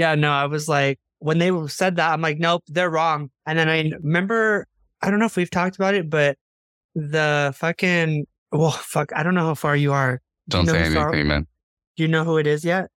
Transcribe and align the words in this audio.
Yeah, 0.00 0.14
no, 0.14 0.30
I 0.30 0.46
was 0.46 0.66
like, 0.66 0.98
when 1.18 1.38
they 1.38 1.50
said 1.68 1.96
that, 1.96 2.10
I'm 2.10 2.22
like, 2.22 2.38
nope, 2.38 2.62
they're 2.68 2.88
wrong. 2.88 3.30
And 3.44 3.58
then 3.58 3.68
I 3.68 3.90
remember, 4.02 4.66
I 5.02 5.10
don't 5.10 5.18
know 5.18 5.26
if 5.26 5.36
we've 5.36 5.50
talked 5.50 5.76
about 5.76 5.94
it, 5.94 6.08
but 6.08 6.38
the 6.94 7.52
fucking, 7.54 8.26
well, 8.50 8.70
fuck, 8.94 9.12
I 9.14 9.22
don't 9.22 9.34
know 9.34 9.44
how 9.44 9.54
far 9.54 9.76
you 9.76 9.92
are. 9.92 10.22
Do 10.48 10.56
Don't 10.56 10.66
you 10.68 10.72
know 10.72 10.90
say 10.90 11.00
anything, 11.00 11.26
man. 11.28 11.46
Do 11.98 12.02
you 12.02 12.08
know 12.08 12.24
who 12.24 12.38
it 12.38 12.46
is 12.46 12.64
yet? 12.64 12.88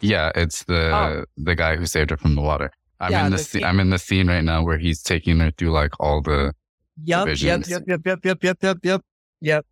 Yeah, 0.00 0.30
it's 0.36 0.64
oh. 0.68 0.72
the 0.72 0.94
Oh. 0.94 1.24
the 1.36 1.56
guy 1.56 1.74
who 1.74 1.86
saved 1.86 2.10
her 2.10 2.16
from 2.16 2.36
the 2.36 2.40
water. 2.40 2.70
I'm 3.00 3.10
Yeah, 3.10 3.26
in 3.26 3.32
the, 3.32 3.38
scene- 3.38 3.64
I'm 3.64 3.80
in 3.80 3.90
the 3.90 3.98
scene 3.98 4.28
right 4.28 4.44
now 4.44 4.62
where 4.62 4.78
he's 4.78 5.02
taking 5.02 5.40
her 5.40 5.50
through 5.50 5.72
like 5.72 5.98
all 5.98 6.22
the 6.22 6.52
Yep, 7.02 7.26
yep, 7.38 7.66
yep, 7.66 7.82
yep, 7.88 8.00
yep, 8.06 8.24
yep, 8.24 8.44
yep, 8.44 8.62
yep, 8.62 8.78
yep, 8.84 9.00
yep. 9.40 9.66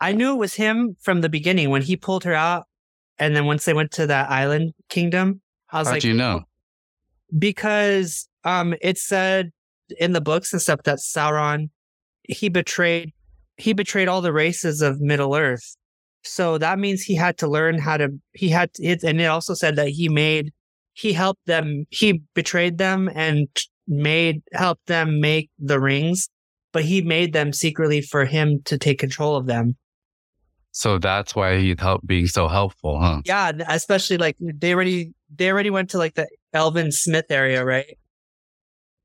I 0.00 0.12
knew 0.12 0.32
it 0.32 0.38
was 0.38 0.54
him 0.54 0.96
from 0.98 1.20
the 1.20 1.28
beginning 1.28 1.68
when 1.68 1.82
he 1.82 1.94
pulled 1.94 2.24
her 2.24 2.34
out, 2.34 2.64
and 3.18 3.36
then 3.36 3.44
once 3.44 3.66
they 3.66 3.74
went 3.74 3.90
to 3.92 4.06
that 4.06 4.30
island 4.30 4.72
kingdom, 4.88 5.42
I 5.70 5.80
was 5.80 5.88
How'd 5.88 5.94
like, 5.94 6.04
you 6.04 6.14
know? 6.14 6.44
because 7.38 8.28
um, 8.44 8.74
it 8.80 8.98
said 8.98 9.50
in 9.98 10.12
the 10.12 10.20
books 10.20 10.52
and 10.52 10.62
stuff 10.62 10.82
that 10.84 10.98
Sauron 10.98 11.70
he 12.22 12.48
betrayed 12.48 13.12
he 13.56 13.72
betrayed 13.72 14.08
all 14.08 14.20
the 14.20 14.32
races 14.32 14.82
of 14.82 15.00
Middle 15.00 15.34
Earth, 15.34 15.76
so 16.22 16.58
that 16.58 16.78
means 16.78 17.02
he 17.02 17.14
had 17.14 17.38
to 17.38 17.48
learn 17.48 17.78
how 17.78 17.96
to 17.96 18.10
he 18.32 18.48
had 18.48 18.72
to, 18.74 18.84
it, 18.84 19.02
and 19.02 19.20
it 19.20 19.26
also 19.26 19.54
said 19.54 19.76
that 19.76 19.88
he 19.88 20.08
made 20.08 20.52
he 20.92 21.12
helped 21.12 21.44
them 21.46 21.84
he 21.90 22.22
betrayed 22.34 22.78
them 22.78 23.10
and 23.14 23.48
made 23.86 24.42
helped 24.52 24.86
them 24.86 25.20
make 25.20 25.50
the 25.58 25.78
rings 25.78 26.28
but 26.72 26.84
he 26.84 27.00
made 27.00 27.32
them 27.32 27.52
secretly 27.52 28.00
for 28.00 28.24
him 28.24 28.60
to 28.64 28.76
take 28.76 28.98
control 28.98 29.36
of 29.36 29.46
them 29.46 29.76
So 30.78 30.98
that's 30.98 31.34
why 31.34 31.56
he 31.58 31.74
helped 31.78 32.06
being 32.06 32.26
so 32.26 32.48
helpful, 32.48 33.00
huh? 33.00 33.22
yeah 33.24 33.50
especially 33.66 34.18
like 34.18 34.36
they 34.38 34.74
already 34.74 35.14
they 35.34 35.50
already 35.50 35.70
went 35.70 35.88
to 35.90 35.98
like 35.98 36.14
the 36.16 36.28
elven 36.52 36.92
smith 36.92 37.24
area 37.30 37.64
right 37.64 37.96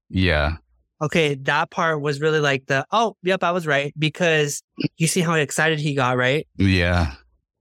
Yeah. 0.09 0.57
okay 1.02 1.36
that 1.36 1.72
part 1.72 2.02
was 2.02 2.19
really 2.19 2.41
like 2.41 2.66
the 2.67 2.86
oh 2.91 3.16
yep 3.23 3.41
i 3.41 3.52
was 3.52 3.66
right 3.66 3.94
because 3.97 4.61
you 4.97 5.08
see 5.08 5.22
how 5.22 5.33
excited 5.36 5.80
he 5.80 5.95
got 5.95 6.17
right 6.17 6.45
Yeah. 6.58 7.13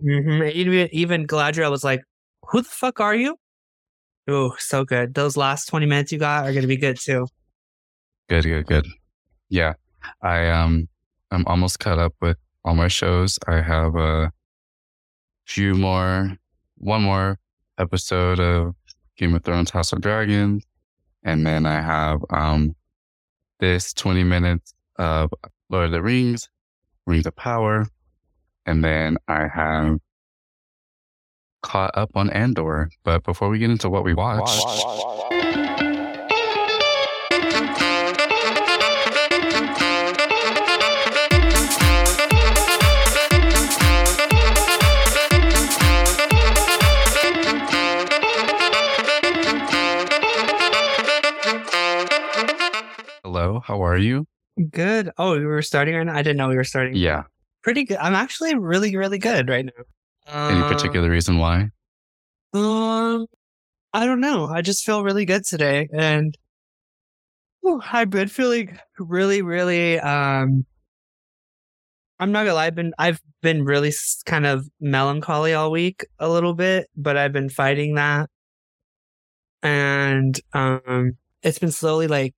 mm-hmm. 0.03 0.43
even, 0.59 0.89
even 0.93 1.27
galadriel 1.29 1.71
was 1.71 1.85
like 1.85 2.03
who 2.51 2.63
the 2.63 2.69
fuck 2.69 2.99
are 2.99 3.15
you 3.15 3.37
oh 4.29 4.55
so 4.59 4.85
good 4.85 5.15
those 5.15 5.37
last 5.37 5.67
20 5.67 5.87
minutes 5.87 6.11
you 6.11 6.19
got 6.19 6.45
are 6.47 6.53
gonna 6.53 6.67
be 6.67 6.77
good 6.77 6.99
too 6.99 7.29
Good, 8.29 8.45
good, 8.45 8.67
good. 8.67 8.87
Yeah. 9.49 9.75
I 10.23 10.49
um 10.51 10.89
I'm 11.33 11.45
almost 11.47 11.79
caught 11.81 11.99
up 11.99 12.15
with 12.21 12.37
all 12.65 12.75
my 12.75 12.89
shows. 12.89 13.39
I 13.47 13.61
have 13.61 13.95
a 13.97 14.33
few 15.47 15.75
more 15.75 16.37
one 16.79 17.03
more 17.03 17.39
episode 17.79 18.41
of 18.41 18.75
Game 19.17 19.35
of 19.35 19.45
Thrones 19.45 19.71
House 19.71 19.93
of 19.93 20.01
Dragons. 20.01 20.65
And 21.23 21.47
then 21.47 21.67
I 21.67 21.81
have 21.81 22.21
um 22.31 22.75
this 23.59 23.93
20 23.93 24.25
minutes 24.25 24.73
of 24.97 25.31
Lord 25.69 25.87
of 25.87 25.93
the 25.93 26.03
Rings, 26.03 26.49
Rings 27.07 27.27
of 27.27 27.37
Power. 27.37 27.87
And 28.67 28.85
then 28.85 29.19
I 29.29 29.49
have 29.49 29.99
caught 31.63 31.97
up 31.97 32.11
on 32.15 32.31
Andor. 32.31 32.91
But 33.05 33.25
before 33.25 33.49
we 33.49 33.59
get 33.59 33.71
into 33.71 33.91
what 33.91 34.05
we 34.05 34.15
watched, 34.15 34.67
hello, 53.41 53.61
how 53.65 53.83
are 53.83 53.97
you? 53.97 54.27
good 54.71 55.09
oh 55.17 55.39
we 55.39 55.47
were 55.47 55.63
starting 55.63 55.95
right 55.95 56.05
now 56.05 56.15
i 56.15 56.21
didn't 56.21 56.37
know 56.37 56.49
we 56.49 56.57
were 56.57 56.65
starting 56.65 56.95
Yeah. 56.95 57.23
pretty 57.63 57.85
good 57.85 57.97
i'm 57.97 58.15
actually 58.15 58.55
really 58.55 58.95
really 58.95 59.17
good 59.17 59.49
right 59.49 59.65
now 59.65 59.85
Any 60.51 60.61
Uh, 60.61 60.69
particular 60.69 61.09
reason 61.09 61.39
why? 61.39 61.71
Um, 62.53 63.27
I 63.95 64.05
don't 64.05 64.21
know. 64.21 64.47
I 64.47 64.61
just 64.61 64.85
feel 64.85 65.03
really 65.03 65.25
good 65.25 65.45
today, 65.47 65.89
and 65.97 66.35
Whew, 67.63 67.81
I've 67.91 68.11
been 68.11 68.29
feeling 68.29 68.79
really, 68.99 69.41
really. 69.41 69.99
Um, 70.01 70.67
I'm 72.19 72.33
not 72.33 72.43
gonna 72.45 72.55
lie. 72.55 72.67
I've 72.67 72.75
been 72.75 72.93
I've 72.99 73.21
been 73.41 73.65
really 73.65 73.93
kind 74.27 74.45
of 74.47 74.67
melancholy 74.81 75.55
all 75.55 75.71
week, 75.71 76.05
a 76.19 76.29
little 76.29 76.55
bit, 76.55 76.89
but 76.97 77.17
I've 77.17 77.33
been 77.33 77.49
fighting 77.49 77.95
that, 77.95 78.29
and 79.63 80.39
um, 80.53 81.13
it's 81.43 81.59
been 81.59 81.71
slowly 81.73 82.09
like 82.09 82.35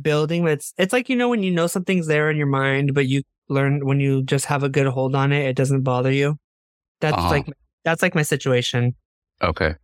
building. 0.00 0.42
But 0.44 0.52
it's 0.52 0.74
it's 0.78 0.92
like 0.92 1.08
you 1.08 1.16
know 1.16 1.28
when 1.28 1.42
you 1.42 1.50
know 1.50 1.66
something's 1.66 2.06
there 2.06 2.30
in 2.30 2.36
your 2.36 2.46
mind, 2.46 2.94
but 2.94 3.06
you 3.08 3.22
learn 3.48 3.84
when 3.86 4.00
you 4.00 4.22
just 4.22 4.46
have 4.46 4.62
a 4.62 4.68
good 4.68 4.86
hold 4.86 5.14
on 5.14 5.32
it, 5.32 5.46
it 5.46 5.56
doesn't 5.56 5.82
bother 5.82 6.10
you. 6.12 6.36
That's 7.00 7.16
Uh-huh. 7.18 7.28
like 7.30 7.46
that's 7.84 8.02
like 8.02 8.14
my 8.14 8.22
situation 8.22 8.94
Okay. 9.42 9.74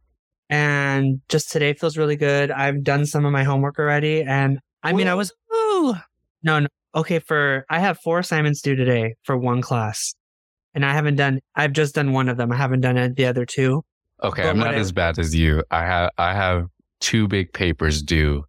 and 0.50 1.20
just 1.28 1.50
today 1.50 1.72
feels 1.74 1.96
really 1.96 2.16
good. 2.16 2.50
I've 2.50 2.82
done 2.84 3.06
some 3.06 3.24
of 3.24 3.32
my 3.32 3.44
homework 3.44 3.78
already, 3.78 4.22
and 4.22 4.58
I 4.82 4.92
mean, 4.92 5.08
I 5.08 5.14
was 5.14 5.32
Ooh. 5.54 5.94
no, 6.42 6.60
no, 6.60 6.68
okay. 6.94 7.18
For 7.18 7.66
I 7.68 7.78
have 7.80 7.98
four 8.00 8.20
assignments 8.20 8.62
due 8.62 8.76
today 8.76 9.16
for 9.24 9.36
one 9.36 9.60
class, 9.62 10.14
and 10.74 10.84
I 10.86 10.92
haven't 10.92 11.16
done. 11.16 11.40
I've 11.56 11.72
just 11.72 11.94
done 11.96 12.12
one 12.12 12.28
of 12.28 12.36
them. 12.36 12.52
I 12.52 12.56
haven't 12.56 12.80
done 12.82 13.14
the 13.14 13.26
other 13.26 13.44
two. 13.44 13.84
Okay, 14.22 14.42
But 14.42 14.48
I'm 14.50 14.58
not 14.58 14.66
whatever. 14.68 14.80
as 14.80 14.92
bad 14.92 15.18
as 15.18 15.34
you. 15.34 15.62
I 15.70 15.84
have 15.84 16.10
I 16.18 16.34
have 16.34 16.66
two 17.00 17.28
big 17.28 17.52
papers 17.52 18.02
due 18.02 18.44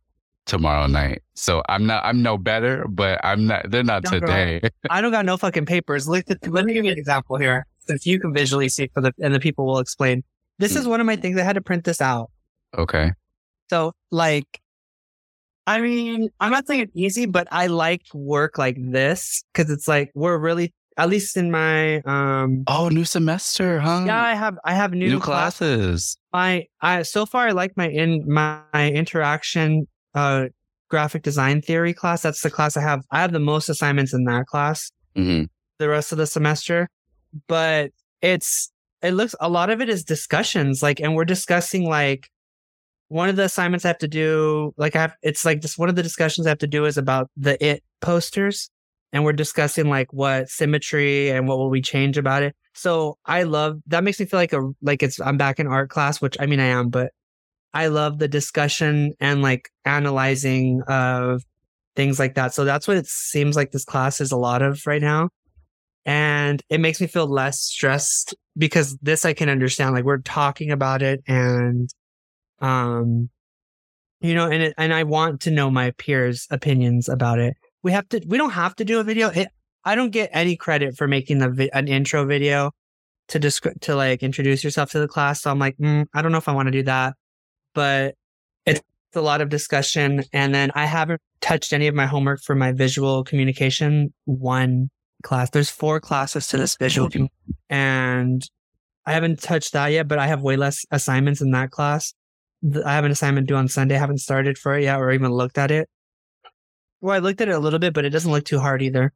tomorrow 0.50 0.88
night. 0.88 1.22
So 1.36 1.64
I'm 1.70 1.86
not 1.86 2.04
I'm 2.04 2.22
no 2.22 2.38
better, 2.38 2.86
but 2.90 3.20
I'm 3.24 3.46
not 3.48 3.70
they're 3.72 3.84
not 3.84 4.04
today. 4.06 4.62
I 4.90 5.00
don't 5.00 5.12
got 5.12 5.26
no 5.26 5.38
fucking 5.38 5.66
papers. 5.66 6.10
At, 6.10 6.26
let 6.48 6.66
me 6.66 6.74
give 6.74 6.84
you 6.84 6.92
an 6.92 6.98
example 6.98 7.38
here, 7.38 7.66
If 7.88 8.06
you 8.06 8.20
can 8.20 8.34
visually 8.34 8.68
see 8.68 8.90
for 8.94 9.00
the 9.02 9.14
and 9.24 9.34
the 9.34 9.40
people 9.40 9.66
will 9.66 9.80
explain. 9.80 10.24
This 10.58 10.76
is 10.76 10.86
one 10.86 11.00
of 11.00 11.06
my 11.08 11.16
things. 11.16 11.40
I 11.40 11.44
had 11.44 11.54
to 11.56 11.62
print 11.62 11.86
this 11.86 12.02
out. 12.02 12.30
okay. 12.78 13.12
So, 13.70 13.94
like, 14.12 14.60
I 15.68 15.80
mean, 15.80 16.30
I'm 16.40 16.52
not 16.52 16.66
saying 16.68 16.82
it's 16.82 16.92
easy, 16.96 17.26
but 17.28 17.48
I 17.52 17.68
like 17.68 18.02
work 18.14 18.58
like 18.58 18.76
this 18.80 19.44
because 19.54 19.70
it's 19.72 19.88
like 19.88 20.12
we're 20.16 20.38
really, 20.40 20.74
at 20.98 21.08
least 21.08 21.38
in 21.38 21.52
my, 21.52 22.02
um, 22.02 22.64
Oh, 22.68 22.90
new 22.90 23.06
semester, 23.06 23.80
huh? 23.80 24.04
yeah, 24.08 24.22
I 24.22 24.34
have, 24.34 24.58
I 24.66 24.74
have 24.74 24.92
new, 24.92 25.08
new 25.08 25.20
class- 25.20 25.60
classes. 25.60 26.18
I, 26.34 26.66
I, 26.82 27.04
so 27.04 27.26
far, 27.28 27.48
I 27.48 27.52
like 27.52 27.78
my 27.78 27.88
in 27.88 28.24
my, 28.28 28.64
interaction, 28.74 29.88
uh, 30.16 30.48
graphic 30.90 31.24
design 31.24 31.62
theory 31.62 31.94
class. 31.94 32.22
That's 32.22 32.42
the 32.42 32.50
class 32.50 32.76
I 32.78 32.82
have. 32.82 33.04
I 33.12 33.22
have 33.22 33.32
the 33.32 33.40
most 33.40 33.70
assignments 33.70 34.14
in 34.14 34.24
that 34.26 34.46
class 34.46 34.92
hmm 35.16 35.44
the 35.80 35.90
rest 35.90 36.12
of 36.12 36.18
the 36.18 36.28
semester, 36.28 36.90
but 37.48 37.92
it's 38.22 38.72
it 39.02 39.12
looks 39.12 39.34
a 39.40 39.50
lot 39.50 39.70
of 39.70 39.82
it 39.82 39.90
is 39.90 40.04
discussions 40.04 40.84
like 40.84 41.00
and 41.00 41.16
we're 41.16 41.26
discussing 41.26 41.88
like 41.90 42.30
one 43.08 43.30
of 43.30 43.38
the 43.38 43.46
assignments 43.46 43.86
I 43.86 43.90
have 43.90 43.98
to 44.00 44.08
do 44.08 44.74
like 44.78 44.96
I 44.96 45.02
have 45.02 45.14
it's 45.22 45.46
like 45.46 45.62
just 45.62 45.80
one 45.80 45.90
of 45.90 45.96
the 45.96 46.04
discussions 46.04 46.46
I 46.46 46.50
have 46.50 46.60
to 46.60 46.68
do 46.68 46.86
is 46.86 46.98
about 46.98 47.32
the 47.38 47.64
it 47.66 47.82
posters 48.02 48.70
and 49.14 49.24
we're 49.24 49.34
discussing 49.34 49.90
like 49.90 50.12
what 50.14 50.50
symmetry 50.50 51.32
and 51.32 51.48
what 51.48 51.58
will 51.58 51.70
we 51.70 51.82
change 51.82 52.18
about 52.18 52.44
it. 52.44 52.56
So 52.74 53.18
I 53.26 53.44
love 53.44 53.80
that 53.88 54.04
makes 54.04 54.20
me 54.20 54.26
feel 54.26 54.40
like 54.40 54.54
a 54.54 54.70
like 54.82 55.02
it's 55.02 55.20
I'm 55.22 55.38
back 55.38 55.60
in 55.60 55.68
art 55.68 55.90
class, 55.90 56.22
which 56.22 56.36
I 56.40 56.46
mean 56.46 56.60
I 56.60 56.66
am, 56.66 56.90
but 56.90 57.12
I 57.74 57.88
love 57.88 58.20
the 58.20 58.28
discussion 58.28 59.14
and 59.20 59.42
like 59.42 59.70
analyzing 59.86 60.82
of 60.88 61.44
things 61.96 62.20
like 62.20 62.36
that. 62.36 62.54
So 62.54 62.66
that's 62.66 62.88
what 62.88 62.98
it 62.98 63.08
seems 63.08 63.56
like 63.56 63.72
this 63.72 63.86
class 63.86 64.22
is 64.22 64.32
a 64.32 64.38
lot 64.38 64.62
of 64.62 64.82
right 64.86 65.02
now. 65.02 65.30
And 66.06 66.62
it 66.70 66.80
makes 66.80 67.00
me 67.02 67.08
feel 67.08 67.28
less 67.28 67.60
stressed 67.60 68.34
because 68.58 68.98
this 69.02 69.26
I 69.26 69.34
can 69.34 69.50
understand. 69.50 69.94
Like 69.94 70.06
we're 70.06 70.20
talking 70.20 70.72
about 70.72 71.02
it 71.02 71.22
and, 71.28 71.90
um, 72.60 73.30
you 74.22 74.34
know, 74.34 74.50
and 74.50 74.64
it, 74.64 74.74
and 74.78 74.94
I 74.94 75.04
want 75.04 75.42
to 75.42 75.52
know 75.52 75.70
my 75.70 75.92
peers' 75.92 76.48
opinions 76.50 77.08
about 77.08 77.40
it. 77.40 77.56
We 77.84 77.92
have 77.92 78.10
to, 78.10 78.22
we 78.28 78.38
don't 78.38 78.52
have 78.52 78.76
to 78.78 78.86
do 78.86 79.00
a 79.00 79.04
video. 79.04 79.30
It, 79.30 79.50
I 79.86 79.96
don't 79.96 80.12
get 80.12 80.30
any 80.34 80.56
credit 80.56 80.98
for 80.98 81.08
making 81.08 81.40
the 81.40 81.50
vi- 81.50 81.70
an 81.74 81.88
intro 81.88 82.26
video 82.26 82.72
to 83.30 83.40
describe, 83.40 83.80
to 83.82 83.96
like 83.96 84.24
introduce 84.24 84.64
yourself 84.64 84.92
to 84.92 85.00
the 85.00 85.08
class. 85.08 85.42
So 85.42 85.52
I'm 85.52 85.60
like, 85.60 85.78
mm, 85.78 86.06
I 86.14 86.22
don't 86.22 86.32
know 86.32 86.38
if 86.38 86.50
I 86.50 86.54
want 86.54 86.68
to 86.68 86.72
do 86.72 86.84
that, 86.84 87.14
but 87.74 88.16
it's 88.66 88.82
a 89.16 89.22
lot 89.22 89.42
of 89.42 89.50
discussion. 89.50 90.24
And 90.34 90.54
then 90.54 90.72
I 90.76 90.86
haven't 90.86 91.22
touched 91.42 91.74
any 91.74 91.88
of 91.88 91.96
my 91.96 92.06
homework 92.06 92.42
for 92.42 92.56
my 92.56 92.72
visual 92.72 93.24
communication 93.24 94.14
one 94.26 94.90
class. 95.24 95.50
There's 95.50 95.70
four 95.70 96.00
classes 96.00 96.48
to 96.48 96.58
this 96.58 96.76
visual, 96.78 97.10
and 97.70 98.48
I 99.06 99.14
haven't 99.14 99.42
touched 99.42 99.74
that 99.74 99.88
yet. 99.88 100.08
But 100.08 100.20
I 100.20 100.28
have 100.28 100.42
way 100.42 100.56
less 100.58 100.86
assignments 100.92 101.42
in 101.42 101.52
that 101.52 101.72
class. 101.72 102.14
I 102.86 102.94
have 102.94 103.06
an 103.06 103.12
assignment 103.12 103.48
due 103.48 103.56
on 103.56 103.68
Sunday. 103.68 103.96
I 103.96 104.00
haven't 104.00 104.20
started 104.20 104.58
for 104.58 104.78
it 104.78 104.84
yet, 104.84 105.00
or 105.00 105.12
even 105.12 105.32
looked 105.32 105.58
at 105.58 105.72
it. 105.72 105.90
Well, 107.02 107.16
I 107.16 107.20
looked 107.20 107.40
at 107.42 107.48
it 107.48 107.56
a 107.56 107.60
little 107.60 107.80
bit, 107.80 107.94
but 107.94 108.06
it 108.06 108.10
doesn't 108.10 108.32
look 108.32 108.44
too 108.44 108.60
hard 108.60 108.82
either. 108.82 109.14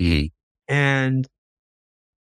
Mhm. 0.00 0.30
And 0.68 1.28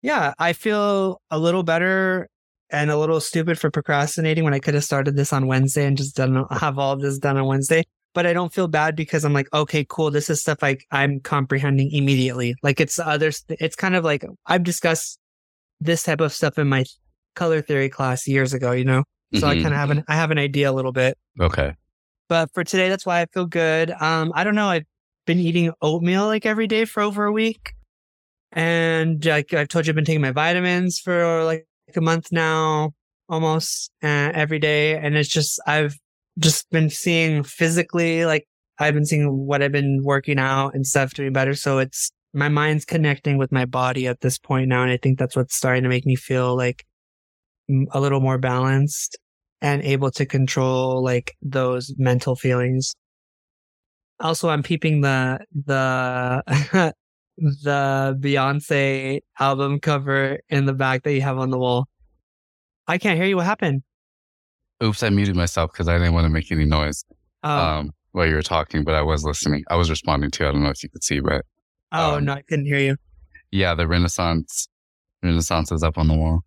yeah, 0.02 0.34
I 0.38 0.54
feel 0.54 1.22
a 1.30 1.40
little 1.40 1.64
better 1.64 2.30
and 2.72 2.92
a 2.92 2.98
little 2.98 3.20
stupid 3.20 3.60
for 3.60 3.72
procrastinating 3.72 4.44
when 4.44 4.54
I 4.54 4.60
could 4.60 4.74
have 4.74 4.84
started 4.84 5.16
this 5.16 5.34
on 5.34 5.48
Wednesday 5.48 5.86
and 5.86 5.98
just 5.98 6.16
done 6.16 6.46
have 6.52 6.78
all 6.78 6.94
of 6.94 7.02
this 7.02 7.18
done 7.18 7.38
on 7.38 7.46
Wednesday. 7.46 7.84
But 8.14 8.26
I 8.26 8.34
don't 8.34 8.54
feel 8.54 8.68
bad 8.68 8.96
because 8.96 9.24
I'm 9.24 9.34
like, 9.34 9.48
okay, 9.54 9.86
cool. 9.88 10.10
This 10.12 10.30
is 10.30 10.42
stuff 10.42 10.62
like 10.62 10.86
I'm 10.92 11.20
comprehending 11.20 11.92
immediately. 11.92 12.56
Like 12.64 12.80
it's 12.80 12.98
other, 13.00 13.32
It's 13.50 13.76
kind 13.76 13.96
of 13.96 14.04
like 14.04 14.26
I've 14.48 14.64
discussed 14.64 15.20
this 15.80 16.04
type 16.04 16.20
of 16.20 16.34
stuff 16.34 16.58
in 16.58 16.68
my 16.68 16.86
color 17.36 17.62
theory 17.62 17.90
class 17.90 18.28
years 18.28 18.54
ago. 18.54 18.72
You 18.72 18.84
know, 18.86 19.04
so 19.36 19.48
I 19.48 19.56
Mhm. 19.56 19.62
kind 19.62 19.74
of 19.74 19.80
have 19.80 19.92
an 19.92 20.04
I 20.08 20.16
have 20.16 20.32
an 20.32 20.38
idea 20.40 20.72
a 20.72 20.74
little 20.74 20.92
bit. 20.92 21.18
Okay. 21.40 21.76
But 22.28 22.52
for 22.54 22.64
today, 22.64 22.90
that's 22.90 23.06
why 23.06 23.22
I 23.22 23.26
feel 23.28 23.46
good. 23.46 23.92
Um, 23.92 24.32
I 24.36 24.44
don't 24.44 24.56
know. 24.56 24.68
I've 24.68 24.86
been 25.26 25.40
eating 25.40 25.72
oatmeal 25.82 26.26
like 26.26 26.46
every 26.46 26.68
day 26.68 26.86
for 26.86 27.02
over 27.02 27.26
a 27.26 27.32
week. 27.32 27.74
And 28.52 29.24
like 29.24 29.54
I've 29.54 29.68
told 29.68 29.86
you, 29.86 29.92
I've 29.92 29.96
been 29.96 30.06
taking 30.06 30.22
my 30.22 30.32
vitamins 30.32 31.00
for 31.00 31.44
like 31.44 31.68
a 31.98 32.02
month 32.02 32.32
now, 32.32 32.92
almost 33.28 33.92
uh, 34.04 34.32
every 34.34 34.60
day. 34.60 34.98
And 34.98 35.16
it's 35.16 35.30
just, 35.30 35.60
I've 35.68 35.96
just 36.38 36.70
been 36.70 36.90
seeing 36.90 37.44
physically, 37.44 38.26
like 38.26 38.48
I've 38.80 38.94
been 38.94 39.06
seeing 39.06 39.46
what 39.46 39.62
I've 39.62 39.72
been 39.72 40.02
working 40.04 40.40
out 40.40 40.74
and 40.74 40.86
stuff 40.86 41.14
doing 41.14 41.34
better. 41.34 41.54
So 41.54 41.80
it's, 41.80 42.12
my 42.34 42.50
mind's 42.50 42.86
connecting 42.86 43.38
with 43.38 43.52
my 43.52 43.66
body 43.66 44.08
at 44.08 44.22
this 44.22 44.38
point 44.38 44.70
now. 44.70 44.84
And 44.84 44.92
I 44.92 44.98
think 44.98 45.18
that's 45.18 45.36
what's 45.36 45.56
starting 45.56 45.84
to 45.84 45.90
make 45.90 46.06
me 46.06 46.16
feel 46.16 46.56
like 46.56 46.86
a 47.92 48.00
little 48.00 48.20
more 48.20 48.38
balanced 48.38 49.18
and 49.62 49.82
able 49.84 50.12
to 50.12 50.26
control 50.26 51.04
like 51.04 51.36
those 51.42 51.94
mental 51.98 52.36
feelings. 52.36 52.96
Also, 54.20 54.50
I'm 54.50 54.64
peeping 54.64 55.02
the 55.02 55.40
the 55.66 56.94
the 57.40 58.18
Beyonce 58.20 59.22
album 59.40 59.80
cover 59.80 60.40
in 60.50 60.66
the 60.66 60.74
back 60.74 61.04
that 61.04 61.14
you 61.14 61.22
have 61.22 61.38
on 61.38 61.50
the 61.50 61.58
wall. 61.58 61.88
I 62.88 62.98
can't 62.98 63.18
hear 63.18 63.28
you. 63.28 63.38
What 63.38 63.46
happened? 63.46 63.84
Oops, 64.84 65.02
I 65.04 65.10
muted 65.10 65.36
myself 65.36 65.72
because 65.72 65.88
I 65.88 65.98
didn't 65.98 66.14
want 66.14 66.26
to 66.26 66.30
make 66.30 66.52
any 66.52 66.66
noise 66.66 67.04
Oh, 67.44 67.50
um, 67.58 67.92
while 68.12 68.26
you 68.28 68.36
were 68.36 68.42
talking, 68.42 68.84
but 68.84 68.96
I 68.96 69.02
was 69.02 69.24
listening. 69.24 69.64
I 69.70 69.76
was 69.76 69.90
responding 69.90 70.32
to. 70.32 70.44
you. 70.44 70.50
I 70.50 70.52
don't 70.54 70.64
know 70.64 70.70
if 70.70 70.82
you 70.84 70.90
could 70.90 71.04
see, 71.04 71.20
but 71.20 71.46
oh 71.92 72.16
um, 72.16 72.26
no, 72.26 72.34
I 72.34 72.42
couldn't 72.42 72.66
hear 72.66 72.80
you. 72.80 72.96
yeah, 73.52 73.76
the 73.76 73.88
Renaissance 73.88 74.68
Renaissance 75.24 75.72
is 75.72 75.84
up 75.84 75.98
on 75.98 76.08
the 76.08 76.16
wall. 76.16 76.42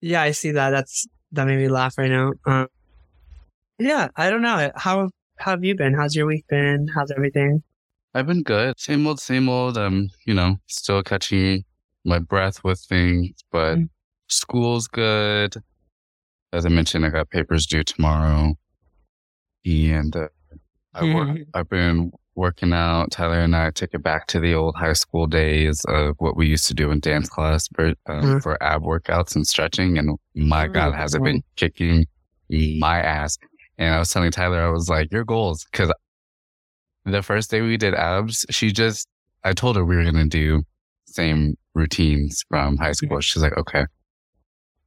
Yeah, 0.00 0.22
I 0.22 0.32
see 0.32 0.50
that. 0.52 0.70
That's 0.70 1.06
that 1.32 1.46
made 1.46 1.58
me 1.58 1.68
laugh 1.68 1.96
right 1.98 2.10
now. 2.10 2.32
Um, 2.46 2.68
yeah, 3.78 4.08
I 4.16 4.30
don't 4.30 4.42
know. 4.42 4.70
How 4.76 5.10
how 5.38 5.50
have 5.52 5.64
you 5.64 5.74
been? 5.74 5.94
How's 5.94 6.14
your 6.14 6.26
week 6.26 6.46
been? 6.48 6.88
How's 6.94 7.10
everything? 7.10 7.62
I've 8.14 8.26
been 8.26 8.42
good. 8.42 8.78
Same 8.78 9.06
old, 9.06 9.20
same 9.20 9.48
old. 9.48 9.76
Um, 9.76 10.08
you 10.24 10.34
know, 10.34 10.56
still 10.66 11.02
catching 11.02 11.64
my 12.04 12.18
breath 12.18 12.62
with 12.64 12.80
things, 12.80 13.32
but 13.50 13.76
Mm. 13.78 13.88
school's 14.28 14.86
good. 14.86 15.56
As 16.52 16.64
I 16.64 16.68
mentioned, 16.68 17.04
I 17.04 17.08
got 17.10 17.30
papers 17.30 17.66
due 17.66 17.82
tomorrow, 17.82 18.54
and 19.64 20.14
uh, 20.14 20.28
I 20.94 21.02
work, 21.14 21.28
Mhm. 21.28 21.46
I've 21.54 21.68
been 21.68 22.12
working 22.36 22.72
out. 22.72 23.10
Tyler 23.10 23.40
and 23.40 23.56
I 23.56 23.70
took 23.70 23.94
it 23.94 24.02
back 24.02 24.26
to 24.28 24.40
the 24.40 24.54
old 24.54 24.76
high 24.76 24.92
school 24.92 25.26
days 25.26 25.84
of 25.88 26.14
what 26.18 26.36
we 26.36 26.46
used 26.46 26.66
to 26.68 26.74
do 26.74 26.90
in 26.90 27.00
dance 27.00 27.28
class 27.28 27.68
for 27.74 27.88
um, 28.06 28.22
Mhm. 28.22 28.42
for 28.42 28.62
ab 28.62 28.82
workouts 28.82 29.34
and 29.34 29.46
stretching. 29.46 29.98
And 29.98 30.18
my 30.34 30.68
God, 30.68 30.94
has 30.94 31.14
it 31.14 31.22
been 31.22 31.42
kicking 31.56 32.06
my 32.48 33.00
ass? 33.00 33.36
And 33.78 33.94
I 33.94 33.98
was 33.98 34.10
telling 34.10 34.30
Tyler, 34.30 34.60
I 34.62 34.68
was 34.70 34.88
like, 34.88 35.10
your 35.10 35.24
goals, 35.24 35.64
because 35.64 35.92
the 37.12 37.22
first 37.22 37.50
day 37.50 37.60
we 37.60 37.76
did 37.76 37.94
abs, 37.94 38.46
she 38.50 38.72
just, 38.72 39.08
I 39.44 39.52
told 39.52 39.76
her 39.76 39.84
we 39.84 39.96
were 39.96 40.02
going 40.02 40.14
to 40.14 40.24
do 40.24 40.62
same 41.06 41.56
routines 41.74 42.44
from 42.48 42.76
high 42.76 42.92
school. 42.92 43.18
Mm-hmm. 43.18 43.20
She's 43.20 43.42
like, 43.42 43.56
okay. 43.56 43.86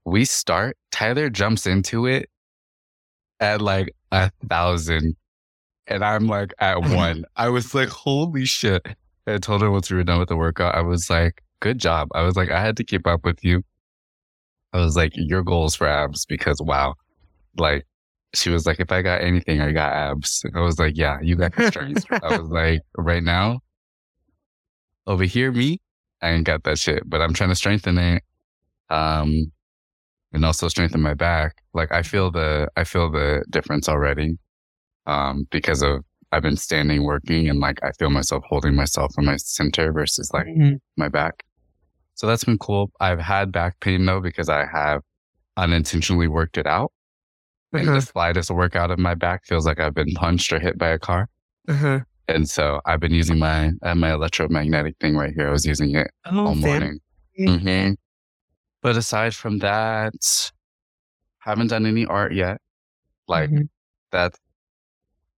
We 0.05 0.25
start, 0.25 0.77
Tyler 0.91 1.29
jumps 1.29 1.67
into 1.67 2.05
it 2.05 2.29
at 3.39 3.61
like 3.61 3.93
a 4.11 4.31
thousand. 4.49 5.15
And 5.87 6.03
I'm 6.03 6.27
like 6.27 6.53
at 6.59 6.77
mm-hmm. 6.77 6.95
one. 6.95 7.25
I 7.35 7.49
was 7.49 7.75
like, 7.75 7.89
holy 7.89 8.45
shit. 8.45 8.85
I 9.27 9.37
told 9.37 9.61
her 9.61 9.69
once 9.69 9.91
we 9.91 9.97
were 9.97 10.03
done 10.03 10.19
with 10.19 10.29
the 10.29 10.37
workout, 10.37 10.75
I 10.75 10.81
was 10.81 11.09
like, 11.09 11.43
good 11.59 11.79
job. 11.79 12.07
I 12.13 12.21
was 12.23 12.35
like, 12.35 12.49
I 12.49 12.61
had 12.61 12.77
to 12.77 12.83
keep 12.83 13.05
up 13.05 13.25
with 13.25 13.43
you. 13.43 13.63
I 14.73 14.77
was 14.77 14.95
like, 14.95 15.11
your 15.15 15.43
goals 15.43 15.75
for 15.75 15.87
abs 15.87 16.25
because 16.25 16.61
wow. 16.61 16.95
Like, 17.57 17.85
she 18.37 18.49
was 18.49 18.65
like, 18.65 18.79
if 18.79 18.91
I 18.91 19.01
got 19.01 19.21
anything, 19.21 19.61
I 19.61 19.71
got 19.71 19.93
abs. 19.93 20.43
I 20.55 20.59
was 20.61 20.79
like, 20.79 20.97
yeah, 20.97 21.17
you 21.21 21.35
got 21.35 21.55
the 21.55 21.65
strength. 21.71 22.05
I 22.23 22.37
was 22.37 22.49
like, 22.49 22.81
right 22.97 23.23
now, 23.23 23.59
over 25.05 25.23
here, 25.23 25.51
me, 25.51 25.79
I 26.21 26.29
ain't 26.29 26.45
got 26.45 26.63
that 26.63 26.79
shit, 26.79 27.03
but 27.09 27.21
I'm 27.21 27.33
trying 27.33 27.49
to 27.49 27.55
strengthen 27.55 27.97
it. 27.97 28.23
Um, 28.89 29.51
and 30.33 30.43
also 30.45 30.67
strengthen 30.67 31.01
my 31.01 31.13
back. 31.13 31.57
Like 31.73 31.91
I 31.91 32.01
feel 32.03 32.31
the, 32.31 32.69
I 32.75 32.83
feel 32.83 33.09
the 33.11 33.43
difference 33.49 33.87
already. 33.87 34.37
Um, 35.05 35.47
because 35.51 35.81
of, 35.81 36.03
I've 36.33 36.43
been 36.43 36.57
standing 36.57 37.03
working 37.05 37.49
and 37.49 37.59
like 37.61 37.79
I 37.83 37.91
feel 37.93 38.09
myself 38.09 38.43
holding 38.49 38.75
myself 38.75 39.13
in 39.17 39.23
my 39.23 39.37
center 39.37 39.93
versus 39.93 40.29
like 40.33 40.45
Mhm. 40.47 40.79
my 40.97 41.07
back. 41.07 41.43
So 42.15 42.27
that's 42.27 42.43
been 42.43 42.57
cool. 42.57 42.91
I've 42.99 43.19
had 43.19 43.53
back 43.53 43.79
pain 43.79 44.05
though 44.05 44.19
because 44.19 44.49
I 44.49 44.65
have 44.65 45.01
unintentionally 45.55 46.27
worked 46.27 46.57
it 46.57 46.67
out. 46.67 46.91
And 47.73 47.81
Uh-huh. 47.87 47.95
the 47.95 48.01
slightest 48.01 48.49
workout 48.49 48.91
of 48.91 48.99
my 48.99 49.13
back 49.13 49.45
feels 49.45 49.65
like 49.65 49.79
I've 49.79 49.93
been 49.93 50.13
punched 50.15 50.51
or 50.53 50.59
hit 50.59 50.77
by 50.77 50.89
a 50.89 50.99
car. 50.99 51.29
Uh-huh. 51.67 51.99
And 52.29 52.49
so 52.49 52.81
I've 52.85 52.99
been 52.99 53.13
using 53.13 53.39
my 53.39 53.71
have 53.83 53.97
my 53.97 54.11
electromagnetic 54.13 54.95
thing 54.99 55.15
right 55.15 55.33
here. 55.33 55.47
I 55.47 55.51
was 55.51 55.65
using 55.65 55.95
it 55.95 56.11
Oh, 56.25 56.47
all 56.47 56.55
morning. 56.55 56.99
hmm 57.37 57.91
But 58.81 58.95
aside 58.97 59.33
from 59.35 59.59
that, 59.59 60.13
haven't 61.39 61.67
done 61.67 61.85
any 61.85 62.05
art 62.05 62.33
yet. 62.33 62.59
Like 63.27 63.49
Mhm. 63.49 63.69
that's 64.11 64.37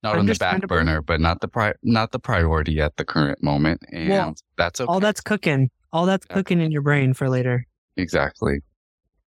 not 0.03 0.17
on 0.17 0.25
the 0.27 0.35
back 0.35 0.65
burner, 0.67 1.01
but 1.01 1.19
not 1.19 1.41
the 1.41 1.47
pri- 1.47 1.73
not 1.83 2.11
the 2.11 2.19
priority 2.19 2.79
at 2.79 2.95
the 2.97 3.05
current 3.05 3.43
moment. 3.43 3.81
And 3.91 4.09
Well, 4.09 4.35
that's 4.57 4.79
okay. 4.79 4.87
all 4.87 4.99
that's 4.99 5.21
cooking. 5.21 5.69
All 5.91 6.05
that's 6.05 6.25
Yeah. 6.29 6.35
cooking 6.35 6.61
in 6.61 6.71
your 6.71 6.81
brain 6.83 7.13
for 7.13 7.29
later. 7.29 7.65
exactly. 7.97 8.59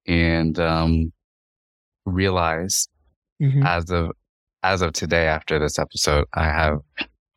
And 0.07 0.59
um 0.59 1.13
realize 2.07 2.89
Mhm. 3.43 3.65
as 3.67 3.91
of 3.91 4.11
as 4.63 4.81
of 4.81 4.93
today 4.93 5.27
after 5.27 5.59
this 5.59 5.79
episode, 5.79 6.25
I 6.35 6.45
have 6.45 6.79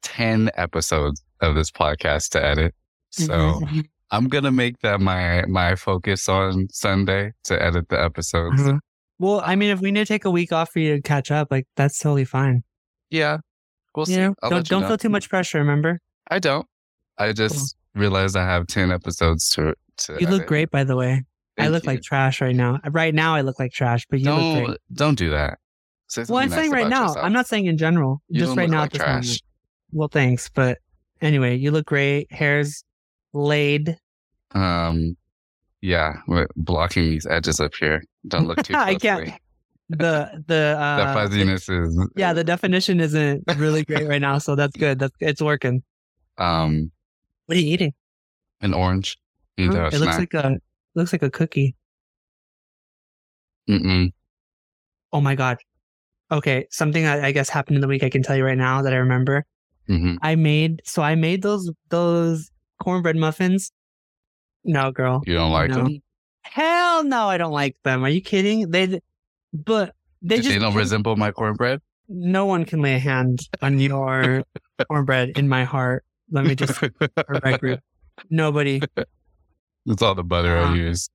10 0.03 0.51
episodes 0.55 1.23
of 1.41 1.55
this 1.55 1.71
podcast 1.71 2.29
to 2.29 2.45
edit. 2.45 2.75
So 3.09 3.33
Mhm. 3.61 3.85
I'm 4.11 4.27
gonna 4.27 4.51
make 4.51 4.79
that 4.81 5.01
my 5.01 5.43
my 5.47 5.75
focus 5.75 6.29
on 6.29 6.67
Sunday 6.71 7.31
to 7.45 7.61
edit 7.61 7.89
the 7.89 8.01
episodes. 8.01 8.61
Uh-huh. 8.61 8.79
Well, 9.17 9.41
I 9.43 9.55
mean, 9.55 9.69
if 9.71 9.79
we 9.79 9.91
need 9.91 10.01
to 10.01 10.05
take 10.05 10.25
a 10.25 10.29
week 10.31 10.51
off 10.51 10.71
for 10.71 10.79
you 10.79 10.95
to 10.97 11.01
catch 11.01 11.31
up, 11.31 11.47
like 11.49 11.65
that's 11.75 11.97
totally 11.97 12.25
fine. 12.25 12.63
Yeah, 13.09 13.37
we'll 13.95 14.05
see. 14.05 14.13
You 14.13 14.19
know, 14.19 14.35
don't 14.49 14.67
don't 14.67 14.81
know. 14.81 14.87
feel 14.89 14.97
too 14.97 15.09
much 15.09 15.29
pressure. 15.29 15.57
Remember, 15.57 15.99
I 16.29 16.39
don't. 16.39 16.67
I 17.17 17.31
just 17.31 17.75
realized 17.95 18.35
I 18.35 18.43
have 18.45 18.67
10 18.67 18.91
episodes 18.91 19.49
to 19.51 19.73
to. 19.97 20.17
you 20.19 20.27
look 20.27 20.45
great, 20.45 20.69
by 20.69 20.83
the 20.83 20.95
way. 20.97 21.23
I 21.57 21.69
look 21.69 21.85
you. 21.85 21.91
like 21.91 22.01
trash 22.03 22.41
right 22.41 22.55
now. 22.55 22.79
Right 22.91 23.15
now, 23.15 23.33
I 23.33 23.41
look 23.41 23.57
like 23.59 23.71
trash, 23.71 24.05
but 24.09 24.19
you 24.19 24.25
Don't 24.25 24.65
great. 24.65 24.77
don't 24.93 25.17
do 25.17 25.29
that. 25.31 25.57
Say 26.07 26.23
Well, 26.29 26.39
I'm 26.39 26.49
nice 26.49 26.59
saying 26.59 26.71
right 26.71 26.87
now. 26.87 27.07
yourself. 27.07 27.25
I'm 27.25 27.33
not 27.33 27.47
saying 27.47 27.65
in 27.65 27.77
general. 27.77 28.21
You 28.29 28.39
just 28.41 28.55
right 28.55 28.69
now 28.69 28.81
like 28.81 28.93
trash. 28.93 29.25
moment. 29.25 29.41
Well, 29.91 30.07
thanks, 30.07 30.49
but 30.49 30.77
anyway, 31.21 31.55
you 31.55 31.71
look 31.71 31.85
great. 31.87 32.31
Hair's 32.31 32.83
laid. 33.33 33.97
Um, 34.51 35.17
yeah, 35.81 36.17
with 36.27 36.47
blocking 36.55 37.03
these 37.09 37.25
edges 37.25 37.59
up 37.59 37.73
here. 37.79 38.03
Don't 38.27 38.47
look 38.47 38.57
too 38.63 38.73
closely. 38.73 38.95
I 38.95 38.95
can't- 38.97 39.33
The 39.89 40.43
the 40.47 40.75
uh, 40.79 40.97
the 41.07 41.13
fuzziness 41.13 41.69
is 41.69 42.07
yeah, 42.15 42.33
the 42.33 42.43
definition 42.43 42.99
isn't 42.99 43.43
really 43.57 43.83
great 43.85 44.07
right 44.07 44.21
now, 44.21 44.39
so 44.39 44.55
that's 44.55 44.75
good. 44.75 44.97
That's 44.97 45.13
it's 45.19 45.41
working. 45.43 45.83
um 46.39 46.91
What 47.45 47.55
are 47.57 47.61
you 47.61 47.71
eating? 47.71 47.93
an 48.61 48.73
orange. 48.73 49.17
Know, 49.59 49.85
it 49.85 49.99
looks 49.99 50.17
like 50.17 50.33
a 50.33 50.57
looks 50.95 51.13
like 51.13 51.21
a 51.21 51.29
cookie. 51.29 51.75
Mm-mm. 53.69 54.11
Oh 55.13 55.21
my 55.21 55.35
god. 55.35 55.57
Okay, 56.31 56.67
something 56.71 57.05
I, 57.05 57.27
I 57.27 57.31
guess 57.31 57.49
happened 57.49 57.75
in 57.75 57.81
the 57.81 57.87
week. 57.87 58.03
I 58.03 58.09
can 58.09 58.23
tell 58.23 58.35
you 58.35 58.43
right 58.43 58.57
now 58.57 58.81
that 58.81 58.93
I 58.93 58.97
remember. 58.97 59.45
Mhm. 59.89 60.17
I 60.21 60.35
made 60.35 60.81
so 60.85 61.03
I 61.03 61.15
made 61.15 61.43
those 61.43 61.71
those 61.89 62.51
cornbread 62.81 63.15
muffins. 63.15 63.71
No, 64.63 64.91
girl. 64.91 65.21
You 65.25 65.35
don't 65.35 65.51
like 65.51 65.69
no. 65.69 65.83
them? 65.83 66.01
Hell 66.41 67.03
no, 67.03 67.27
I 67.27 67.37
don't 67.37 67.51
like 67.51 67.75
them. 67.83 68.03
Are 68.03 68.09
you 68.09 68.21
kidding? 68.21 68.71
They, 68.71 68.99
but 69.53 69.93
they 70.21 70.37
They, 70.37 70.41
just 70.41 70.59
don't 70.59 70.73
resemble 70.73 71.15
my 71.15 71.31
cornbread. 71.31 71.81
No 72.07 72.45
one 72.45 72.65
can 72.65 72.81
lay 72.81 72.95
a 72.95 72.99
hand 72.99 73.39
on 73.61 73.79
your 73.79 74.43
cornbread 74.87 75.37
in 75.37 75.47
my 75.47 75.63
heart. 75.63 76.03
Let 76.31 76.45
me 76.45 76.55
just 76.55 76.79
correct 77.17 77.63
you. 77.63 77.77
Nobody. 78.29 78.81
it's 79.85 80.01
all 80.01 80.15
the 80.15 80.23
butter 80.23 80.57
Uh, 80.57 80.71
I 80.71 80.75
use. 80.75 81.09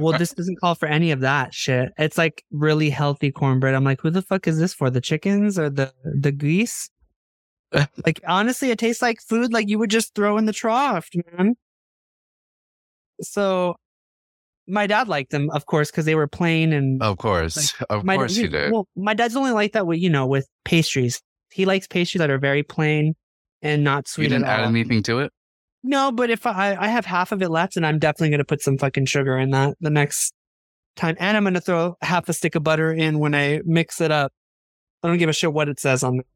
Well, 0.00 0.16
this 0.18 0.32
doesn't 0.34 0.60
call 0.60 0.74
for 0.74 0.86
any 0.86 1.10
of 1.10 1.20
that 1.20 1.54
shit. 1.54 1.92
It's 1.98 2.18
like 2.18 2.44
really 2.50 2.90
healthy 2.90 3.32
cornbread. 3.32 3.74
I'm 3.74 3.84
like, 3.84 4.00
who 4.00 4.10
the 4.10 4.22
fuck 4.22 4.46
is 4.46 4.58
this 4.58 4.74
for? 4.74 4.90
The 4.90 5.00
chickens 5.00 5.58
or 5.58 5.70
the 5.70 5.92
the 6.04 6.32
geese? 6.32 6.90
like 7.72 8.20
honestly, 8.26 8.70
it 8.70 8.78
tastes 8.78 9.02
like 9.02 9.20
food 9.20 9.52
like 9.52 9.68
you 9.68 9.78
would 9.78 9.90
just 9.90 10.14
throw 10.14 10.38
in 10.38 10.46
the 10.46 10.52
trough, 10.52 11.08
man. 11.32 11.54
So 13.20 13.76
my 14.66 14.86
dad 14.86 15.08
liked 15.08 15.30
them, 15.30 15.50
of 15.50 15.66
course, 15.66 15.90
because 15.90 16.04
they 16.04 16.14
were 16.14 16.28
plain 16.28 16.72
and 16.72 17.02
Of 17.02 17.18
course. 17.18 17.74
of 17.90 18.04
my, 18.04 18.16
course 18.16 18.36
you 18.36 18.48
did. 18.48 18.72
Well, 18.72 18.86
my 18.96 19.14
dad's 19.14 19.34
only 19.34 19.50
like 19.52 19.72
that 19.72 19.86
with 19.86 19.98
you 19.98 20.10
know 20.10 20.26
with 20.26 20.46
pastries. 20.64 21.20
He 21.50 21.64
likes 21.64 21.86
pastries 21.86 22.20
that 22.20 22.30
are 22.30 22.38
very 22.38 22.62
plain 22.62 23.14
and 23.62 23.82
not 23.82 24.08
sweet 24.08 24.24
you 24.24 24.30
didn't 24.30 24.46
add 24.46 24.64
anything 24.64 25.02
to 25.04 25.20
it? 25.20 25.32
No, 25.88 26.12
but 26.12 26.28
if 26.28 26.46
I 26.46 26.76
I 26.78 26.88
have 26.88 27.06
half 27.06 27.32
of 27.32 27.40
it 27.40 27.48
left, 27.48 27.78
and 27.78 27.86
I'm 27.86 27.98
definitely 27.98 28.28
gonna 28.28 28.44
put 28.44 28.60
some 28.60 28.76
fucking 28.76 29.06
sugar 29.06 29.38
in 29.38 29.52
that 29.52 29.78
the 29.80 29.88
next 29.88 30.34
time, 30.96 31.16
and 31.18 31.34
I'm 31.34 31.44
gonna 31.44 31.62
throw 31.62 31.96
half 32.02 32.28
a 32.28 32.34
stick 32.34 32.54
of 32.54 32.62
butter 32.62 32.92
in 32.92 33.18
when 33.18 33.34
I 33.34 33.62
mix 33.64 33.98
it 34.02 34.10
up. 34.10 34.30
I 35.02 35.08
don't 35.08 35.16
give 35.16 35.30
a 35.30 35.32
shit 35.32 35.50
what 35.50 35.66
it 35.70 35.80
says 35.80 36.02
on 36.04 36.18
it. 36.18 36.26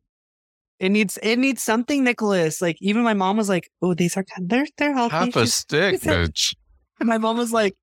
It 0.80 0.88
needs 0.88 1.18
it 1.22 1.38
needs 1.38 1.62
something, 1.62 2.02
Nicholas. 2.02 2.62
Like 2.62 2.78
even 2.80 3.02
my 3.02 3.12
mom 3.12 3.36
was 3.36 3.50
like, 3.50 3.70
"Oh, 3.82 3.92
these 3.92 4.16
are 4.16 4.24
they're 4.40 4.66
they're 4.78 4.94
healthy." 4.94 5.16
Half 5.16 5.36
a 5.36 5.46
stick, 5.46 6.00
bitch. 6.00 6.54
and 6.98 7.06
my 7.06 7.18
mom 7.18 7.36
was 7.36 7.52
like, 7.52 7.76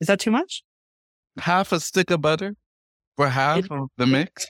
"Is 0.00 0.08
that 0.08 0.18
too 0.18 0.32
much?" 0.32 0.64
Half 1.38 1.70
a 1.70 1.78
stick 1.78 2.10
of 2.10 2.22
butter 2.22 2.56
for 3.16 3.28
half 3.28 3.58
It- 3.66 3.70
of 3.70 3.88
the 3.98 4.06
mix? 4.06 4.46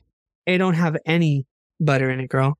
It 0.46 0.56
don't 0.58 0.74
have 0.74 0.96
any 1.04 1.44
butter 1.78 2.10
in 2.10 2.20
it, 2.20 2.30
girl. 2.30 2.56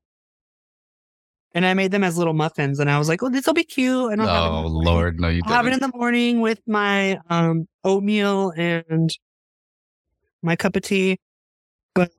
And 1.55 1.65
I 1.65 1.73
made 1.73 1.91
them 1.91 2.03
as 2.03 2.17
little 2.17 2.33
muffins, 2.33 2.79
and 2.79 2.91
I 2.91 2.99
was 2.99 3.07
like, 3.07 3.23
"Oh, 3.23 3.29
this 3.29 3.47
will 3.47 3.53
be 3.53 3.63
cute." 3.63 4.11
And 4.11 4.21
I'll 4.21 4.27
have 4.27 4.43
it 4.43 4.47
in 4.47 4.53
Oh 4.53 4.63
the 4.63 4.69
morning. 4.69 4.83
Lord, 4.85 5.19
no, 5.19 5.29
you 5.29 5.41
I'll 5.45 5.55
have 5.55 5.65
it 5.65 5.73
in 5.73 5.79
the 5.79 5.91
morning 5.95 6.41
with 6.41 6.59
my 6.67 7.17
um 7.29 7.65
oatmeal 7.83 8.51
and 8.57 9.09
my 10.43 10.55
cup 10.57 10.75
of 10.75 10.83
tea. 10.83 11.17
But 11.93 12.11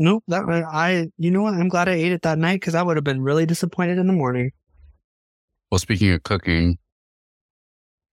nope, 0.00 0.24
that 0.28 0.42
I 0.42 1.08
you 1.16 1.30
know 1.30 1.42
what? 1.42 1.54
I'm 1.54 1.68
glad 1.68 1.88
I 1.88 1.92
ate 1.92 2.10
it 2.12 2.22
that 2.22 2.38
night 2.38 2.56
because 2.60 2.74
I 2.74 2.82
would 2.82 2.96
have 2.96 3.04
been 3.04 3.22
really 3.22 3.46
disappointed 3.46 3.98
in 3.98 4.08
the 4.08 4.12
morning. 4.12 4.50
Well, 5.70 5.78
speaking 5.78 6.10
of 6.10 6.22
cooking, 6.24 6.76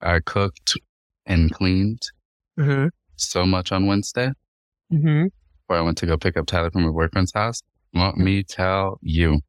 I 0.02 0.20
cooked 0.20 0.78
and 1.26 1.52
cleaned 1.52 2.04
Mm-hmm. 2.60 2.88
so 3.16 3.46
much 3.46 3.72
on 3.72 3.88
Wednesday 3.88 4.32
Mm-hmm. 4.94 5.24
before 5.68 5.78
I 5.78 5.82
went 5.82 5.98
to 6.00 6.06
go 6.06 6.18
pick 6.18 6.36
up 6.38 6.46
Tyler 6.46 6.70
from 6.72 6.84
my 6.84 6.92
boyfriend's 6.92 7.32
house. 7.34 7.62
Let 7.94 8.18
me 8.18 8.44
tell 8.44 9.00
you, 9.02 9.40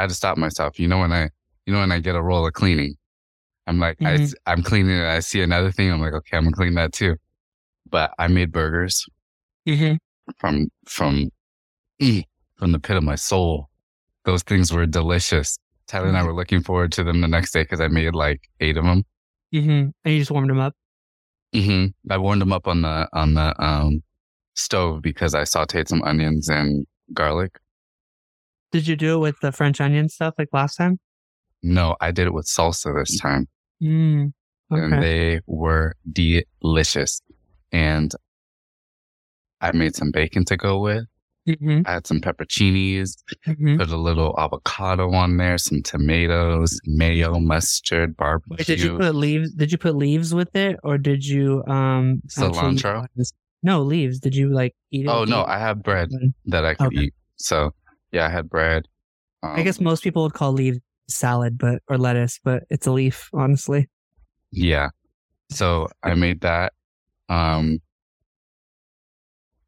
I 0.00 0.04
had 0.04 0.08
to 0.10 0.16
stop 0.16 0.38
myself. 0.38 0.80
You 0.80 0.88
know 0.88 0.98
when 0.98 1.12
I, 1.12 1.28
you 1.66 1.74
know 1.74 1.80
when 1.80 1.92
I 1.92 1.98
get 2.00 2.14
a 2.14 2.22
roll 2.22 2.46
of 2.46 2.54
cleaning, 2.54 2.94
I'm 3.66 3.78
like, 3.78 3.98
I, 4.00 4.16
Mhm. 4.16 4.32
I'm 4.46 4.62
cleaning 4.62 4.96
and 4.96 5.06
I 5.06 5.20
see 5.20 5.42
another 5.42 5.70
thing. 5.70 5.90
I'm 5.92 6.00
like, 6.00 6.14
okay, 6.14 6.38
I'm 6.38 6.44
gonna 6.44 6.56
clean 6.56 6.72
that 6.76 6.92
too. 6.94 7.16
But 7.88 8.14
I 8.18 8.26
made 8.28 8.50
burgers 8.50 9.04
Mm-hmm. 9.68 9.96
from 10.38 10.68
from 10.88 11.28
mm, 12.00 12.24
from 12.56 12.72
the 12.72 12.78
pit 12.78 12.96
of 12.96 13.02
my 13.02 13.14
soul. 13.14 13.68
Those 14.24 14.42
things 14.42 14.72
were 14.72 14.86
delicious. 14.86 15.58
Tyler 15.86 16.08
and 16.08 16.16
I 16.16 16.22
were 16.22 16.32
looking 16.34 16.62
forward 16.62 16.92
to 16.92 17.04
them 17.04 17.20
the 17.20 17.28
next 17.28 17.50
day 17.52 17.62
because 17.62 17.80
I 17.82 17.88
made 17.88 18.14
like 18.14 18.40
eight 18.60 18.78
of 18.78 18.84
them. 18.84 19.04
Mm-hmm. 19.54 19.90
And 20.04 20.14
you 20.14 20.18
just 20.18 20.30
warmed 20.30 20.48
them 20.48 20.60
up. 20.60 20.74
hmm 21.52 21.86
I 22.10 22.16
warmed 22.16 22.40
them 22.40 22.54
up 22.54 22.66
on 22.66 22.80
the 22.80 23.06
on 23.12 23.34
the 23.34 23.48
um 23.62 24.02
stove 24.54 25.02
because 25.02 25.34
I 25.34 25.42
sauteed 25.42 25.88
some 25.88 26.00
onions 26.04 26.48
and 26.48 26.86
garlic. 27.12 27.58
Did 28.72 28.86
you 28.86 28.96
do 28.96 29.14
it 29.16 29.18
with 29.18 29.36
the 29.42 29.52
French 29.52 29.80
onion 29.80 30.08
stuff 30.08 30.34
like 30.38 30.48
last 30.52 30.76
time? 30.76 30.98
No, 31.62 31.96
I 32.00 32.10
did 32.10 32.26
it 32.26 32.32
with 32.34 32.46
salsa 32.46 32.94
this 32.98 33.18
time, 33.18 33.46
Mm. 33.82 34.32
and 34.70 35.02
they 35.02 35.40
were 35.46 35.94
delicious. 36.10 37.20
And 37.72 38.12
I 39.60 39.72
made 39.72 39.94
some 39.94 40.10
bacon 40.10 40.44
to 40.46 40.56
go 40.56 40.80
with. 40.80 41.04
Mm-hmm. 41.48 41.82
I 41.86 41.92
had 41.94 42.06
some 42.06 42.20
pepperoncinis, 42.20 43.16
Mm-hmm. 43.46 43.78
put 43.78 43.90
a 43.90 43.96
little 43.96 44.34
avocado 44.38 45.12
on 45.12 45.36
there, 45.36 45.58
some 45.58 45.82
tomatoes, 45.82 46.78
mayo, 46.84 47.38
mustard, 47.40 48.16
barbecue, 48.16 48.56
Wait, 48.58 48.66
did 48.66 48.80
you 48.80 48.96
put 48.98 49.14
leaves? 49.14 49.52
Did 49.54 49.72
you 49.72 49.78
put 49.78 49.96
leaves 49.96 50.34
with 50.34 50.54
it, 50.54 50.78
or 50.84 50.96
did 50.98 51.24
you 51.24 51.64
um 51.66 52.22
actually- 52.26 52.52
cilantro. 52.76 53.06
No 53.62 53.82
leaves. 53.82 54.20
Did 54.20 54.34
you 54.34 54.48
like 54.50 54.74
eat 54.90 55.04
it? 55.04 55.08
Oh 55.08 55.24
no? 55.24 55.44
I 55.44 55.58
have 55.58 55.82
bread 55.82 56.10
Mm. 56.10 56.32
that 56.46 56.64
I 56.64 56.74
could 56.74 56.86
Okay. 56.88 57.00
eat. 57.06 57.14
So 57.36 57.72
yeah, 58.12 58.26
I 58.26 58.30
had 58.30 58.48
bread. 58.48 58.86
Um, 59.42 59.52
I 59.56 59.62
guess 59.62 59.80
most 59.80 60.02
people 60.02 60.22
would 60.24 60.34
call 60.34 60.52
leaves 60.52 60.80
salad, 61.08 61.58
but 61.58 61.82
or 61.88 61.98
lettuce, 61.98 62.40
but 62.42 62.64
it's 62.70 62.86
a 62.86 62.92
leaf, 62.92 63.30
honestly. 63.32 63.88
Yeah. 64.50 64.90
So 65.50 65.88
I 66.02 66.14
made 66.14 66.42
that. 66.42 66.72
Um, 67.28 67.78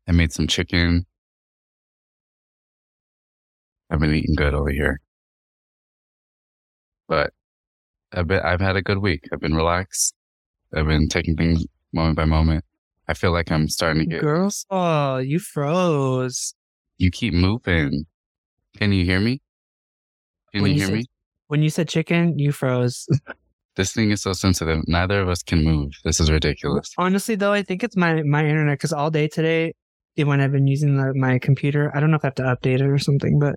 I 0.09 0.13
made 0.13 0.33
some 0.33 0.47
chicken. 0.47 1.07
I've 3.91 4.01
been 4.01 4.15
eating 4.15 4.35
good 4.35 4.55
over 4.55 4.71
here, 4.71 5.01
but 7.09 7.33
I've 8.13 8.27
been, 8.27 8.41
I've 8.41 8.61
had 8.61 8.77
a 8.77 8.83
good 8.83 8.99
week. 8.99 9.29
I've 9.33 9.41
been 9.41 9.55
relaxed. 9.55 10.15
I've 10.75 10.87
been 10.87 11.09
taking 11.09 11.37
things 11.37 11.67
moment 11.93 12.17
by 12.17 12.25
moment. 12.25 12.65
I 13.09 13.15
feel 13.15 13.33
like 13.33 13.53
I'm 13.53 13.69
starting 13.69 14.05
to 14.05 14.09
get. 14.09 14.21
Girl, 14.23 14.51
oh, 14.71 15.19
you 15.19 15.39
froze. 15.39 16.55
You 16.97 17.11
keep 17.11 17.35
moving. 17.35 18.07
Can 18.77 18.93
you 18.93 19.05
hear 19.05 19.21
me? 19.21 19.41
Can 20.53 20.63
When 20.63 20.73
you 20.73 20.77
hear 20.79 20.87
said- 20.87 20.95
me? 20.97 21.05
When 21.49 21.63
you 21.63 21.69
said 21.71 21.89
chicken, 21.89 22.39
you 22.39 22.53
froze. 22.53 23.07
This 23.75 23.95
thing 23.95 24.11
is 24.11 24.21
so 24.21 24.35
sensitive. 24.35 24.87
Neither 24.87 25.23
of 25.23 25.31
us 25.31 25.43
can 25.43 25.65
move. 25.65 25.93
This 26.05 26.21
is 26.21 26.31
ridiculous. 26.31 26.93
Honestly, 26.99 27.37
though, 27.37 27.55
I 27.55 27.63
think 27.63 27.83
it's 27.83 27.97
my 27.97 28.23
my 28.23 28.45
internet 28.45 28.75
because 28.77 28.93
all 28.93 29.11
day 29.11 29.29
today, 29.29 29.73
when 30.17 30.43
I've 30.43 30.53
been 30.53 30.67
using 30.67 30.99
the, 30.99 31.15
my 31.15 31.39
computer, 31.39 31.91
I 31.97 32.01
don't 32.01 32.11
know 32.11 32.19
if 32.19 32.25
I 32.25 32.27
have 32.27 32.35
to 32.35 32.43
update 32.43 32.81
it 32.81 32.83
or 32.83 32.99
something, 32.99 33.39
but 33.39 33.55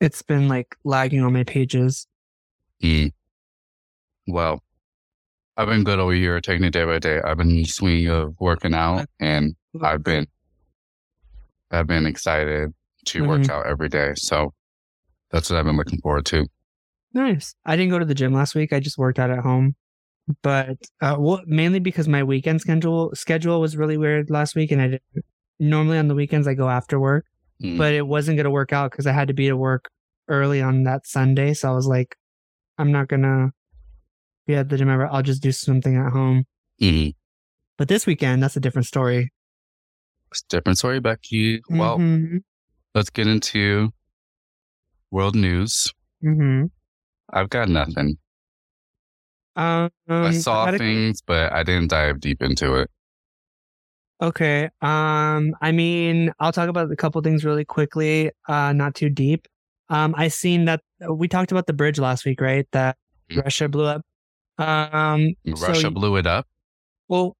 it's 0.00 0.20
been 0.22 0.48
like 0.48 0.74
lagging 0.82 1.22
on 1.22 1.32
my 1.32 1.44
pages. 1.44 2.08
Mm. 2.82 3.12
Well, 4.26 4.64
I've 5.56 5.68
been 5.68 5.84
good 5.84 6.00
over 6.00 6.12
here, 6.12 6.40
taking 6.40 6.64
it 6.64 6.72
day 6.72 6.84
by 6.84 6.98
day. 6.98 7.20
I've 7.24 7.36
been 7.36 7.64
swinging 7.66 8.08
of 8.08 8.34
working 8.40 8.74
out, 8.74 9.06
and 9.20 9.54
I've 9.80 10.02
been, 10.02 10.26
I've 11.70 11.86
been 11.86 12.04
excited 12.04 12.74
to 13.06 13.26
work 13.26 13.42
Mhm. 13.42 13.50
out 13.50 13.66
every 13.66 13.88
day. 13.88 14.12
So 14.16 14.52
that's 15.30 15.50
what 15.50 15.58
I've 15.58 15.64
been 15.64 15.76
looking 15.76 16.00
forward 16.00 16.26
to. 16.26 16.46
Nice. 17.12 17.54
I 17.64 17.76
didn't 17.76 17.90
go 17.90 17.98
to 17.98 18.04
the 18.04 18.14
gym 18.14 18.32
last 18.32 18.54
week. 18.54 18.72
I 18.72 18.80
just 18.80 18.98
worked 18.98 19.18
out 19.18 19.30
at 19.30 19.40
home. 19.40 19.74
But 20.42 20.76
uh, 21.00 21.16
well, 21.18 21.40
mainly 21.46 21.80
because 21.80 22.06
my 22.06 22.22
weekend 22.22 22.60
schedule 22.60 23.10
schedule 23.14 23.60
was 23.60 23.76
really 23.76 23.96
weird 23.96 24.30
last 24.30 24.54
week, 24.54 24.70
and 24.70 24.80
I 24.80 24.86
didn't. 24.88 25.24
Normally 25.58 25.98
on 25.98 26.08
the 26.08 26.14
weekends 26.14 26.46
I 26.46 26.54
go 26.54 26.68
after 26.70 26.98
work, 27.00 27.26
Mm. 27.62 27.76
but 27.76 27.92
it 27.92 28.06
wasn't 28.06 28.36
going 28.36 28.44
to 28.44 28.50
work 28.50 28.72
out 28.72 28.90
because 28.92 29.06
I 29.06 29.12
had 29.12 29.28
to 29.28 29.34
be 29.34 29.48
to 29.48 29.56
work 29.56 29.90
early 30.28 30.62
on 30.62 30.84
that 30.84 31.06
Sunday. 31.06 31.52
So 31.52 31.68
I 31.70 31.74
was 31.74 31.86
like, 31.86 32.16
I'm 32.78 32.90
not 32.92 33.08
gonna 33.08 33.50
be 34.46 34.54
at 34.54 34.68
the 34.70 34.78
gym 34.78 34.88
ever. 34.88 35.06
I'll 35.06 35.22
just 35.22 35.42
do 35.42 35.52
something 35.52 35.96
at 35.96 36.12
home. 36.12 36.44
Mhm. 36.80 37.14
But 37.76 37.88
this 37.88 38.06
weekend, 38.06 38.42
that's 38.42 38.56
a 38.56 38.60
different 38.60 38.86
story. 38.86 39.32
It's 40.30 40.42
a 40.44 40.48
different 40.56 40.78
story, 40.78 41.00
Becky. 41.00 41.60
Well, 41.68 41.98
Mhm. 41.98 42.42
Let's 42.94 43.10
get 43.10 43.26
into 43.26 43.90
world 45.10 45.34
news. 45.34 45.92
Mhm. 46.24 46.70
I've 47.32 47.50
got 47.50 47.68
nothing. 47.68 48.18
Um, 49.56 49.90
I 50.08 50.32
saw 50.32 50.68
a- 50.68 50.78
things, 50.78 51.22
but 51.22 51.52
I 51.52 51.62
didn't 51.62 51.88
dive 51.90 52.20
deep 52.20 52.42
into 52.42 52.74
it. 52.76 52.90
Okay. 54.22 54.64
Um, 54.82 55.54
I 55.60 55.72
mean, 55.72 56.30
I'll 56.38 56.52
talk 56.52 56.68
about 56.68 56.90
a 56.92 56.96
couple 56.96 57.20
things 57.22 57.44
really 57.44 57.64
quickly, 57.64 58.30
uh, 58.48 58.72
not 58.72 58.94
too 58.94 59.08
deep. 59.08 59.48
Um, 59.88 60.14
I 60.16 60.28
seen 60.28 60.66
that 60.66 60.82
we 61.08 61.26
talked 61.26 61.50
about 61.52 61.66
the 61.66 61.72
bridge 61.72 61.98
last 61.98 62.24
week, 62.24 62.40
right? 62.40 62.66
That 62.72 62.96
Mm. 63.30 63.42
Russia 63.44 63.68
blew 63.68 63.86
up. 63.86 64.02
Um, 64.58 65.34
Russia 65.46 65.80
so, 65.80 65.90
blew 65.90 66.16
it 66.16 66.26
up. 66.26 66.46
well, 67.08 67.36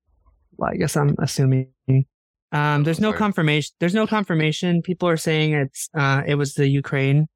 well, 0.56 0.70
I 0.70 0.76
guess 0.76 0.96
I'm 0.96 1.14
assuming. 1.18 1.68
Um, 2.52 2.82
there's 2.82 3.00
no 3.00 3.12
confirmation. 3.12 3.72
There's 3.78 3.94
no 3.94 4.06
confirmation. 4.06 4.82
People 4.82 5.08
are 5.08 5.16
saying 5.16 5.54
it's 5.54 5.88
uh, 5.94 6.22
it 6.26 6.34
was 6.34 6.54
the 6.54 6.68
Ukraine, 6.68 7.28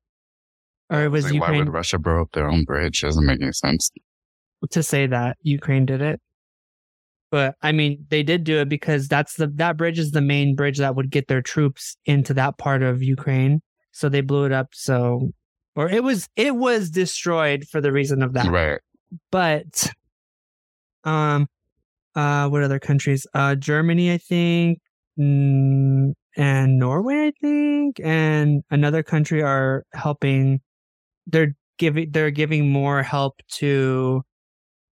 or 0.90 1.04
it 1.04 1.08
was 1.08 1.30
Like, 1.30 1.40
why 1.40 1.56
would 1.56 1.68
Russia 1.72 1.98
blow 1.98 2.22
up 2.22 2.32
their 2.32 2.48
own 2.48 2.64
bridge? 2.64 3.00
Doesn't 3.02 3.24
make 3.24 3.40
any 3.40 3.52
sense. 3.52 3.90
to 4.70 4.82
say 4.82 5.06
that 5.06 5.36
Ukraine 5.42 5.86
did 5.86 6.00
it. 6.02 6.20
But 7.30 7.56
I 7.62 7.72
mean, 7.72 8.06
they 8.10 8.22
did 8.22 8.44
do 8.44 8.58
it 8.58 8.68
because 8.68 9.08
that's 9.08 9.34
the 9.34 9.48
that 9.56 9.76
bridge 9.76 9.98
is 9.98 10.12
the 10.12 10.20
main 10.20 10.54
bridge 10.54 10.78
that 10.78 10.94
would 10.94 11.10
get 11.10 11.28
their 11.28 11.42
troops 11.42 11.96
into 12.06 12.34
that 12.34 12.58
part 12.58 12.82
of 12.82 13.02
Ukraine. 13.02 13.60
So 13.92 14.08
they 14.08 14.20
blew 14.20 14.44
it 14.44 14.52
up. 14.52 14.68
So, 14.72 15.30
or 15.76 15.88
it 15.88 16.02
was 16.02 16.28
it 16.36 16.56
was 16.56 16.90
destroyed 16.90 17.64
for 17.70 17.80
the 17.80 17.92
reason 17.92 18.22
of 18.22 18.34
that. 18.34 18.46
Right. 18.46 18.80
But, 19.30 19.90
um, 21.04 21.46
uh, 22.16 22.48
what 22.48 22.62
other 22.62 22.80
countries? 22.80 23.26
Uh, 23.34 23.54
Germany, 23.54 24.12
I 24.12 24.18
think, 24.18 24.80
and 25.16 26.14
Norway, 26.78 27.28
I 27.28 27.32
think, 27.40 28.00
and 28.02 28.62
another 28.70 29.02
country 29.02 29.42
are 29.42 29.84
helping. 29.92 30.60
They're 31.26 31.54
giving 31.78 32.10
they're 32.10 32.30
giving 32.30 32.70
more 32.70 33.02
help 33.02 33.40
to 33.54 34.22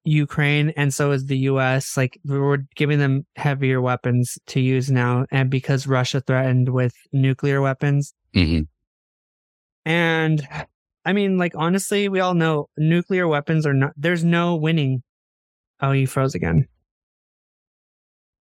Ukraine, 0.05 0.71
and 0.77 0.93
so 0.93 1.13
is 1.13 1.27
the 1.27 1.39
U.S. 1.39 1.97
Like 1.97 2.19
we're 2.25 2.59
giving 2.77 2.99
them 2.99 3.27
heavier 3.37 3.81
weapons 3.81 4.39
to 4.49 4.61
use 4.61 4.91
now, 4.91 5.27
and 5.31 5.51
because 5.51 5.87
Russia 5.87 6.21
threatened 6.21 6.71
with 6.71 6.95
nuclear 7.13 7.61
weapons, 7.61 8.15
hmm 8.35 8.61
and 9.85 10.47
I 11.05 11.13
mean, 11.13 11.39
like 11.39 11.53
honestly, 11.57 12.09
we 12.09 12.19
all 12.19 12.35
know 12.35 12.69
nuclear 12.77 13.29
weapons 13.29 13.65
are 13.65 13.73
not. 13.73 13.93
There's 13.97 14.25
no 14.25 14.57
winning. 14.57 15.03
Oh, 15.81 15.93
you 15.93 16.09
froze 16.09 16.35
again. 16.35 16.67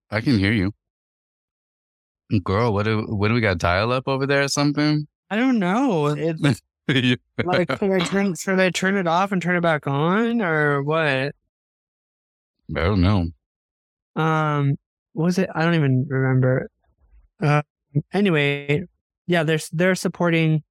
I 0.10 0.22
can 0.22 0.40
hear 0.40 0.52
you. 0.52 0.74
Girl, 2.44 2.74
what 2.74 2.84
do 2.84 3.02
what 3.02 3.28
do 3.28 3.34
we 3.36 3.42
got 3.42 3.60
dial 3.60 3.92
up 3.92 4.08
over 4.08 4.26
there 4.26 4.44
or 4.44 4.48
something? 4.48 5.08
I 5.30 5.36
don't 5.36 5.60
know. 5.60 6.08
It's 6.08 6.62
like 7.44 7.72
should 7.78 7.92
I 7.92 8.00
turn 8.00 8.36
should 8.36 8.60
I 8.60 8.70
turn 8.72 8.96
it 8.96 9.08
off 9.08 9.32
and 9.32 9.42
turn 9.42 9.56
it 9.56 9.62
back 9.62 9.86
on 9.86 10.42
or 10.42 10.82
what? 10.82 11.00
I 11.08 11.34
don't 12.74 13.02
know. 13.02 13.28
Um, 14.16 14.76
what 15.14 15.26
was 15.26 15.38
it? 15.38 15.50
I 15.54 15.64
don't 15.64 15.76
even 15.76 16.08
remember. 16.10 16.70
Uh, 17.42 17.62
anyway, 18.12 18.84
yeah, 19.28 19.44
they're 19.44 19.60
they're 19.72 19.96
supporting. 19.96 20.64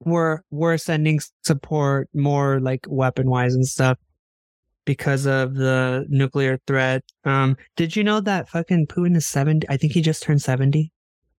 We're 0.00 0.40
we're 0.50 0.78
sending 0.78 1.20
support 1.42 2.08
more 2.14 2.58
like 2.60 2.86
weapon 2.88 3.28
wise 3.28 3.54
and 3.54 3.66
stuff 3.66 3.98
because 4.84 5.26
of 5.26 5.54
the 5.54 6.04
nuclear 6.08 6.58
threat. 6.66 7.02
Um, 7.24 7.56
did 7.76 7.96
you 7.96 8.04
know 8.04 8.20
that 8.20 8.48
fucking 8.48 8.86
Putin 8.88 9.16
is 9.16 9.26
seventy? 9.26 9.68
I 9.68 9.76
think 9.76 9.92
he 9.92 10.02
just 10.02 10.22
turned 10.22 10.42
seventy 10.42 10.92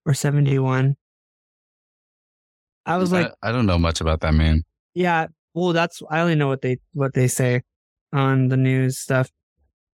or 0.06 0.14
seventy 0.14 0.58
one. 0.58 0.96
I 2.86 2.98
was 2.98 3.12
like, 3.12 3.32
I, 3.42 3.48
I 3.48 3.52
don't 3.52 3.66
know 3.66 3.78
much 3.78 4.00
about 4.00 4.20
that 4.20 4.34
man. 4.34 4.62
yeah, 4.94 5.26
well, 5.54 5.72
that's 5.72 6.02
I 6.10 6.20
only 6.20 6.34
know 6.34 6.48
what 6.48 6.62
they 6.62 6.78
what 6.92 7.14
they 7.14 7.28
say 7.28 7.62
on 8.12 8.48
the 8.48 8.56
news 8.56 8.98
stuff. 8.98 9.30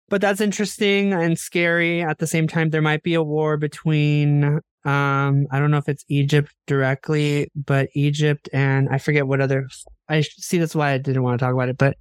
But 0.09 0.23
that's 0.23 0.41
interesting 0.41 1.13
and 1.13 1.39
scary. 1.39 2.01
At 2.03 2.19
the 2.19 2.27
same 2.27 2.49
time, 2.49 2.71
there 2.71 2.81
might 2.83 3.03
be 3.03 3.15
a 3.15 3.23
war 3.23 3.57
between 3.57 4.61
um 4.85 5.47
I 5.51 5.59
don't 5.59 5.71
know 5.71 5.79
if 5.79 5.89
it's 5.89 6.05
Egypt 6.09 6.55
directly, 6.67 7.51
but 7.55 7.89
Egypt 7.95 8.49
and 8.53 8.89
I 8.91 8.99
forget 8.99 9.27
what 9.27 9.41
other 9.41 9.69
I 10.09 10.23
see 10.23 10.59
that's 10.59 10.75
why 10.75 10.93
I 10.93 10.99
didn't 10.99 11.23
want 11.23 11.39
to 11.39 11.45
talk 11.45 11.55
about 11.55 11.69
it, 11.69 11.77
but 11.79 11.97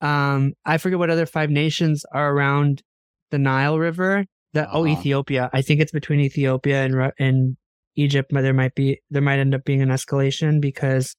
um 0.00 0.52
I 0.64 0.78
forget 0.78 0.98
what 0.98 1.10
other 1.10 1.26
five 1.26 1.50
nations 1.50 2.04
are 2.12 2.32
around 2.32 2.82
the 3.30 3.38
Nile 3.38 3.78
River. 3.78 4.24
That 4.54 4.68
oh 4.72 4.84
Uh-huh. 4.84 4.92
Ethiopia. 4.98 5.50
I 5.52 5.62
think 5.62 5.80
it's 5.80 5.92
between 5.92 6.20
Ethiopia 6.20 6.84
and 6.84 7.12
and 7.18 7.56
Egypt, 7.96 8.30
but 8.32 8.42
there 8.42 8.54
might 8.54 8.74
be 8.74 9.00
there 9.10 9.22
might 9.22 9.38
end 9.38 9.54
up 9.54 9.64
being 9.64 9.82
an 9.82 9.88
escalation 9.90 10.60
because 10.60 11.14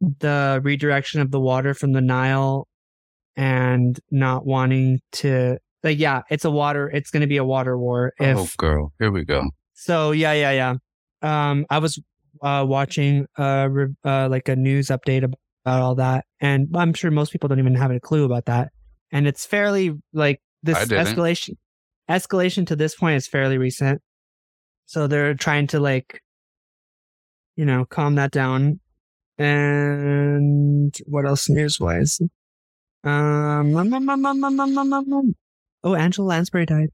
the 0.00 0.60
redirection 0.62 1.20
of 1.20 1.30
the 1.30 1.40
water 1.40 1.74
from 1.74 1.92
the 1.92 2.00
Nile 2.00 2.68
and 3.36 3.98
not 4.10 4.44
wanting 4.46 5.00
to 5.12 5.58
like 5.82 5.98
yeah, 5.98 6.22
it's 6.30 6.44
a 6.44 6.50
water 6.50 6.88
it's 6.88 7.10
going 7.10 7.20
to 7.22 7.26
be 7.26 7.36
a 7.36 7.44
water 7.44 7.78
war 7.78 8.12
if 8.18 8.36
oh, 8.36 8.48
girl, 8.56 8.92
here 8.98 9.10
we 9.10 9.24
go. 9.24 9.48
so 9.74 10.10
yeah, 10.12 10.32
yeah, 10.32 10.50
yeah. 10.52 10.74
Um 11.22 11.64
I 11.70 11.78
was 11.78 12.00
uh 12.42 12.64
watching 12.68 13.26
uh, 13.36 13.68
re- 13.70 13.94
uh 14.04 14.28
like 14.28 14.48
a 14.48 14.56
news 14.56 14.88
update 14.88 15.24
about 15.24 15.80
all 15.82 15.94
that 15.96 16.24
and 16.40 16.68
I'm 16.74 16.94
sure 16.94 17.10
most 17.10 17.32
people 17.32 17.48
don't 17.48 17.58
even 17.58 17.74
have 17.74 17.90
a 17.90 18.00
clue 18.00 18.24
about 18.24 18.46
that. 18.46 18.70
And 19.10 19.26
it's 19.26 19.44
fairly 19.44 19.92
like 20.12 20.40
this 20.62 20.78
escalation 20.78 21.56
escalation 22.08 22.66
to 22.66 22.76
this 22.76 22.94
point 22.94 23.16
is 23.16 23.26
fairly 23.26 23.58
recent. 23.58 24.00
So 24.86 25.06
they're 25.06 25.34
trying 25.34 25.66
to 25.68 25.80
like 25.80 26.22
you 27.58 27.64
know, 27.64 27.84
calm 27.84 28.14
that 28.14 28.30
down. 28.30 28.78
And 29.36 30.96
what 31.06 31.26
else 31.26 31.50
news 31.50 31.78
wise? 31.80 32.20
Um, 33.02 33.76
um, 33.76 34.08
um, 34.08 35.34
oh, 35.82 35.94
Angela 35.94 36.26
Lansbury 36.26 36.66
died. 36.66 36.90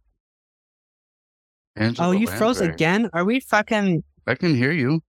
Angela 1.77 2.09
oh, 2.09 2.11
you 2.13 2.27
Lansbury. 2.27 2.39
froze 2.39 2.61
again? 2.63 3.11
Are 3.13 3.27
we 3.27 3.41
fucking? 3.41 4.03
I 4.27 4.35
can 4.37 4.55
hear 4.55 4.73
you. 4.73 5.03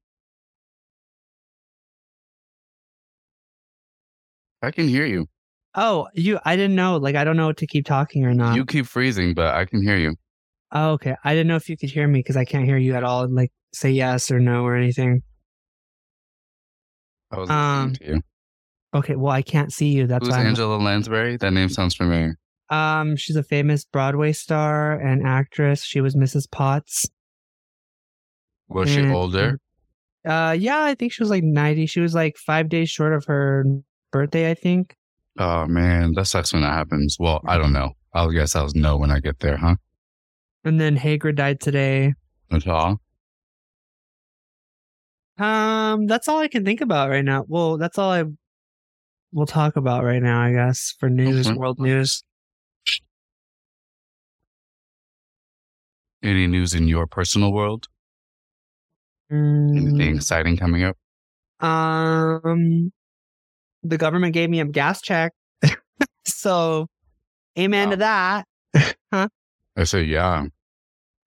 I 4.66 4.72
can 4.72 4.88
hear 4.88 5.06
you. 5.06 5.28
Oh, 5.76 6.08
you. 6.14 6.40
I 6.46 6.56
didn't 6.56 6.76
know. 6.76 6.98
Like, 6.98 7.16
I 7.16 7.24
don't 7.24 7.38
know 7.38 7.48
what 7.48 7.58
to 7.58 7.68
keep 7.68 7.86
talking 7.86 8.26
or 8.26 8.34
not. 8.34 8.56
You 8.56 8.66
keep 8.66 8.86
freezing, 8.86 9.34
but 9.34 9.54
I 9.54 9.66
can 9.66 9.82
hear 9.84 9.98
you. 9.98 10.16
oh, 10.72 10.92
okay. 10.94 11.16
I 11.24 11.34
didn't 11.34 11.48
know 11.48 11.56
if 11.58 11.70
you 11.70 11.78
could 11.78 11.90
hear 11.90 12.08
me 12.08 12.20
because 12.20 12.36
I 12.38 12.46
can't 12.46 12.66
hear 12.66 12.78
you 12.78 12.96
at 12.96 13.04
all. 13.04 13.28
Like, 13.30 13.52
say 13.74 13.92
yes 13.92 14.32
or 14.32 14.40
no 14.40 14.64
or 14.66 14.76
anything. 14.76 15.22
I 17.32 17.38
was 17.40 17.50
Um, 17.50 17.90
listening 17.90 18.08
to 18.08 18.16
you. 18.16 18.22
Okay. 18.94 19.16
Well, 19.16 19.32
I 19.34 19.42
can't 19.42 19.72
see 19.74 19.90
you. 19.90 20.08
That's 20.08 20.25
Who's 20.25 20.32
why. 20.34 20.40
I'm- 20.40 20.48
Angela 20.48 20.78
Lansbury? 20.78 21.38
That 21.38 21.51
name 21.54 21.70
sounds 21.70 21.96
familiar. 21.96 22.38
Um, 22.70 23.16
she's 23.16 23.36
a 23.36 23.44
famous 23.44 23.86
Broadway 23.86 24.32
star 24.32 24.94
and 25.00 25.25
actress. 25.25 25.84
She 25.84 26.01
was 26.01 26.16
Mrs. 26.16 26.50
Potts. 26.50 27.06
Was 28.70 28.90
she 28.90 29.01
And- 29.01 29.12
older? 29.12 29.60
Uh, 30.28 30.56
yeah, 30.58 30.82
I 30.82 30.96
think 30.96 31.12
she 31.12 31.22
was 31.22 31.30
like 31.30 31.44
90. 31.44 31.86
She 31.86 32.00
was 32.00 32.16
like 32.16 32.38
five 32.38 32.68
days 32.70 32.90
short 32.90 33.14
of 33.14 33.25
her 33.25 33.66
birthday, 34.16 34.50
I 34.50 34.54
think. 34.54 34.96
Oh 35.38 35.66
man, 35.68 36.14
that 36.14 36.28
sucks 36.28 36.54
when 36.54 36.62
that 36.62 36.72
happens. 36.72 37.18
Well, 37.20 37.42
I 37.46 37.58
don't 37.58 37.74
know. 37.74 37.92
I'll 38.14 38.32
guess 38.32 38.56
I'll 38.56 38.70
know 38.74 38.96
when 38.96 39.12
I 39.12 39.20
get 39.20 39.40
there, 39.40 39.58
huh? 39.58 39.75
And 40.64 40.80
then 40.80 40.96
Hager 40.96 41.34
died 41.34 41.60
today. 41.60 42.14
That's 42.50 42.66
all. 42.66 43.01
Um, 45.38 46.08
that's 46.08 46.30
all 46.30 46.40
I 46.40 46.48
can 46.48 46.64
think 46.64 46.80
about 46.80 47.10
right 47.10 47.25
now. 47.25 47.44
Well, 47.50 47.78
that's 47.78 47.98
all 47.98 48.10
I 48.10 48.24
will 49.34 49.46
talk 49.46 49.75
about 49.75 50.06
right 50.06 50.24
now, 50.24 50.42
I 50.42 50.54
guess, 50.54 50.96
for 50.98 51.10
news, 51.10 51.46
Okay. 51.46 51.58
world 51.60 51.78
news. 51.78 52.24
Any 56.24 56.48
news 56.48 56.74
in 56.74 56.88
your 56.88 57.06
personal 57.06 57.51
world? 57.51 57.88
Anything 59.30 60.14
Mm, 60.14 60.16
exciting 60.16 60.56
coming 60.56 60.84
up? 60.84 60.96
um, 61.60 62.94
the 63.88 63.98
government 63.98 64.34
gave 64.34 64.50
me 64.50 64.60
a 64.60 64.66
gas 64.66 65.02
check. 65.02 65.34
so, 66.26 66.88
amen 67.58 67.92
to 67.92 67.96
that. 67.98 68.46
I 69.12 69.84
say 69.84 70.04
yeah. 70.04 70.46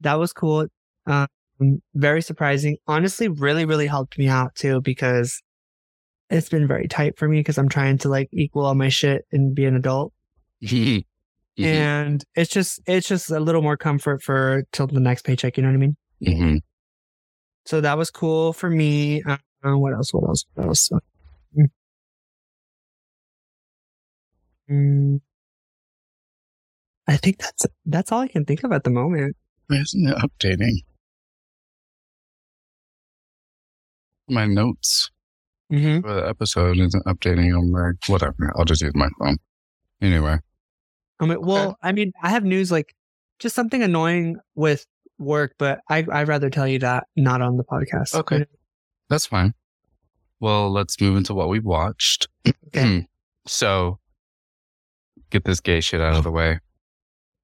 That 0.00 0.14
was 0.14 0.32
cool. 0.32 0.66
Um, 1.06 1.28
very 1.94 2.22
surprising. 2.22 2.76
Honestly, 2.86 3.28
really, 3.28 3.64
really 3.64 3.86
helped 3.86 4.18
me 4.18 4.28
out 4.28 4.54
too 4.54 4.80
because 4.80 5.42
it's 6.30 6.48
been 6.48 6.66
very 6.68 6.88
tight 6.88 7.18
for 7.18 7.28
me 7.28 7.40
because 7.40 7.58
I'm 7.58 7.68
trying 7.68 7.98
to 7.98 8.08
like 8.08 8.28
equal 8.32 8.64
all 8.66 8.74
my 8.74 8.88
shit 8.88 9.24
and 9.32 9.54
be 9.54 9.64
an 9.64 9.76
adult. 9.76 10.12
Mhm. 11.58 11.64
And 11.66 12.24
it's 12.36 12.52
just, 12.52 12.80
it's 12.86 13.08
just 13.08 13.32
a 13.32 13.40
little 13.40 13.62
more 13.62 13.76
comfort 13.76 14.22
for 14.22 14.62
till 14.70 14.86
the 14.86 15.00
next 15.00 15.22
paycheck. 15.24 15.56
You 15.56 15.64
know 15.64 15.70
what 15.70 15.74
I 15.74 15.78
mean? 15.78 15.96
Mhm. 16.24 16.60
So 17.66 17.80
that 17.80 17.98
was 17.98 18.12
cool 18.12 18.52
for 18.52 18.70
me. 18.70 19.24
Uh, 19.24 19.38
what 19.64 19.92
else? 19.92 20.14
What 20.14 20.28
else? 20.28 20.44
What 20.54 20.68
else? 20.68 20.88
Mm. 24.70 25.20
I 27.06 27.16
think 27.16 27.38
that's 27.38 27.66
that's 27.86 28.12
all 28.12 28.20
I 28.20 28.28
can 28.28 28.44
think 28.44 28.64
of 28.64 28.72
at 28.72 28.84
the 28.84 28.90
moment. 28.90 29.36
Why 29.68 29.76
isn't 29.78 30.06
it 30.08 30.16
updating? 30.16 30.82
My 34.28 34.46
notes 34.46 35.10
Mm-hmm. 35.70 36.00
for 36.00 36.14
the 36.14 36.26
episode 36.26 36.78
isn't 36.78 37.04
updating 37.04 37.54
on 37.54 37.70
my 37.70 37.90
whatever. 38.06 38.50
I'll 38.56 38.64
just 38.64 38.80
use 38.80 38.94
my 38.94 39.10
phone. 39.18 39.36
Anyway. 40.00 40.38
I 41.20 41.26
mean, 41.26 41.42
well, 41.42 41.76
I 41.82 41.92
mean, 41.92 42.12
I 42.22 42.30
have 42.30 42.42
news 42.42 42.72
like 42.72 42.94
just 43.38 43.54
something 43.54 43.82
annoying 43.82 44.38
with 44.54 44.86
work, 45.18 45.52
but 45.58 45.80
I 45.90 46.06
I'd 46.10 46.26
rather 46.28 46.48
tell 46.48 46.66
you 46.66 46.78
that 46.78 47.04
not 47.16 47.42
on 47.42 47.58
the 47.58 47.64
podcast. 47.64 48.14
Okay. 48.14 48.46
That's 49.10 49.26
fine. 49.26 49.52
Well, 50.40 50.70
let's 50.72 50.98
move 51.02 51.18
into 51.18 51.34
what 51.34 51.48
we 51.50 51.60
watched. 51.60 52.28
Okay. 52.68 53.06
so, 53.46 53.98
get 55.30 55.44
this 55.44 55.60
gay 55.60 55.80
shit 55.80 56.00
out 56.00 56.14
of 56.16 56.24
the 56.24 56.30
way. 56.30 56.60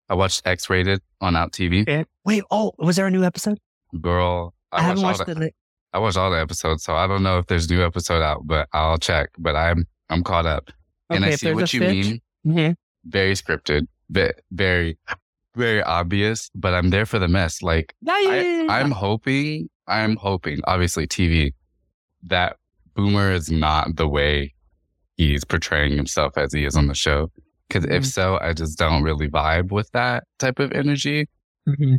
I 0.08 0.14
watched 0.14 0.46
X 0.46 0.68
Rated 0.68 1.00
on 1.20 1.34
Out 1.36 1.52
TV. 1.52 1.82
Okay. 1.82 2.04
Wait. 2.24 2.42
Oh, 2.50 2.72
was 2.78 2.96
there 2.96 3.06
a 3.06 3.10
new 3.10 3.24
episode? 3.24 3.58
Girl, 4.00 4.52
I, 4.72 4.82
haven't 4.82 4.98
all 5.04 5.10
watched 5.10 5.24
the, 5.26 5.32
it. 5.32 5.38
li- 5.38 5.54
I 5.92 5.98
watched 5.98 6.16
all 6.16 6.30
the 6.30 6.40
episodes, 6.40 6.82
so 6.84 6.94
I 6.94 7.06
don't 7.06 7.22
know 7.22 7.38
if 7.38 7.46
there's 7.46 7.70
a 7.70 7.74
new 7.74 7.84
episode 7.84 8.22
out, 8.22 8.42
but 8.46 8.68
I'll 8.72 8.98
check. 8.98 9.30
But 9.38 9.56
I'm 9.56 9.86
I'm 10.10 10.22
caught 10.22 10.46
up, 10.46 10.70
and 11.10 11.24
I 11.24 11.36
see 11.36 11.54
what 11.54 11.72
you 11.72 11.80
mean. 11.80 12.20
Mhm. 12.46 12.74
Very 13.06 13.32
scripted, 13.34 13.86
ve- 14.10 14.32
very 14.50 14.98
very 15.54 15.82
obvious. 15.82 16.50
But 16.54 16.74
I'm 16.74 16.90
there 16.90 17.06
for 17.06 17.18
the 17.18 17.28
mess. 17.28 17.62
Like 17.62 17.94
I. 18.08 18.66
I'm 18.68 18.90
hoping, 18.90 19.68
I'm 19.86 20.16
hoping, 20.16 20.60
obviously 20.66 21.06
TV, 21.06 21.54
that 22.24 22.56
Boomer 22.94 23.32
is 23.32 23.50
not 23.50 23.96
the 23.96 24.08
way 24.08 24.54
he's 25.16 25.44
portraying 25.44 25.96
himself 25.96 26.36
as 26.36 26.52
he 26.52 26.64
is 26.64 26.76
on 26.76 26.88
the 26.88 26.94
show. 26.94 27.30
Because 27.68 27.84
if 27.84 28.02
Mhm. 28.02 28.12
so, 28.12 28.38
I 28.40 28.52
just 28.52 28.78
don't 28.78 29.02
really 29.02 29.28
vibe 29.28 29.70
with 29.72 29.90
that 29.92 30.24
type 30.38 30.58
of 30.58 30.72
energy. 30.72 31.28
Mhm. 31.68 31.98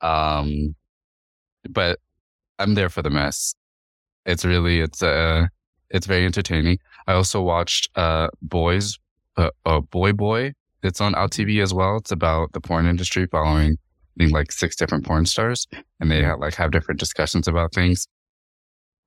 Um, 0.00 0.74
but 1.70 1.98
I'm 2.58 2.74
there 2.74 2.88
for 2.88 3.02
the 3.02 3.10
mess. 3.10 3.54
It's 4.26 4.44
really, 4.44 4.80
it's 4.80 5.02
uh, 5.02 5.46
it's 5.90 6.06
very 6.06 6.24
entertaining. 6.24 6.78
I 7.06 7.12
also 7.14 7.40
watched 7.42 7.90
uh, 7.96 8.28
Boys, 8.42 8.98
uh, 9.36 9.50
uh, 9.66 9.80
Boy 9.80 10.12
Boy. 10.12 10.52
It's 10.82 11.00
on 11.00 11.14
Out 11.14 11.30
TV 11.30 11.62
as 11.62 11.72
well. 11.72 11.96
It's 11.96 12.12
about 12.12 12.52
the 12.52 12.60
porn 12.60 12.86
industry 12.86 13.26
following 13.26 13.72
I 14.18 14.22
think, 14.24 14.32
like 14.32 14.52
six 14.52 14.76
different 14.76 15.04
porn 15.04 15.26
stars, 15.26 15.66
and 16.00 16.10
they 16.10 16.22
have, 16.22 16.38
like 16.38 16.54
have 16.54 16.70
different 16.70 17.00
discussions 17.00 17.48
about 17.48 17.72
things. 17.72 18.06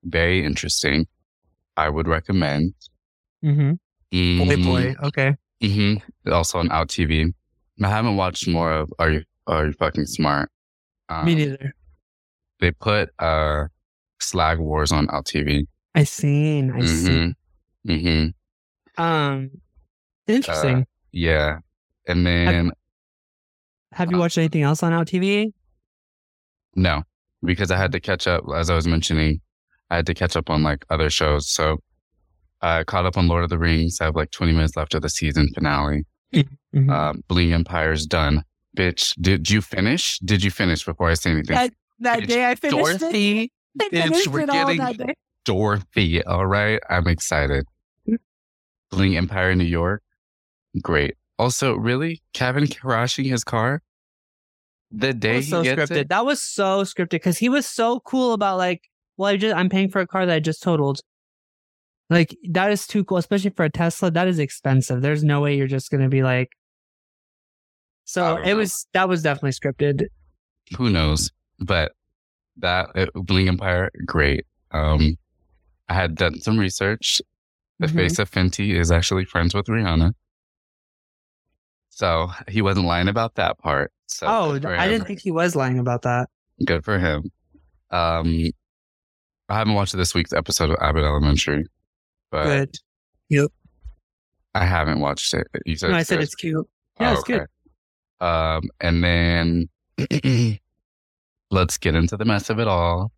Very 0.03 0.43
interesting. 0.43 1.07
I 1.75 1.89
would 1.89 2.07
recommend. 2.07 2.73
Mhm. 3.43 3.79
Boy, 4.11 4.57
boy. 4.63 4.95
Okay. 5.03 5.35
Hmm 5.61 5.95
Also 6.31 6.59
on 6.59 6.71
Out 6.71 6.89
TV. 6.89 7.33
I 7.83 7.89
haven't 7.89 8.15
watched 8.17 8.47
more 8.47 8.71
of 8.71 8.93
Are 8.99 9.09
You 9.11 9.23
Oh, 9.49 9.61
you're 9.63 9.73
fucking 9.73 10.05
smart. 10.07 10.49
Um, 11.09 11.25
Me 11.25 11.35
neither. 11.35 11.73
They 12.59 12.71
put 12.71 13.11
uh 13.19 13.65
Slag 14.19 14.59
Wars 14.59 14.91
on 14.91 15.07
LTV. 15.07 15.67
I 15.95 16.03
seen. 16.03 16.71
I 16.71 16.85
seen. 16.85 17.35
Mm-hmm. 17.87 17.91
Mm-hmm. 17.91 19.01
Um, 19.03 19.51
interesting. 20.27 20.85
Yeah. 21.11 21.59
And 22.07 22.25
then 22.25 22.71
Have 23.93 24.11
you 24.11 24.17
uh, 24.17 24.19
watched 24.19 24.37
anything 24.37 24.63
else 24.63 24.83
on 24.83 24.91
Out 24.93 25.07
TV? 25.07 25.53
no, 26.75 27.03
because 27.43 27.71
I 27.71 27.77
had 27.77 27.91
to 27.93 27.99
catch 27.99 28.27
up. 28.27 28.43
As 28.55 28.69
I 28.69 28.75
was 28.75 28.87
mentioning, 28.87 29.41
I 29.89 29.95
had 29.95 30.05
to 30.07 30.13
catch 30.13 30.35
up 30.35 30.49
on 30.49 30.61
like 30.63 30.85
other 30.89 31.09
shows. 31.09 31.49
So 31.49 31.77
I 32.61 32.83
caught 32.83 33.05
up 33.05 33.17
on 33.17 33.27
Lord 33.27 33.43
of 33.43 33.49
the 33.49 33.57
Rings. 33.59 33.99
I 34.01 34.05
have 34.05 34.15
like 34.15 34.31
20 34.31 34.51
minutes 34.53 34.75
left 34.75 34.93
of 34.95 35.01
the 35.01 35.09
season 35.09 35.47
finale. 35.53 36.05
Mhm. 36.33 36.89
Um, 36.89 37.23
Bling 37.27 37.53
Empire's 37.53 38.05
done. 38.05 38.43
Bitch, 38.77 39.13
did 39.21 39.49
you 39.49 39.61
finish? 39.61 40.19
Did 40.19 40.43
you 40.43 40.51
finish 40.51 40.83
before 40.85 41.09
I 41.09 41.13
say 41.15 41.31
anything? 41.31 41.55
that 41.55 41.73
that 41.99 42.19
bitch, 42.21 42.27
day 42.27 42.49
I 42.49 42.55
finished 42.55 42.77
it. 42.77 42.99
Dorothy, 42.99 43.51
I 43.81 43.89
bitch, 43.89 44.03
finished 44.03 44.27
we're 44.27 44.41
it 44.41 44.49
all 44.49 44.65
getting- 44.65 44.77
that 44.79 44.97
day. 44.97 45.13
Dorothy. 45.45 46.23
All 46.23 46.45
right. 46.45 46.79
I'm 46.89 47.07
excited. 47.07 47.65
Bling 48.91 49.17
Empire 49.17 49.55
New 49.55 49.63
York. 49.63 50.01
Great. 50.81 51.15
Also, 51.39 51.75
really? 51.75 52.21
Kevin 52.33 52.67
crashing 52.67 53.25
his 53.25 53.43
car? 53.43 53.81
The 54.91 55.07
That 55.07 55.19
day 55.19 55.35
was 55.37 55.45
he 55.45 55.51
so 55.51 55.63
gets 55.63 55.81
scripted. 55.91 55.95
it? 55.97 56.09
That 56.09 56.25
was 56.25 56.41
so 56.41 56.81
scripted 56.83 57.09
because 57.11 57.37
he 57.37 57.49
was 57.49 57.65
so 57.67 57.99
cool 58.01 58.33
about 58.33 58.57
like, 58.57 58.83
well, 59.17 59.31
I 59.31 59.37
just 59.37 59.55
I'm 59.55 59.69
paying 59.69 59.89
for 59.89 59.99
a 60.01 60.07
car 60.07 60.25
that 60.25 60.33
I 60.33 60.39
just 60.39 60.61
totaled. 60.63 61.01
Like 62.09 62.37
that 62.51 62.71
is 62.71 62.87
too 62.87 63.03
cool, 63.03 63.17
especially 63.17 63.49
for 63.51 63.65
a 63.65 63.69
Tesla. 63.69 64.09
That 64.11 64.27
is 64.27 64.39
expensive. 64.39 65.01
There's 65.01 65.23
no 65.23 65.41
way 65.41 65.55
you're 65.57 65.67
just 65.67 65.91
gonna 65.91 66.09
be 66.09 66.23
like. 66.23 66.49
So 68.05 68.37
it 68.37 68.45
know. 68.47 68.55
was 68.57 68.87
that 68.93 69.09
was 69.09 69.21
definitely 69.21 69.51
scripted. 69.51 70.05
Who 70.77 70.89
knows? 70.89 71.31
But 71.59 71.91
that 72.57 72.87
uh, 72.95 73.07
Bling 73.13 73.47
Empire, 73.49 73.91
great. 74.05 74.45
Um, 74.71 75.17
I 75.89 75.93
had 75.93 76.15
done 76.15 76.39
some 76.39 76.57
research. 76.57 77.21
The 77.79 77.87
Mhm. 77.87 77.95
face 77.95 78.19
of 78.19 78.31
Fenty 78.31 78.73
is 78.73 78.91
actually 78.91 79.25
friends 79.25 79.53
with 79.53 79.67
Rihanna. 79.67 80.13
So 81.89 82.31
he 82.47 82.61
wasn't 82.61 82.85
lying 82.85 83.07
about 83.07 83.35
that 83.35 83.57
part. 83.59 83.91
So 84.07 84.27
Oh, 84.27 84.51
I 84.67 84.87
didn't 84.87 85.05
think 85.07 85.19
he 85.19 85.31
was 85.31 85.55
lying 85.55 85.79
about 85.79 86.03
that. 86.03 86.29
Good 86.65 86.83
for 86.83 86.97
him. 86.99 87.31
Um, 87.91 88.45
I 89.49 89.57
haven't 89.57 89.73
watched 89.73 89.95
this 89.95 90.13
week's 90.13 90.33
episode 90.33 90.69
of 90.69 90.77
Abbott 90.81 91.03
Elementary, 91.03 91.65
but 92.31 92.43
Good. 92.45 92.75
Yep. 93.29 93.51
I 94.55 94.65
haven't 94.65 94.99
watched 94.99 95.33
it. 95.33 95.47
You 95.65 95.75
said 95.75 95.91
No, 95.91 95.97
I 95.97 96.03
said 96.03 96.15
good? 96.17 96.23
it's 96.23 96.35
cute. 96.35 96.67
Yeah, 96.99 97.13
it's 97.13 97.23
good. 97.23 97.45
Um, 98.19 98.63
and 98.81 99.03
then 99.03 99.69
let's 101.51 101.77
get 101.77 101.93
into 101.95 102.17
the 102.17 102.25
mess 102.25 102.49
of 102.49 102.59
it 102.59 102.67
all. 102.67 103.11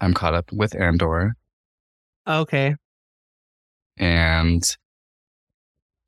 I'm 0.00 0.14
caught 0.14 0.34
up 0.34 0.50
with 0.52 0.74
Andor, 0.74 1.36
Okay. 2.26 2.74
and 3.98 4.76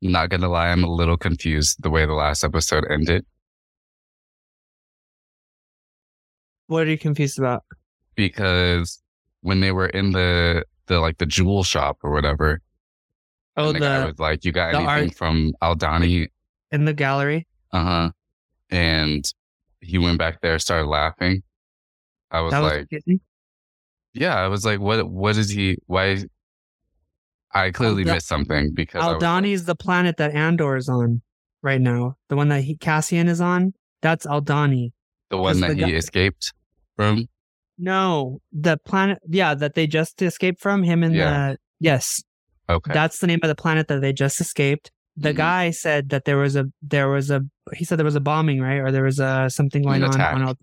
not 0.01 0.29
gonna 0.29 0.49
lie, 0.49 0.67
I'm 0.67 0.83
a 0.83 0.91
little 0.93 1.15
confused 1.17 1.81
the 1.81 1.89
way 1.89 2.05
the 2.05 2.13
last 2.13 2.43
episode 2.43 2.83
ended 2.89 3.25
What 6.67 6.87
are 6.87 6.91
you 6.91 6.97
confused 6.97 7.39
about? 7.39 7.63
because 8.15 9.01
when 9.41 9.59
they 9.61 9.71
were 9.71 9.87
in 9.87 10.11
the 10.11 10.63
the 10.87 10.99
like 10.99 11.17
the 11.17 11.25
jewel 11.25 11.63
shop 11.63 11.97
or 12.03 12.11
whatever, 12.11 12.61
Oh, 13.57 13.67
and 13.69 13.75
the, 13.75 13.79
guy 13.79 14.05
was 14.05 14.19
like, 14.19 14.43
"You 14.45 14.51
got 14.51 14.73
anything 14.75 14.87
art- 15.09 15.15
from 15.15 15.53
Aldhani?" 15.61 16.27
in 16.71 16.85
the 16.85 16.93
gallery. 16.93 17.47
Uh 17.71 17.83
huh. 17.83 18.09
And 18.69 19.25
he 19.81 19.97
went 19.97 20.17
back 20.17 20.41
there, 20.41 20.57
started 20.59 20.87
laughing. 20.87 21.43
I 22.31 22.41
was 22.41 22.53
was 22.53 22.61
like, 22.61 22.89
confusing. 22.89 23.19
Yeah, 24.13 24.35
I 24.35 24.47
was 24.47 24.65
like, 24.65 24.79
what? 24.79 25.09
What 25.09 25.37
is 25.37 25.49
he? 25.49 25.77
Why? 25.87 26.23
I 27.53 27.71
clearly 27.71 28.03
missed 28.03 28.27
something 28.27 28.73
because 28.73 29.03
Aldhani 29.03 29.51
is 29.53 29.63
the 29.65 29.75
planet 29.75 30.17
that 30.17 30.33
Andor 30.35 30.75
is 30.75 30.89
on 30.89 31.21
right 31.61 31.79
now. 31.79 32.17
The 32.27 32.35
one 32.35 32.49
that 32.49 32.63
he, 32.65 32.75
Cassian 32.75 33.27
is 33.29 33.39
on. 33.39 33.73
That's 34.01 34.25
Aldhani. 34.25 34.91
the 35.29 35.37
one 35.37 35.61
that 35.61 35.69
the 35.69 35.85
he 35.85 35.91
guy- 35.91 35.97
escaped 35.97 36.53
from. 36.97 37.27
No, 37.77 38.39
the 38.51 38.77
planet. 38.85 39.19
Yeah, 39.27 39.53
that 39.55 39.75
they 39.75 39.87
just 39.87 40.21
escaped 40.21 40.61
from 40.61 40.83
him 40.83 41.03
and 41.03 41.13
Yeah. 41.15 41.49
the 41.51 41.57
yes. 41.79 42.21
Okay, 42.69 42.93
That's 42.93 43.19
the 43.19 43.27
name 43.27 43.39
of 43.43 43.47
the 43.49 43.55
planet 43.55 43.87
that 43.89 44.01
they 44.01 44.13
just 44.13 44.39
escaped. 44.41 44.91
The 45.17 45.33
Mhm. 45.33 45.37
guy 45.37 45.71
said 45.71 46.09
that 46.09 46.25
there 46.25 46.37
was 46.37 46.55
a 46.55 46.65
there 46.81 47.09
was 47.09 47.29
a 47.29 47.41
he 47.73 47.85
said 47.85 47.97
there 47.99 48.05
was 48.05 48.15
a 48.15 48.19
bombing 48.21 48.59
right 48.59 48.77
or 48.79 48.91
there 48.91 49.03
was 49.03 49.19
a 49.19 49.49
something 49.49 49.83
going 49.83 50.03
on 50.03 50.09
attack. 50.15 50.35
on 50.35 50.55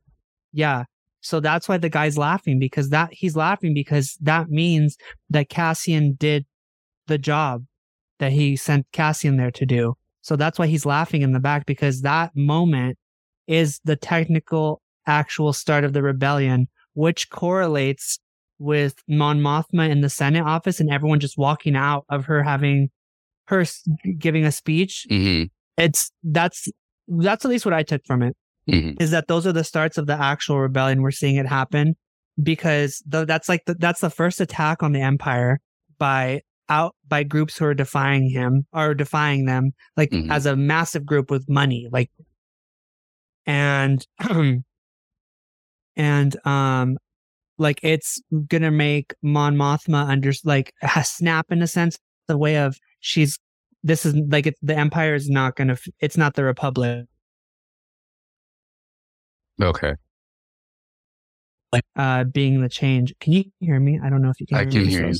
yeah. 0.52 0.84
So 1.20 1.38
that's 1.38 1.68
why 1.68 1.78
the 1.78 1.88
guy's 1.88 2.18
laughing 2.18 2.58
because 2.58 2.88
that 2.90 3.10
he's 3.12 3.36
laughing 3.36 3.72
because 3.74 4.16
that 4.20 4.48
means 4.50 4.96
that 5.30 5.48
Cassian 5.48 6.14
did 6.18 6.44
the 7.06 7.18
job 7.18 7.64
that 8.18 8.32
he 8.32 8.56
sent 8.56 8.86
Cassian 8.92 9.36
there 9.36 9.50
to 9.52 9.64
do. 9.64 9.94
So 10.22 10.34
that's 10.36 10.58
why 10.58 10.66
he's 10.66 10.84
laughing 10.86 11.22
in 11.22 11.32
the 11.32 11.40
back 11.40 11.64
because 11.66 12.00
that 12.02 12.34
moment 12.34 12.98
is 13.46 13.80
the 13.84 13.96
technical 13.96 14.82
actual 15.06 15.52
start 15.52 15.84
of 15.84 15.92
the 15.92 16.02
rebellion, 16.02 16.68
which 16.94 17.30
correlates 17.30 18.18
with 18.58 18.94
Mon 19.08 19.40
Mothma 19.40 19.88
in 19.90 20.00
the 20.02 20.10
Senate 20.10 20.42
office 20.44 20.78
and 20.80 20.90
everyone 20.90 21.20
just 21.20 21.36
walking 21.38 21.74
out 21.76 22.04
of 22.08 22.26
her 22.26 22.42
having 22.42 22.90
her 23.46 23.64
giving 24.18 24.44
a 24.44 24.52
speech. 24.52 25.06
hmm 25.08 25.44
It's 25.76 26.10
that's 26.22 26.68
that's 27.08 27.44
at 27.44 27.50
least 27.50 27.64
what 27.64 27.74
I 27.74 27.82
took 27.82 28.02
from 28.06 28.22
it 28.22 28.36
hmm 28.70 28.90
is 29.00 29.10
that 29.10 29.26
those 29.26 29.46
are 29.46 29.52
the 29.52 29.64
starts 29.64 29.98
of 29.98 30.06
the 30.06 30.14
actual 30.20 30.60
rebellion. 30.60 31.02
We're 31.02 31.10
seeing 31.10 31.36
it 31.36 31.46
happen 31.46 31.96
because 32.42 33.02
the, 33.06 33.24
that's 33.24 33.48
like 33.48 33.62
the, 33.66 33.74
that's 33.74 34.00
the 34.00 34.10
first 34.10 34.40
attack 34.40 34.82
on 34.82 34.92
the 34.92 35.00
empire 35.00 35.58
by 35.98 36.42
out 36.68 36.94
by 37.08 37.24
groups 37.24 37.58
who 37.58 37.64
are 37.66 37.74
defying 37.74 38.30
him 38.30 38.66
or 38.72 38.94
defying 38.94 39.44
them 39.46 39.72
like 39.96 40.10
Mhm. 40.10 40.30
as 40.30 40.46
a 40.46 40.54
massive 40.56 41.04
group 41.04 41.30
with 41.30 41.48
money 41.48 41.88
like 41.90 42.10
and 43.46 44.06
and 45.96 46.36
um 46.46 46.96
like 47.58 47.80
it's 47.82 48.20
gonna 48.48 48.70
make 48.70 49.14
Mon 49.22 49.56
Mothma 49.56 50.08
under 50.08 50.32
like 50.44 50.72
snap 51.04 51.52
in 51.52 51.62
a 51.62 51.66
sense 51.66 51.98
the 52.28 52.38
way 52.38 52.56
of 52.56 52.76
she's 53.00 53.38
this 53.82 54.06
is 54.06 54.14
like 54.28 54.46
it's 54.46 54.58
the 54.62 54.76
empire 54.76 55.14
is 55.14 55.28
not 55.28 55.56
gonna 55.56 55.76
it's 56.00 56.16
not 56.16 56.34
the 56.34 56.44
republic 56.44 57.06
Okay, 59.60 59.94
Like 61.72 61.84
uh 61.96 62.24
being 62.24 62.62
the 62.62 62.68
change. 62.68 63.14
Can 63.20 63.32
you 63.32 63.44
hear 63.60 63.78
me? 63.80 64.00
I 64.02 64.10
don't 64.10 64.22
know 64.22 64.30
if 64.30 64.40
you 64.40 64.46
can. 64.46 64.58
I 64.58 64.64
can 64.64 64.82
me. 64.82 64.88
hear 64.88 65.08
you. 65.08 65.14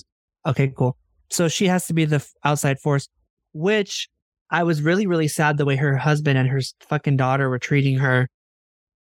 Okay, 0.47 0.73
cool. 0.77 0.97
So 1.31 1.49
she 1.49 1.67
has 1.69 1.87
to 1.87 1.95
be 1.95 2.05
the 2.05 2.27
outside 2.45 2.81
force, 2.81 3.09
which 3.53 4.09
I 4.51 4.65
was 4.65 4.83
really 4.83 5.07
really 5.07 5.29
sad 5.29 5.59
the 5.59 5.65
way 5.65 5.77
her 5.77 5.97
husband 5.97 6.39
and 6.39 6.49
her 6.49 6.61
fucking 6.81 7.17
daughter 7.17 7.49
were 7.49 7.59
treating 7.59 7.99
her 7.99 8.29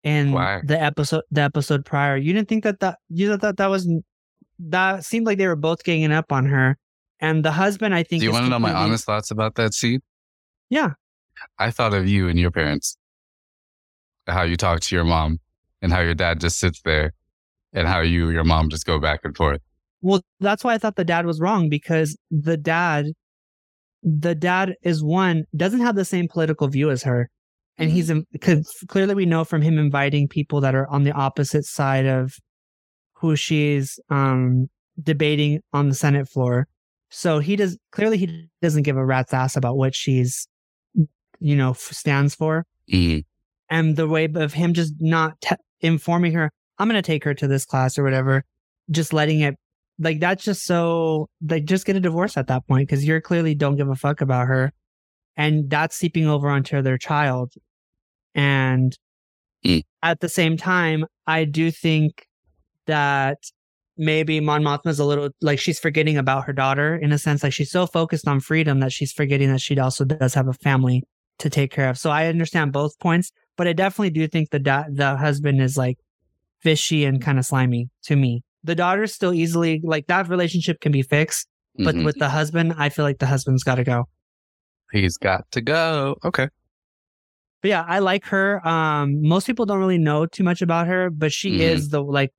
in 0.03 0.31
the 0.31 0.77
episode 0.79 1.23
the 1.31 1.41
episode 1.41 1.85
prior. 1.85 2.17
You 2.17 2.33
didn't 2.33 2.49
think 2.49 2.63
that 2.63 2.79
that 2.79 2.99
you 3.09 3.37
thought 3.37 3.57
that 3.57 3.69
was 3.69 3.89
that 4.59 5.05
seemed 5.05 5.25
like 5.25 5.37
they 5.37 5.47
were 5.47 5.55
both 5.55 5.83
ganging 5.83 6.11
up 6.11 6.31
on 6.31 6.45
her, 6.47 6.77
and 7.19 7.45
the 7.45 7.51
husband 7.51 7.93
I 7.93 8.03
think. 8.03 8.21
Do 8.21 8.25
you 8.25 8.31
want 8.31 8.45
to 8.45 8.49
know 8.49 8.59
my 8.59 8.73
honest 8.73 9.05
thoughts 9.05 9.31
about 9.31 9.55
that 9.55 9.73
scene? 9.73 10.01
Yeah. 10.69 10.91
I 11.57 11.71
thought 11.71 11.93
of 11.93 12.07
you 12.07 12.27
and 12.27 12.39
your 12.39 12.51
parents, 12.51 12.97
how 14.27 14.43
you 14.43 14.57
talk 14.57 14.81
to 14.81 14.95
your 14.95 15.05
mom, 15.05 15.39
and 15.81 15.91
how 15.91 16.01
your 16.01 16.13
dad 16.13 16.39
just 16.39 16.59
sits 16.59 16.81
there, 16.83 17.13
and 17.73 17.87
how 17.87 18.01
you 18.01 18.25
and 18.25 18.33
your 18.33 18.43
mom 18.43 18.69
just 18.69 18.85
go 18.85 18.99
back 18.99 19.21
and 19.23 19.35
forth. 19.35 19.61
Well, 20.01 20.21
that's 20.39 20.63
why 20.63 20.73
I 20.73 20.77
thought 20.77 20.95
the 20.95 21.03
dad 21.03 21.25
was 21.25 21.39
wrong 21.39 21.69
because 21.69 22.17
the 22.29 22.57
dad, 22.57 23.07
the 24.03 24.35
dad 24.35 24.75
is 24.81 25.03
one 25.03 25.45
doesn't 25.55 25.81
have 25.81 25.95
the 25.95 26.05
same 26.05 26.27
political 26.27 26.67
view 26.67 26.89
as 26.89 27.03
her, 27.03 27.29
and 27.81 27.91
he's 27.91 28.11
because 28.31 28.71
clearly 28.87 29.15
we 29.15 29.25
know 29.25 29.43
from 29.43 29.61
him 29.61 29.77
inviting 29.77 30.27
people 30.27 30.61
that 30.61 30.75
are 30.75 30.87
on 30.89 31.03
the 31.03 31.11
opposite 31.11 31.65
side 31.65 32.05
of 32.05 32.35
who 33.13 33.35
she's 33.35 33.99
um 34.09 34.69
debating 35.01 35.61
on 35.73 35.89
the 35.89 35.95
Senate 35.95 36.27
floor. 36.29 36.67
So 37.09 37.39
he 37.39 37.55
does 37.55 37.77
clearly 37.91 38.17
he 38.17 38.47
doesn't 38.61 38.83
give 38.83 38.97
a 38.97 39.05
rat's 39.05 39.33
ass 39.33 39.55
about 39.55 39.77
what 39.77 39.93
she's, 39.95 40.47
you 41.39 41.55
know, 41.55 41.73
stands 41.73 42.35
for 42.35 42.65
Mhm. 42.91 43.23
and 43.69 43.95
the 43.95 44.07
way 44.07 44.27
of 44.35 44.53
him 44.53 44.73
just 44.73 44.93
not 44.99 45.39
te- 45.41 45.55
informing 45.81 46.33
her 46.33 46.51
i'm 46.77 46.87
going 46.87 47.01
to 47.01 47.05
take 47.05 47.23
her 47.23 47.33
to 47.33 47.47
this 47.47 47.65
class 47.65 47.97
or 47.97 48.03
whatever 48.03 48.43
just 48.91 49.13
letting 49.13 49.39
it 49.41 49.55
like 49.99 50.19
that's 50.19 50.43
just 50.43 50.65
so 50.65 51.27
like 51.47 51.65
just 51.65 51.85
get 51.85 51.95
a 51.95 51.99
divorce 51.99 52.37
at 52.37 52.47
that 52.47 52.67
point 52.67 52.87
because 52.87 53.05
you're 53.05 53.21
clearly 53.21 53.55
don't 53.55 53.77
give 53.77 53.89
a 53.89 53.95
fuck 53.95 54.19
about 54.21 54.47
her 54.47 54.71
and 55.37 55.69
that's 55.69 55.95
seeping 55.95 56.27
over 56.27 56.49
onto 56.49 56.81
their 56.81 56.97
child 56.97 57.53
and 58.35 58.97
Mm. 59.65 59.83
at 60.01 60.19
the 60.21 60.29
same 60.29 60.57
time 60.57 61.05
i 61.27 61.43
do 61.45 61.69
think 61.69 62.25
that 62.87 63.37
maybe 63.97 64.39
Mon 64.39 64.63
Mothma's 64.63 64.97
a 64.99 65.05
little 65.05 65.29
like 65.41 65.59
she's 65.59 65.79
forgetting 65.79 66.17
about 66.17 66.45
her 66.45 66.53
daughter 66.53 66.95
in 66.95 67.11
a 67.11 67.17
sense 67.19 67.43
like 67.43 67.53
she's 67.53 67.69
so 67.69 67.85
focused 67.85 68.27
on 68.27 68.39
freedom 68.39 68.79
that 68.79 68.91
she's 68.91 69.11
forgetting 69.11 69.51
that 69.51 69.61
she 69.61 69.77
also 69.77 70.03
does 70.03 70.33
have 70.33 70.47
a 70.47 70.53
family 70.53 71.03
to 71.37 71.47
take 71.49 71.71
care 71.71 71.89
of 71.89 71.97
so 71.99 72.09
i 72.09 72.25
understand 72.25 72.71
both 72.73 72.97
points 72.99 73.31
but 73.57 73.67
I 73.67 73.73
definitely 73.73 74.09
do 74.09 74.27
think 74.27 74.49
the 74.49 74.57
da- 74.59 74.85
the 74.89 75.15
husband 75.17 75.61
is 75.61 75.77
like 75.77 75.97
fishy 76.63 77.05
and 77.05 77.21
kind 77.21 77.37
of 77.37 77.45
slimy 77.45 77.89
to 78.05 78.15
me. 78.15 78.41
The 78.63 78.73
daughter's 78.75 79.13
still 79.13 79.33
easily 79.33 79.81
like 79.83 80.07
that 80.07 80.29
relationship 80.29 80.79
can 80.79 80.91
be 80.91 81.01
fixed, 81.03 81.47
but 81.77 81.93
Mhm. 81.93 82.05
with 82.05 82.17
the 82.17 82.29
husband, 82.29 82.73
I 82.77 82.89
feel 82.89 83.03
like 83.05 83.19
the 83.19 83.25
husband's 83.27 83.63
got 83.63 83.75
to 83.75 83.83
go. 83.83 84.05
he's 84.93 85.17
got 85.17 85.49
to 85.51 85.61
go. 85.61 86.15
Okay. 86.23 86.47
But 87.61 87.69
yeah, 87.69 87.85
I 87.87 87.99
like 87.99 88.25
her. 88.25 88.65
Um, 88.67 89.21
most 89.21 89.45
people 89.45 89.65
don't 89.65 89.79
really 89.79 89.97
know 89.99 90.25
too 90.25 90.43
much 90.43 90.61
about 90.61 90.87
her, 90.87 91.09
but 91.09 91.31
she 91.31 91.57
Mhm. 91.57 91.61
is 91.61 91.89
the 91.89 92.01
like 92.01 92.31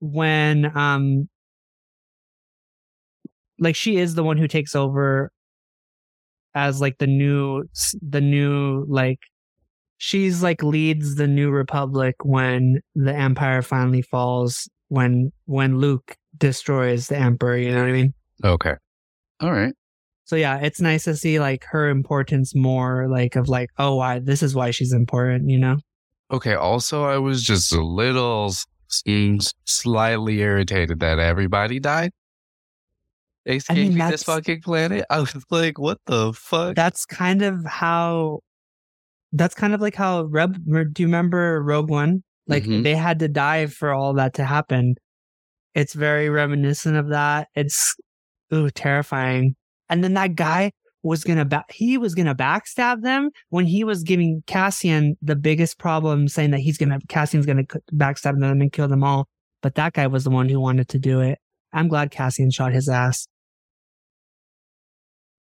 when 0.00 0.76
um 0.76 1.28
like 3.58 3.76
she 3.76 3.96
is 3.96 4.14
the 4.14 4.24
one 4.24 4.36
who 4.38 4.48
takes 4.48 4.74
over 4.74 5.30
as 6.54 6.80
like 6.80 6.98
the 6.98 7.06
new 7.06 7.64
the 8.02 8.20
new 8.20 8.84
like 8.88 9.18
she's 9.98 10.42
like 10.42 10.62
leads 10.62 11.14
the 11.14 11.26
new 11.26 11.50
republic 11.50 12.16
when 12.22 12.80
the 12.94 13.14
empire 13.14 13.62
finally 13.62 14.02
falls 14.02 14.68
when 14.88 15.30
when 15.44 15.78
Luke 15.78 16.16
destroys 16.36 17.06
the 17.06 17.16
emperor, 17.16 17.56
you 17.56 17.70
know 17.70 17.80
what 17.80 17.88
I 17.88 17.92
mean? 17.92 18.14
Okay. 18.44 18.74
All 19.40 19.52
right. 19.52 19.74
So 20.30 20.36
yeah, 20.36 20.58
it's 20.58 20.80
nice 20.80 21.02
to 21.06 21.16
see 21.16 21.40
like 21.40 21.64
her 21.70 21.88
importance 21.88 22.54
more 22.54 23.08
like 23.08 23.34
of 23.34 23.48
like, 23.48 23.68
oh 23.78 23.96
why 23.96 24.20
this 24.20 24.44
is 24.44 24.54
why 24.54 24.70
she's 24.70 24.92
important, 24.92 25.50
you 25.50 25.58
know? 25.58 25.78
Okay. 26.30 26.54
Also, 26.54 27.02
I 27.02 27.18
was 27.18 27.42
just 27.42 27.72
a 27.72 27.82
little 27.82 28.54
slightly 28.86 30.38
irritated 30.38 31.00
that 31.00 31.18
everybody 31.18 31.80
died. 31.80 32.12
Escaping 33.44 33.94
this 33.94 33.98
that's- 33.98 34.22
fucking 34.22 34.60
planet. 34.60 35.04
I 35.10 35.18
was 35.18 35.34
like, 35.50 35.80
what 35.80 35.98
the 36.06 36.32
fuck? 36.32 36.76
That's 36.76 37.04
kind 37.06 37.42
of 37.42 37.64
how 37.64 38.38
that's 39.32 39.56
kind 39.56 39.74
of 39.74 39.80
like 39.80 39.96
how 39.96 40.26
Reb 40.26 40.54
do 40.64 41.02
you 41.02 41.08
remember 41.08 41.60
Rogue 41.60 41.90
One? 41.90 42.22
Like 42.46 42.62
Mhm. 42.62 42.84
they 42.84 42.94
had 42.94 43.18
to 43.18 43.26
die 43.26 43.66
for 43.66 43.92
all 43.92 44.14
that 44.14 44.34
to 44.34 44.44
happen. 44.44 44.94
It's 45.74 45.94
very 45.94 46.30
reminiscent 46.30 46.96
of 46.96 47.08
that. 47.08 47.48
It's 47.56 47.96
ooh 48.54 48.70
terrifying. 48.70 49.56
And 49.90 50.02
then 50.02 50.14
that 50.14 50.36
guy 50.36 50.72
was 51.02 51.24
gonna 51.24 51.44
back 51.44 51.70
he 51.72 51.98
was 51.98 52.14
gonna 52.14 52.34
backstab 52.34 53.02
them 53.02 53.30
when 53.48 53.66
he 53.66 53.84
was 53.84 54.02
giving 54.02 54.42
Cassian 54.46 55.16
the 55.20 55.36
biggest 55.36 55.78
problem, 55.78 56.28
saying 56.28 56.52
that 56.52 56.60
he's 56.60 56.78
gonna 56.78 56.98
Cassian's 57.08 57.46
gonna 57.46 57.64
backstab 57.92 58.38
them 58.38 58.60
and 58.60 58.72
kill 58.72 58.88
them 58.88 59.04
all. 59.04 59.28
But 59.62 59.74
that 59.74 59.92
guy 59.92 60.06
was 60.06 60.24
the 60.24 60.30
one 60.30 60.48
who 60.48 60.60
wanted 60.60 60.88
to 60.88 60.98
do 60.98 61.20
it. 61.20 61.38
I'm 61.72 61.88
glad 61.88 62.10
Cassian 62.10 62.50
shot 62.50 62.72
his 62.72 62.88
ass. 62.88 63.26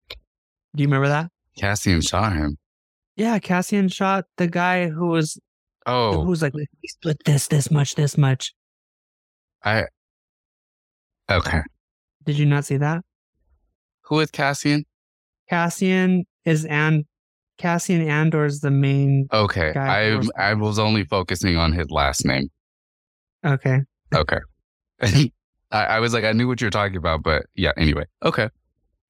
Do 0.09 0.83
you 0.83 0.87
remember 0.87 1.07
that? 1.07 1.29
Cassian 1.57 2.01
shot 2.01 2.33
him. 2.33 2.57
Yeah, 3.15 3.39
Cassian 3.39 3.87
shot 3.87 4.25
the 4.37 4.47
guy 4.47 4.89
who 4.89 5.07
was 5.07 5.39
oh 5.85 6.23
who 6.23 6.29
was 6.29 6.41
like, 6.41 6.53
we 6.53 6.67
split 6.87 7.17
this, 7.25 7.47
this 7.47 7.71
much, 7.71 7.95
this 7.95 8.17
much. 8.17 8.53
I. 9.63 9.85
Okay. 11.29 11.61
Did 12.25 12.37
you 12.37 12.45
not 12.45 12.65
see 12.65 12.77
that? 12.77 13.03
Who 14.07 14.19
is 14.19 14.31
Cassian? 14.31 14.85
Cassian 15.49 16.25
is 16.45 16.65
and 16.65 17.05
Cassian 17.57 18.01
Andor 18.07 18.45
is 18.45 18.59
the 18.61 18.71
main. 18.71 19.27
Okay. 19.33 19.73
I 19.75 20.15
was- 20.15 20.31
I 20.37 20.53
was 20.53 20.79
only 20.79 21.03
focusing 21.03 21.57
on 21.57 21.73
his 21.73 21.89
last 21.89 22.25
name. 22.25 22.49
Okay, 23.45 23.81
Okay. 24.13 24.39
I, 25.01 25.31
I 25.71 25.99
was 25.99 26.13
like, 26.13 26.23
I 26.23 26.31
knew 26.31 26.47
what 26.47 26.59
you 26.61 26.67
were 26.67 26.71
talking 26.71 26.95
about, 26.97 27.21
but 27.23 27.45
yeah, 27.55 27.71
anyway. 27.77 28.05
Okay. 28.23 28.49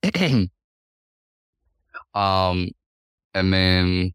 um, 2.13 2.67
and 3.33 3.53
then 3.53 4.11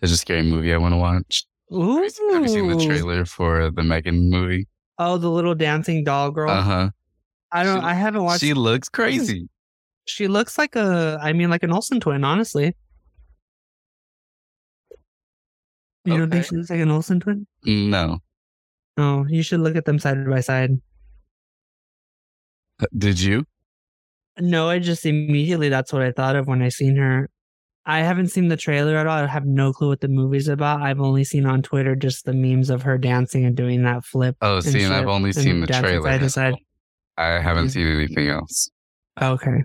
there's 0.00 0.12
a 0.12 0.16
scary 0.16 0.42
movie 0.42 0.72
I 0.72 0.76
want 0.76 0.92
to 0.92 0.98
watch. 0.98 1.44
Ooh. 1.72 1.96
Have 2.32 2.42
you 2.42 2.48
seen 2.48 2.68
the 2.68 2.84
trailer 2.84 3.24
for 3.24 3.70
the 3.70 3.82
Megan 3.82 4.30
movie? 4.30 4.66
Oh, 4.98 5.16
the 5.16 5.30
little 5.30 5.54
dancing 5.54 6.04
doll 6.04 6.30
girl. 6.30 6.50
Uh 6.50 6.62
huh. 6.62 6.90
I 7.50 7.64
don't. 7.64 7.80
she- 7.80 7.86
I 7.86 7.94
haven't 7.94 8.22
watched. 8.24 8.40
She, 8.40 8.54
looks 8.54 8.88
crazy. 8.88 9.48
Looks 10.28 10.58
like 10.58 10.76
a. 10.76 11.18
I 11.20 11.32
mean, 11.32 11.50
like 11.50 11.62
an 11.62 11.72
Olsen 11.72 12.00
twin. 12.00 12.24
Honestly, 12.24 12.74
you 16.04 16.18
don't 16.18 16.30
think 16.30 16.42
Okay. 16.44 16.48
she 16.48 16.56
looks 16.56 16.70
like 16.70 16.80
an 16.80 16.90
Olsen 16.90 17.20
twin? 17.20 17.46
No. 17.64 18.18
Oh, 18.96 19.24
you 19.28 19.42
should 19.42 19.60
look 19.60 19.76
at 19.76 19.84
them 19.84 19.98
side 19.98 20.28
by 20.28 20.40
side. 20.40 20.70
Uh, 22.80 22.86
did 22.96 23.20
you? 23.20 23.44
No, 24.38 24.68
I 24.68 24.78
just 24.78 25.06
immediately 25.06 25.68
that's 25.68 25.92
what 25.92 26.02
I 26.02 26.12
thought 26.12 26.36
of 26.36 26.46
when 26.46 26.62
I 26.62 26.68
seen 26.68 26.96
her. 26.96 27.30
I 27.86 28.00
haven't 28.00 28.28
seen 28.28 28.48
the 28.48 28.56
trailer 28.56 28.96
at 28.96 29.06
all. 29.06 29.18
I 29.18 29.26
have 29.26 29.44
no 29.44 29.72
clue 29.72 29.88
what 29.88 30.00
the 30.00 30.08
movie's 30.08 30.48
about. 30.48 30.80
I've 30.80 31.00
only 31.00 31.22
seen 31.22 31.44
on 31.44 31.62
Twitter 31.62 31.94
just 31.94 32.24
the 32.24 32.32
memes 32.32 32.70
of 32.70 32.82
her 32.82 32.96
dancing 32.96 33.44
and 33.44 33.54
doing 33.54 33.82
that 33.82 34.04
flip. 34.04 34.36
Oh, 34.40 34.60
see, 34.60 34.82
and 34.82 34.94
I've 34.94 35.06
only 35.06 35.32
seen 35.32 35.60
the 35.60 35.66
trailer. 35.66 36.18
side 36.18 36.30
side. 36.30 36.54
I 37.16 37.38
haven't 37.40 37.70
seen 37.70 37.86
anything 37.86 38.26
mm. 38.26 38.34
else. 38.34 38.70
Okay. 39.20 39.64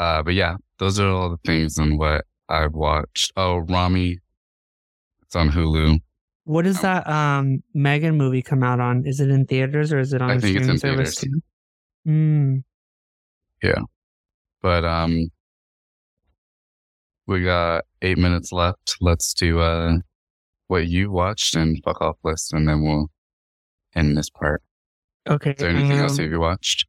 Uh, 0.00 0.22
but 0.22 0.32
yeah, 0.32 0.56
those 0.78 0.98
are 0.98 1.08
all 1.08 1.28
the 1.28 1.36
things 1.44 1.76
and 1.76 1.98
what 1.98 2.24
I've 2.48 2.72
watched. 2.72 3.32
Oh, 3.36 3.58
Ramy. 3.58 4.18
It's 5.22 5.36
on 5.36 5.50
Hulu. 5.50 6.00
What 6.44 6.64
does 6.64 6.80
that 6.80 7.06
um 7.06 7.62
Megan 7.74 8.16
movie 8.16 8.42
come 8.42 8.62
out 8.62 8.80
on? 8.80 9.06
Is 9.06 9.20
it 9.20 9.30
in 9.30 9.44
theaters 9.44 9.92
or 9.92 9.98
is 9.98 10.14
it 10.14 10.22
on 10.22 10.30
I 10.30 10.34
a 10.34 10.40
think 10.40 10.56
it's 10.56 10.64
streaming 10.64 10.74
in 10.74 10.78
service 10.78 11.14
too? 11.16 11.42
Mm. 12.08 12.64
But 14.62 14.84
um, 14.84 15.28
we 17.26 17.44
got 17.44 17.84
eight 18.02 18.18
minutes 18.18 18.52
left. 18.52 18.96
Let's 19.00 19.34
do 19.34 19.60
uh 19.60 19.98
what 20.68 20.86
you 20.86 21.10
watched 21.10 21.54
and 21.54 21.78
fuck 21.84 22.00
off 22.00 22.16
list, 22.24 22.54
and 22.54 22.66
then 22.66 22.82
we'll 22.82 23.10
end 23.94 24.16
this 24.16 24.30
part. 24.30 24.62
Okay. 25.28 25.50
Is 25.50 25.56
there 25.58 25.70
anything 25.70 25.98
else 25.98 26.18
um, 26.18 26.24
have 26.24 26.32
you 26.32 26.40
watched? 26.40 26.86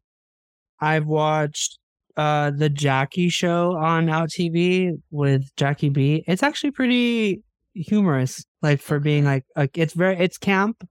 I've 0.80 1.06
watched 1.06 1.78
uh 2.18 2.52
the 2.52 2.70
Jackie 2.70 3.30
show 3.30 3.76
on 3.78 4.10
Out 4.10 4.30
TV 4.30 4.92
with 5.12 5.44
Jackie 5.58 5.90
Beat. 5.90 6.24
It's 6.28 6.44
actually 6.44 6.72
pretty 6.72 7.42
humorous, 7.74 8.44
like 8.62 8.82
for 8.82 9.00
being 9.00 9.24
like, 9.26 9.44
like 9.56 9.78
it's 9.78 9.94
very 9.94 10.18
it's 10.18 10.38
camp, 10.38 10.84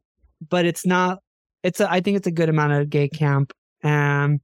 but 0.49 0.65
it's 0.65 0.87
not. 0.87 1.19
It's 1.63 1.81
a, 1.81 1.91
I 1.91 2.01
think 2.01 2.17
it's 2.17 2.27
a 2.27 2.33
good 2.33 2.49
amount 2.49 2.73
of 2.73 2.89
gay 2.89 3.09
camp. 3.09 3.53
Um, 3.85 4.39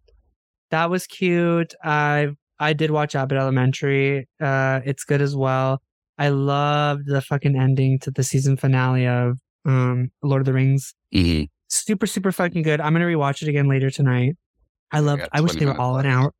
that 0.70 0.90
was 0.90 1.06
cute. 1.06 1.74
I 1.82 2.28
I 2.58 2.72
did 2.72 2.90
watch 2.90 3.14
Abbott 3.14 3.38
Elementary. 3.38 4.28
Uh, 4.40 4.80
it's 4.84 5.04
good 5.04 5.22
as 5.22 5.36
well. 5.36 5.80
I 6.18 6.28
loved 6.28 7.06
the 7.06 7.20
fucking 7.20 7.56
ending 7.56 7.98
to 8.00 8.10
the 8.10 8.22
season 8.22 8.56
finale 8.56 9.06
of 9.06 9.38
um 9.64 10.10
Lord 10.22 10.42
of 10.42 10.46
the 10.46 10.52
Rings 10.52 10.94
hmm 11.12 11.42
super 11.68 12.06
super 12.06 12.32
fucking 12.32 12.62
good. 12.62 12.80
I'm 12.80 12.92
gonna 12.92 13.06
rewatch 13.06 13.42
it 13.42 13.48
again 13.48 13.68
later 13.68 13.90
tonight. 13.90 14.36
I 14.92 15.00
love. 15.00 15.20
got 15.20 15.28
I 15.32 15.40
wish 15.40 15.52
they 15.54 15.66
were 15.66 15.78
all 15.80 15.98
an 15.98 16.06
hour. 16.06 16.32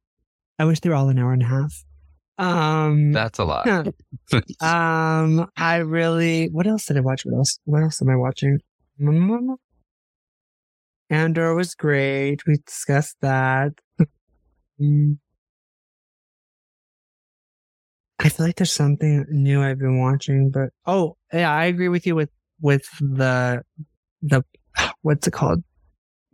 I 0.58 0.64
wish 0.64 0.80
they 0.80 0.88
were 0.88 0.94
all 0.94 1.08
an 1.08 1.18
hour 1.18 1.32
and 1.32 1.42
a 1.42 1.46
half. 1.46 1.84
Um. 2.38 3.12
That's 3.12 3.38
a 3.38 3.44
lot. 3.44 3.66
um. 4.60 5.48
I 5.56 5.76
really. 5.76 6.48
What 6.50 6.66
else 6.66 6.86
did 6.86 6.96
I 6.96 7.00
watch? 7.00 7.24
What 7.24 7.36
else? 7.36 7.58
What 7.64 7.82
else 7.82 8.02
am 8.02 8.10
I 8.10 8.16
watching? 8.16 8.58
Andor 11.10 11.54
was 11.54 11.74
great. 11.74 12.46
We 12.46 12.56
discussed 12.66 13.16
that. 13.20 13.72
I 18.18 18.28
feel 18.28 18.46
like 18.46 18.56
there's 18.56 18.72
something 18.72 19.24
new 19.28 19.62
I've 19.62 19.78
been 19.78 19.98
watching, 19.98 20.50
but 20.50 20.70
oh 20.86 21.16
yeah, 21.32 21.52
I 21.52 21.66
agree 21.66 21.88
with 21.88 22.06
you 22.06 22.14
with 22.14 22.30
with 22.60 22.88
the 23.00 23.62
the 24.22 24.42
what's 25.02 25.26
it 25.26 25.32
called? 25.32 25.62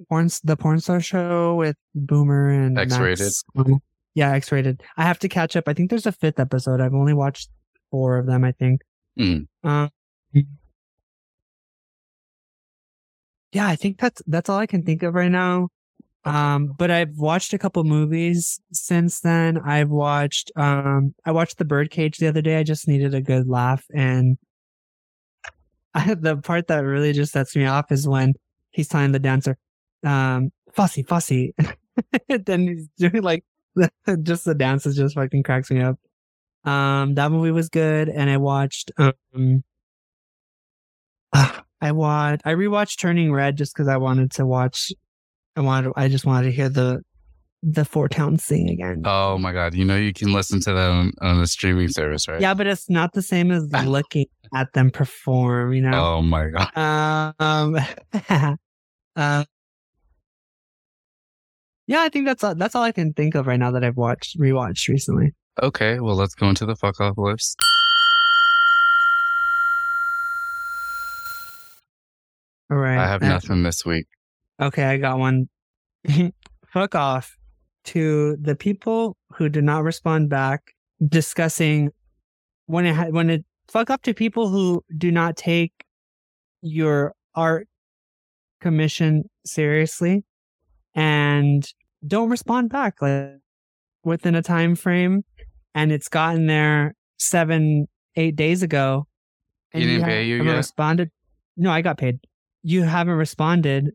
Porn 0.08 0.28
the 0.42 0.56
porn 0.56 0.80
star 0.80 1.00
show 1.00 1.54
with 1.56 1.76
Boomer 1.94 2.50
and 2.50 2.78
X-rated? 2.78 3.32
Yeah, 4.14 4.32
X 4.32 4.52
rated. 4.52 4.82
I 4.96 5.04
have 5.04 5.18
to 5.20 5.28
catch 5.28 5.56
up. 5.56 5.64
I 5.66 5.74
think 5.74 5.90
there's 5.90 6.06
a 6.06 6.12
fifth 6.12 6.38
episode. 6.38 6.80
I've 6.80 6.94
only 6.94 7.14
watched 7.14 7.50
four 7.90 8.18
of 8.18 8.26
them. 8.26 8.44
I 8.44 8.52
think. 8.52 8.82
Mm. 9.18 9.46
Um, 9.64 9.90
yeah, 13.52 13.66
I 13.66 13.76
think 13.76 13.98
that's 13.98 14.22
that's 14.26 14.48
all 14.48 14.58
I 14.58 14.66
can 14.66 14.82
think 14.82 15.02
of 15.02 15.14
right 15.14 15.30
now. 15.30 15.68
Um, 16.24 16.72
but 16.78 16.90
I've 16.90 17.16
watched 17.18 17.52
a 17.52 17.58
couple 17.58 17.84
movies 17.84 18.60
since 18.72 19.20
then. 19.20 19.58
I've 19.58 19.90
watched 19.90 20.50
um 20.56 21.14
I 21.24 21.32
watched 21.32 21.58
The 21.58 21.64
Birdcage 21.64 22.18
the 22.18 22.28
other 22.28 22.42
day. 22.42 22.56
I 22.58 22.62
just 22.62 22.88
needed 22.88 23.14
a 23.14 23.20
good 23.20 23.48
laugh 23.48 23.84
and 23.94 24.38
I, 25.94 26.14
the 26.14 26.36
part 26.38 26.68
that 26.68 26.80
really 26.80 27.12
just 27.12 27.32
sets 27.32 27.54
me 27.54 27.66
off 27.66 27.92
is 27.92 28.08
when 28.08 28.34
he's 28.70 28.88
telling 28.88 29.12
the 29.12 29.18
dancer, 29.18 29.58
um, 30.04 30.50
fussy, 30.72 31.02
fussy. 31.02 31.54
then 32.28 32.68
he's 32.68 32.88
doing 32.96 33.22
like 33.22 33.44
just 34.22 34.44
the 34.44 34.54
dances 34.54 34.96
just 34.96 35.14
fucking 35.14 35.42
cracks 35.42 35.70
me 35.70 35.80
up. 35.80 35.98
Um, 36.64 37.14
that 37.14 37.30
movie 37.32 37.50
was 37.50 37.68
good, 37.68 38.08
and 38.08 38.30
I 38.30 38.36
watched 38.36 38.92
um 38.98 39.64
I 41.32 41.92
watched 41.92 42.42
I 42.44 42.52
rewatched 42.52 43.00
Turning 43.00 43.32
Red 43.32 43.56
just 43.56 43.74
because 43.74 43.88
I 43.88 43.96
wanted 43.96 44.30
to 44.32 44.46
watch 44.46 44.92
I 45.56 45.60
wanted 45.60 45.92
I 45.96 46.08
just 46.08 46.24
wanted 46.24 46.46
to 46.46 46.52
hear 46.52 46.68
the 46.68 47.02
the 47.62 47.84
Four 47.84 48.08
Towns 48.08 48.42
sing 48.42 48.68
again. 48.70 49.02
Oh 49.04 49.38
my 49.38 49.52
god! 49.52 49.74
You 49.74 49.84
know 49.84 49.96
you 49.96 50.12
can 50.12 50.32
listen 50.32 50.60
to 50.60 50.72
them 50.72 51.12
on, 51.20 51.28
on 51.30 51.40
the 51.40 51.46
streaming 51.46 51.88
service, 51.88 52.26
right? 52.26 52.40
Yeah, 52.40 52.54
but 52.54 52.66
it's 52.66 52.90
not 52.90 53.12
the 53.12 53.22
same 53.22 53.50
as 53.50 53.70
looking 53.86 54.26
at 54.54 54.72
them 54.72 54.90
perform. 54.90 55.72
You 55.72 55.82
know. 55.82 55.92
Oh 55.92 56.22
my 56.22 56.48
god. 56.48 56.76
Um. 56.76 57.78
uh, 59.16 59.44
yeah, 61.92 62.00
I 62.00 62.08
think 62.08 62.24
that's 62.24 62.42
all, 62.42 62.54
that's 62.54 62.74
all 62.74 62.82
I 62.82 62.90
can 62.90 63.12
think 63.12 63.34
of 63.34 63.46
right 63.46 63.60
now 63.60 63.70
that 63.72 63.84
I've 63.84 63.98
watched 63.98 64.38
rewatched 64.40 64.88
recently. 64.88 65.34
Okay, 65.62 66.00
well 66.00 66.16
let's 66.16 66.34
go 66.34 66.48
into 66.48 66.64
the 66.64 66.74
fuck 66.74 66.98
off 67.02 67.18
list. 67.18 67.54
All 72.70 72.78
right. 72.78 72.96
I 72.96 73.06
have 73.06 73.22
uh, 73.22 73.28
nothing 73.28 73.62
this 73.62 73.84
week. 73.84 74.06
Okay, 74.58 74.84
I 74.84 74.96
got 74.96 75.18
one. 75.18 75.50
Fuck 76.72 76.94
off 76.94 77.36
to 77.84 78.38
the 78.40 78.56
people 78.56 79.18
who 79.36 79.50
did 79.50 79.64
not 79.64 79.84
respond 79.84 80.30
back 80.30 80.62
discussing 81.06 81.90
when 82.64 82.86
it 82.86 82.94
ha- 82.94 83.10
when 83.10 83.28
it 83.28 83.44
fuck 83.70 83.90
up 83.90 84.00
to 84.02 84.14
people 84.14 84.48
who 84.48 84.82
do 84.96 85.12
not 85.12 85.36
take 85.36 85.84
your 86.62 87.12
art 87.34 87.68
commission 88.62 89.24
seriously 89.44 90.24
and 90.94 91.66
don't 92.06 92.30
respond 92.30 92.70
back 92.70 93.00
like 93.00 93.38
within 94.04 94.34
a 94.34 94.42
time 94.42 94.74
frame 94.74 95.24
and 95.74 95.92
it's 95.92 96.08
gotten 96.08 96.46
there 96.46 96.94
7 97.18 97.86
8 98.16 98.36
days 98.36 98.62
ago 98.62 99.06
He 99.72 99.80
didn't 99.86 100.04
pay 100.04 100.24
you 100.24 100.42
yet? 100.42 100.56
responded 100.56 101.10
no 101.56 101.70
I 101.70 101.80
got 101.82 101.98
paid 101.98 102.18
you 102.62 102.82
haven't 102.82 103.14
responded 103.14 103.90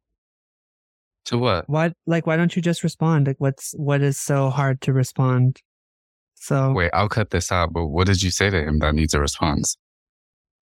To 1.25 1.37
what? 1.37 1.69
what 1.69 1.93
like 2.05 2.25
why 2.27 2.37
don't 2.37 2.55
you 2.55 2.61
just 2.61 2.83
respond 2.83 3.27
like 3.27 3.35
what's 3.39 3.73
what 3.77 4.01
is 4.01 4.19
so 4.19 4.49
hard 4.49 4.81
to 4.81 4.93
respond 4.93 5.61
so 6.39 6.71
Wait, 6.71 6.91
I'll 6.93 7.09
cut 7.09 7.31
this 7.31 7.51
out. 7.51 7.73
But 7.73 7.87
what 7.87 8.05
did 8.05 8.21
you 8.21 8.29
say 8.29 8.51
to 8.51 8.61
him 8.63 8.77
that 8.79 8.93
needs 8.93 9.13
a 9.15 9.19
response? 9.19 9.75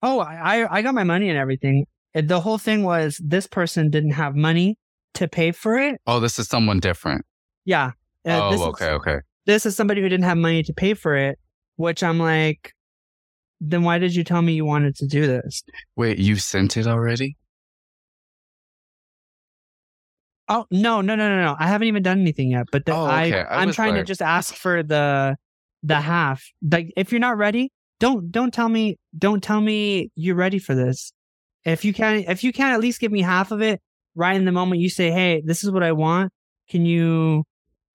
oh 0.02 0.20
I, 0.20 0.62
I 0.64 0.78
i 0.78 0.82
got 0.82 0.94
my 0.94 1.04
money 1.04 1.30
and 1.30 1.38
everything 1.38 1.86
the 2.14 2.40
whole 2.40 2.58
thing 2.58 2.84
was 2.84 3.20
this 3.24 3.46
person 3.48 3.90
didn't 3.90 4.12
have 4.12 4.36
money 4.36 4.78
to 5.16 5.28
pay 5.28 5.52
for 5.52 5.78
it 5.78 6.00
Oh, 6.08 6.20
this 6.20 6.40
is 6.40 6.48
someone 6.48 6.80
different. 6.80 7.26
Yeah 7.66 7.92
Uh, 8.26 8.50
this 8.52 8.62
oh, 8.62 8.64
is- 8.64 8.70
okay, 8.70 8.90
okay. 8.92 9.18
this 9.46 9.66
is 9.66 9.76
somebody 9.76 10.02
who 10.02 10.10
didn't 10.10 10.26
have 10.26 10.38
money 10.38 10.64
to 10.64 10.74
pay 10.74 10.94
for 10.94 11.16
it 11.16 11.38
which 11.76 12.02
i'm 12.04 12.20
like 12.20 12.74
then 13.62 13.84
why 13.84 13.98
did 13.98 14.14
you 14.16 14.24
tell 14.24 14.42
me 14.42 14.54
you 14.54 14.66
wanted 14.66 14.96
to 14.96 15.08
do 15.08 15.26
this 15.28 15.64
Wait, 15.96 16.18
you 16.20 16.36
sent 16.36 16.78
it 16.78 16.88
already? 16.88 17.38
oh 20.48 20.66
no 20.70 21.02
no 21.02 21.16
no 21.16 21.28
no 21.30 21.42
no 21.42 21.56
i 21.60 21.68
haven't 21.68 21.88
even 21.88 22.04
done 22.04 22.20
anything 22.20 22.52
yet 22.52 22.68
but 22.72 22.86
the, 22.86 22.94
Oh, 22.94 23.06
i 23.06 23.26
okay. 23.28 23.40
I 23.42 23.62
i'm 23.62 23.68
was 23.68 23.76
trying 23.76 23.96
to 23.96 24.04
just 24.04 24.22
ask 24.22 24.54
for 24.54 24.84
the 24.84 25.36
the 25.82 26.00
half 26.00 26.44
like 26.72 26.92
if 26.96 27.12
you're 27.12 27.20
not 27.20 27.38
ready 27.38 27.72
don't 28.00 28.32
don't 28.32 28.54
tell 28.54 28.70
me 28.70 28.98
don't 29.18 29.42
tell 29.42 29.60
me 29.62 30.12
you're 30.16 30.36
ready 30.36 30.60
for 30.60 30.76
this 30.76 31.14
if 31.64 31.84
you 31.84 31.94
can 31.94 32.26
if 32.28 32.44
you 32.44 32.54
can 32.54 32.74
at 32.74 32.80
least 32.80 33.00
give 33.00 33.12
me 33.12 33.22
half 33.22 33.52
of 33.52 33.62
it 33.62 33.82
right 34.14 34.36
in 34.36 34.46
the 34.46 34.52
moment 34.52 34.82
you 34.82 34.90
say 34.90 35.10
hey 35.12 35.42
this 35.46 35.64
is 35.64 35.72
what 35.72 35.82
i 35.84 35.92
want 35.92 36.32
can 36.70 36.86
you 36.86 37.44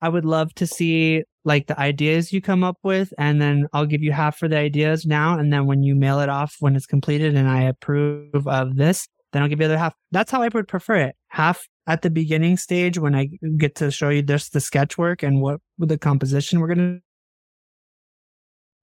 i 0.02 0.08
would 0.08 0.24
love 0.24 0.52
to 0.54 0.66
see 0.66 1.22
like 1.44 1.66
the 1.66 1.78
ideas 1.80 2.32
you 2.32 2.40
come 2.40 2.62
up 2.62 2.76
with 2.82 3.12
and 3.18 3.40
then 3.40 3.66
i'll 3.72 3.86
give 3.86 4.02
you 4.02 4.12
half 4.12 4.36
for 4.36 4.48
the 4.48 4.56
ideas 4.56 5.06
now 5.06 5.38
and 5.38 5.52
then 5.52 5.66
when 5.66 5.82
you 5.82 5.94
mail 5.94 6.20
it 6.20 6.28
off 6.28 6.56
when 6.60 6.76
it's 6.76 6.86
completed 6.86 7.34
and 7.34 7.48
i 7.48 7.62
approve 7.62 8.46
of 8.46 8.76
this 8.76 9.08
then 9.32 9.42
i'll 9.42 9.48
give 9.48 9.60
you 9.60 9.68
the 9.68 9.74
other 9.74 9.78
half. 9.78 9.94
That's 10.10 10.30
how 10.30 10.42
i 10.42 10.48
would 10.48 10.68
prefer 10.68 10.96
it. 10.96 11.16
Half 11.28 11.66
at 11.86 12.02
the 12.02 12.10
beginning 12.10 12.56
stage 12.56 12.98
when 12.98 13.14
i 13.14 13.28
get 13.56 13.74
to 13.76 13.90
show 13.90 14.08
you 14.08 14.22
just 14.22 14.52
the 14.52 14.60
sketch 14.60 14.98
work 14.98 15.22
and 15.22 15.40
what 15.40 15.60
the 15.78 15.98
composition 15.98 16.60
we're 16.60 16.68
gonna 16.68 16.98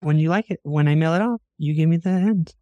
when 0.00 0.18
you 0.18 0.28
like 0.28 0.50
it 0.50 0.60
when 0.62 0.88
i 0.88 0.94
mail 0.94 1.14
it 1.14 1.22
off 1.22 1.40
you 1.58 1.74
give 1.74 1.88
me 1.88 1.98
the 1.98 2.08
end. 2.08 2.54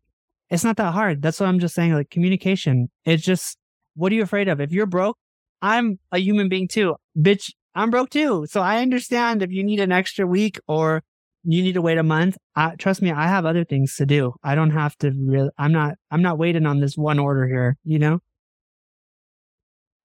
It's 0.50 0.64
not 0.64 0.76
that 0.78 0.92
hard. 0.92 1.22
That's 1.22 1.40
what 1.40 1.48
i'm 1.48 1.60
just 1.60 1.74
saying 1.74 1.92
like 1.92 2.10
communication. 2.10 2.88
It's 3.04 3.22
just 3.22 3.58
what 3.94 4.12
are 4.12 4.14
you 4.14 4.22
afraid 4.22 4.48
of? 4.48 4.60
If 4.60 4.72
you're 4.72 4.86
broke 4.86 5.16
i'm 5.62 5.98
a 6.12 6.18
human 6.18 6.48
being 6.48 6.68
too. 6.68 6.96
Bitch 7.16 7.52
i'm 7.78 7.90
broke 7.90 8.10
too 8.10 8.46
so 8.48 8.60
i 8.60 8.82
understand 8.82 9.42
if 9.42 9.50
you 9.50 9.64
need 9.64 9.80
an 9.80 9.92
extra 9.92 10.26
week 10.26 10.58
or 10.66 11.02
you 11.44 11.62
need 11.62 11.74
to 11.74 11.82
wait 11.82 11.98
a 11.98 12.02
month 12.02 12.36
I, 12.54 12.74
trust 12.76 13.00
me 13.00 13.10
i 13.10 13.26
have 13.26 13.46
other 13.46 13.64
things 13.64 13.94
to 13.96 14.06
do 14.06 14.34
i 14.42 14.54
don't 14.54 14.70
have 14.70 14.96
to 14.98 15.12
really 15.12 15.50
i'm 15.58 15.72
not 15.72 15.94
i'm 16.10 16.22
not 16.22 16.38
waiting 16.38 16.66
on 16.66 16.80
this 16.80 16.96
one 16.96 17.18
order 17.18 17.46
here 17.46 17.76
you 17.84 17.98
know 17.98 18.20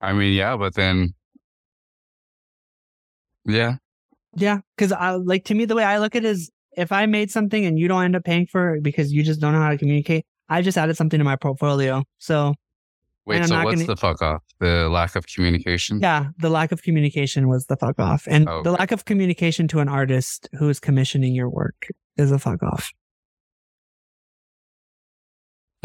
I 0.04 0.12
mean, 0.12 0.34
yeah, 0.34 0.58
but 0.58 0.76
then, 0.76 1.14
yeah, 3.46 3.78
Yeah, 4.36 4.60
because 4.76 4.92
I 4.92 5.12
like 5.12 5.46
to 5.46 5.56
me 5.56 5.64
the 5.64 5.76
way 5.76 5.86
I 5.86 6.00
look 6.00 6.14
at 6.16 6.26
it 6.26 6.30
is 6.30 6.52
if 6.76 6.92
I 6.92 7.06
made 7.06 7.32
something 7.32 7.66
and 7.66 7.80
you 7.80 7.88
don't 7.88 8.04
end 8.04 8.16
up 8.18 8.26
paying 8.26 8.46
for 8.46 8.76
it 8.76 8.84
because 8.84 9.14
you 9.14 9.24
just 9.24 9.40
don't 9.40 9.54
know 9.54 9.62
how 9.62 9.70
to 9.70 9.78
communicate, 9.78 10.26
I 10.50 10.62
just 10.62 10.78
added 10.78 10.98
something 10.98 11.20
to 11.20 11.24
my 11.24 11.38
portfolio. 11.38 12.04
So 12.18 12.54
wait. 13.26 13.46
So 13.46 13.64
what's 13.64 13.76
gonna- 13.76 13.88
the 13.88 13.96
fuck 13.98 14.22
off? 14.22 14.44
The 14.60 14.90
lack 14.90 15.16
of 15.16 15.26
communication. 15.28 16.00
yeah, 16.02 16.28
the 16.38 16.50
lack 16.50 16.72
of 16.72 16.82
communication 16.84 17.48
was 17.48 17.66
the 17.68 17.76
fuck 17.78 18.00
off, 18.00 18.28
and 18.28 18.48
Okay. 18.48 18.64
the 18.64 18.72
lack 18.72 18.92
of 18.92 19.06
communication 19.06 19.68
to 19.70 19.80
an 19.80 19.88
artist 19.90 20.48
who 20.60 20.70
is 20.70 20.80
commissioning 20.80 21.34
your 21.36 21.50
work 21.50 21.88
is 22.18 22.32
a 22.32 22.40
fuck 22.40 22.62
off. 22.64 22.92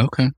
Okay. 0.00 0.30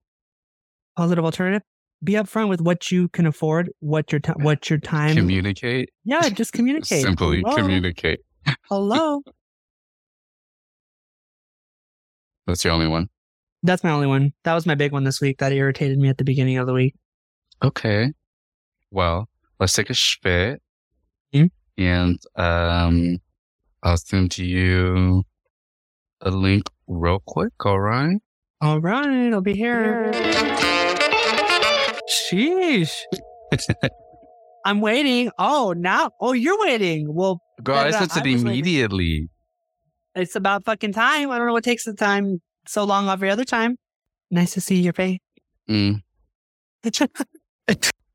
Positive 0.96 1.24
alternative: 1.24 1.62
be 2.02 2.14
upfront 2.14 2.48
with 2.48 2.60
what 2.60 2.90
you 2.90 3.08
can 3.08 3.26
afford, 3.26 3.70
what 3.80 4.10
your 4.12 4.20
ti 4.20 4.32
what 4.36 4.70
your 4.70 4.78
time. 4.78 5.16
Communicate. 5.16 5.90
yeah, 6.04 6.28
just 6.30 6.52
communicate. 6.52 7.02
Simply 7.02 7.40
Hello? 7.44 7.56
communicate. 7.56 8.20
Hello. 8.68 9.22
That's 12.46 12.64
your 12.64 12.72
only 12.72 12.88
one. 12.88 13.08
That's 13.62 13.84
my 13.84 13.90
only 13.90 14.06
one. 14.06 14.32
That 14.44 14.54
was 14.54 14.64
my 14.66 14.74
big 14.74 14.92
one 14.92 15.04
this 15.04 15.20
week. 15.20 15.38
That 15.38 15.52
irritated 15.52 15.98
me 15.98 16.08
at 16.08 16.18
the 16.18 16.24
beginning 16.24 16.56
of 16.58 16.66
the 16.66 16.72
week. 16.72 16.94
Okay. 17.62 18.12
Well, 18.90 19.28
let's 19.58 19.74
take 19.74 19.90
a 19.90 19.94
spit. 19.94 20.62
Hmm? 21.32 21.46
And 21.78 22.18
um 22.36 23.18
I'll 23.82 23.96
send 23.96 24.30
to 24.32 24.44
you 24.44 25.24
a 26.20 26.30
link 26.30 26.68
real 26.86 27.22
quick, 27.26 27.52
all 27.64 27.80
right? 27.80 28.16
All 28.60 28.80
right, 28.80 29.32
I'll 29.32 29.40
be 29.40 29.54
here. 29.54 30.10
Sheesh. 32.30 32.92
I'm 34.64 34.80
waiting. 34.82 35.30
Oh, 35.38 35.72
now. 35.76 36.10
Oh, 36.20 36.32
you're 36.32 36.58
waiting. 36.60 37.14
Well, 37.14 37.40
Girl, 37.62 37.76
I 37.76 37.90
sent 37.90 38.02
it 38.02 38.16
was 38.16 38.24
waiting. 38.24 38.40
immediately. 38.46 39.28
it's 40.14 40.36
about 40.36 40.64
fucking 40.64 40.92
time. 40.92 41.30
I 41.30 41.38
don't 41.38 41.46
know 41.46 41.52
what 41.54 41.64
takes 41.64 41.84
the 41.84 41.94
time 41.94 42.40
so 42.66 42.84
long 42.84 43.08
every 43.08 43.30
other 43.30 43.44
time. 43.44 43.76
Nice 44.30 44.54
to 44.54 44.60
see 44.60 44.80
your 44.80 44.92
face. 44.92 45.18
Mm. 45.68 46.02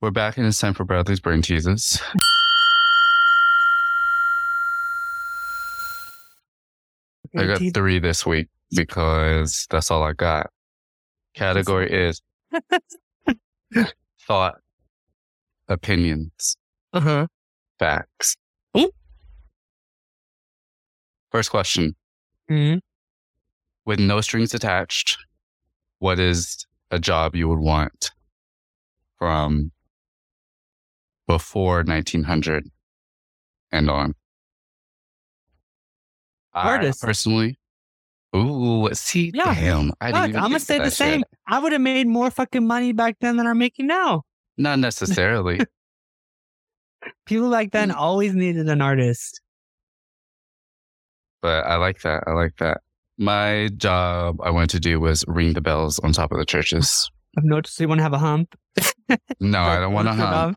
We're 0.01 0.11
back 0.11 0.37
and 0.37 0.45
it's 0.45 0.59
time 0.59 0.73
for 0.73 0.83
Bradley's 0.83 1.19
Brain 1.19 1.41
Teases. 1.41 2.01
I 7.37 7.45
got 7.45 7.61
three 7.73 7.99
this 7.99 8.25
week 8.25 8.47
because 8.71 9.67
that's 9.69 9.91
all 9.91 10.03
I 10.03 10.13
got. 10.13 10.49
Category 11.33 11.91
is 11.91 12.21
thought, 14.25 14.55
opinions, 15.67 16.55
Uh 16.93 16.99
huh. 17.01 17.27
facts. 17.77 18.37
Ooh. 18.77 18.89
First 21.31 21.49
question 21.49 21.95
hmm 22.47 22.75
with 23.85 23.99
no 23.99 24.21
strings 24.21 24.53
attached, 24.53 25.17
what 25.99 26.19
is 26.19 26.65
a 26.91 26.99
job 26.99 27.35
you 27.35 27.47
would 27.47 27.59
want 27.59 28.11
from 29.17 29.71
before 31.27 31.83
1900 31.83 32.65
and 33.71 33.89
on? 33.89 34.13
Artist. 36.53 37.03
I 37.03 37.07
personally, 37.07 37.59
ooh, 38.35 38.89
see, 38.93 39.31
Yeah. 39.33 39.53
damn, 39.53 39.91
I 39.99 40.11
Fuck, 40.11 40.23
I'm 40.23 40.33
gonna 40.33 40.59
say 40.59 40.79
the 40.79 40.89
same. 40.89 41.19
shit. 41.21 41.27
I 41.47 41.59
would 41.59 41.73
have 41.73 41.81
made 41.81 42.07
more 42.07 42.31
fucking 42.31 42.65
money 42.65 42.93
back 42.93 43.17
then 43.19 43.35
than 43.37 43.45
I'm 43.45 43.57
making 43.57 43.87
now. 43.87 44.23
Not 44.57 44.79
necessarily. 44.79 45.59
People 47.25 47.51
back 47.51 47.71
then 47.71 47.89
Mm. 47.89 47.95
always 47.95 48.33
needed 48.33 48.69
an 48.69 48.81
artist. 48.81 49.41
but 51.41 51.65
I 51.67 51.75
like 51.75 52.01
that. 52.01 52.23
I 52.25 52.31
like 52.31 52.55
that. 52.57 52.81
My 53.17 53.69
job 53.77 54.39
I 54.43 54.49
wanted 54.49 54.71
to 54.71 54.79
do 54.79 54.99
was 54.99 55.23
ring 55.27 55.53
the 55.53 55.61
bells 55.61 55.99
on 55.99 56.11
top 56.11 56.31
of 56.31 56.37
the 56.37 56.45
churches. 56.45 57.09
I've 57.37 57.43
noticed 57.45 57.79
you 57.79 57.87
want 57.87 57.99
to 57.99 58.03
have 58.03 58.13
a 58.13 58.17
hump. 58.17 58.55
No, 59.39 59.61
I 59.61 59.79
don't 59.79 59.93
want 59.93 60.07
to 60.07 60.09
What's 60.11 60.19
your 60.19 60.27
hum. 60.27 60.55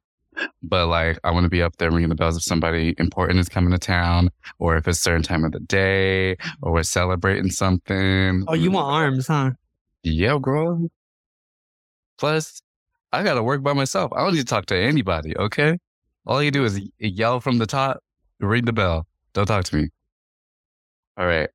but 0.63 0.87
like 0.87 1.19
I 1.23 1.31
want 1.31 1.45
to 1.45 1.51
be 1.51 1.63
up 1.63 1.77
there 1.77 1.91
ringing 1.91 2.09
the 2.09 2.15
bells 2.15 2.37
if 2.37 2.43
somebody 2.43 2.95
important 2.99 3.39
is 3.41 3.49
coming 3.49 3.73
to 3.73 3.79
town, 3.79 4.31
or 4.59 4.77
if 4.77 4.89
it's 4.89 4.99
a 4.99 5.03
certain 5.03 5.23
time 5.23 5.45
of 5.45 5.53
the 5.53 5.61
day, 5.61 6.37
or 6.63 6.73
we're 6.73 6.83
celebrating 6.85 7.51
something. 7.51 8.45
Oh, 8.49 8.55
you 8.55 8.71
want 8.71 8.87
arms, 8.87 9.27
huh? 9.27 9.51
Yeah, 10.03 10.39
girl. 10.41 10.89
Plus, 12.17 12.63
I 13.13 13.23
gotta 13.23 13.43
work 13.43 13.63
by 13.63 13.75
myself. 13.75 14.13
I 14.15 14.21
don't 14.25 14.33
need 14.33 14.41
to 14.41 14.45
talk 14.47 14.67
to 14.67 14.77
anybody. 14.77 15.37
Okay, 15.37 15.77
all 16.27 16.43
you 16.43 16.51
do 16.51 16.65
is 16.65 16.81
yell 16.99 17.41
from 17.41 17.59
the 17.59 17.67
top. 17.67 18.03
Ring 18.41 18.65
the 18.65 18.73
bell. 18.73 19.07
Don't 19.35 19.47
talk 19.47 19.65
to 19.65 19.77
me. 19.77 19.89
All 21.17 21.27
right. 21.27 21.51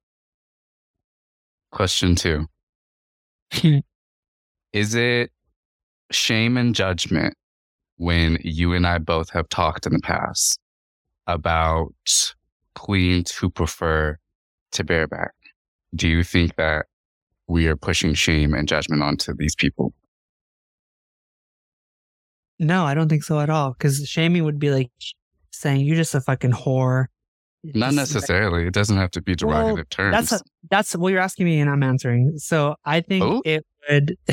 Question 1.74 2.13
two. 2.13 2.45
Is 4.74 4.93
it 4.93 5.32
shame 6.11 6.55
and 6.55 6.76
judgment 6.76 7.34
when 7.97 8.38
you 8.43 8.74
and 8.74 8.86
I 8.86 8.99
both 8.99 9.32
have 9.32 9.49
talked 9.49 9.88
in 9.88 9.93
the 9.93 9.99
past 9.99 10.59
about 11.26 11.95
queens 12.76 13.32
who 13.32 13.49
prefer 13.49 14.19
to 14.74 14.84
bareback? 14.84 15.34
Do 15.95 16.07
you 16.07 16.24
think 16.24 16.57
that 16.57 16.86
we 17.47 17.65
are 17.65 17.76
pushing 17.76 18.13
shame 18.13 18.53
and 18.53 18.67
judgment 18.67 19.01
onto 19.01 19.34
these 19.36 19.55
people? 19.55 19.95
No, 22.59 22.86
I 22.86 22.93
don't 22.93 23.09
think 23.09 23.24
so 23.24 23.39
at 23.39 23.49
all. 23.49 23.74
Because 23.74 24.07
shaming 24.07 24.43
would 24.43 24.59
be 24.59 24.69
like 24.69 24.91
saying 25.49 25.82
you're 25.82 25.95
just 25.95 26.13
a 26.13 26.21
fucking 26.21 26.51
whore. 26.51 27.07
Not 27.64 27.93
necessarily. 27.93 28.68
It 28.68 28.74
doesn't 28.74 28.97
have 28.97 29.11
to 29.11 29.22
be 29.22 29.36
derogative 29.36 29.89
terms. 29.89 30.11
That's 30.14 30.41
a, 30.41 30.45
that's 30.70 30.95
what 30.95 31.11
you're 31.14 31.22
asking 31.22 31.45
me, 31.45 31.59
and 31.59 31.70
I'm 31.70 31.84
answering. 31.84 32.34
So 32.38 32.76
I 32.84 33.01
think 33.01 33.24
Oh. 33.24 33.41
it 33.45 33.66
would. 33.89 34.18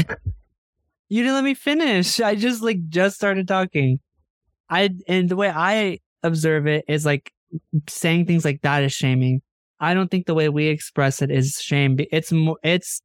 you 1.08 1.22
didn't 1.22 1.34
let 1.34 1.44
me 1.44 1.54
finish. 1.54 2.20
I 2.20 2.34
just 2.34 2.62
like 2.62 2.88
just 2.88 3.16
started 3.16 3.46
talking. 3.46 4.00
I 4.68 4.90
and 5.06 5.28
the 5.28 5.36
way 5.36 5.50
I 5.54 5.98
observe 6.22 6.66
it 6.66 6.84
is 6.88 7.04
like 7.06 7.32
saying 7.88 8.26
things 8.26 8.44
like 8.44 8.62
that 8.62 8.82
is 8.82 8.92
shaming. 8.92 9.42
I 9.78 9.94
don't 9.94 10.10
think 10.10 10.26
the 10.26 10.34
way 10.34 10.48
we 10.48 10.66
express 10.66 11.22
it 11.22 11.30
is 11.30 11.60
shame. 11.60 11.96
It's 12.12 12.32
more. 12.32 12.58
It's 12.62 13.00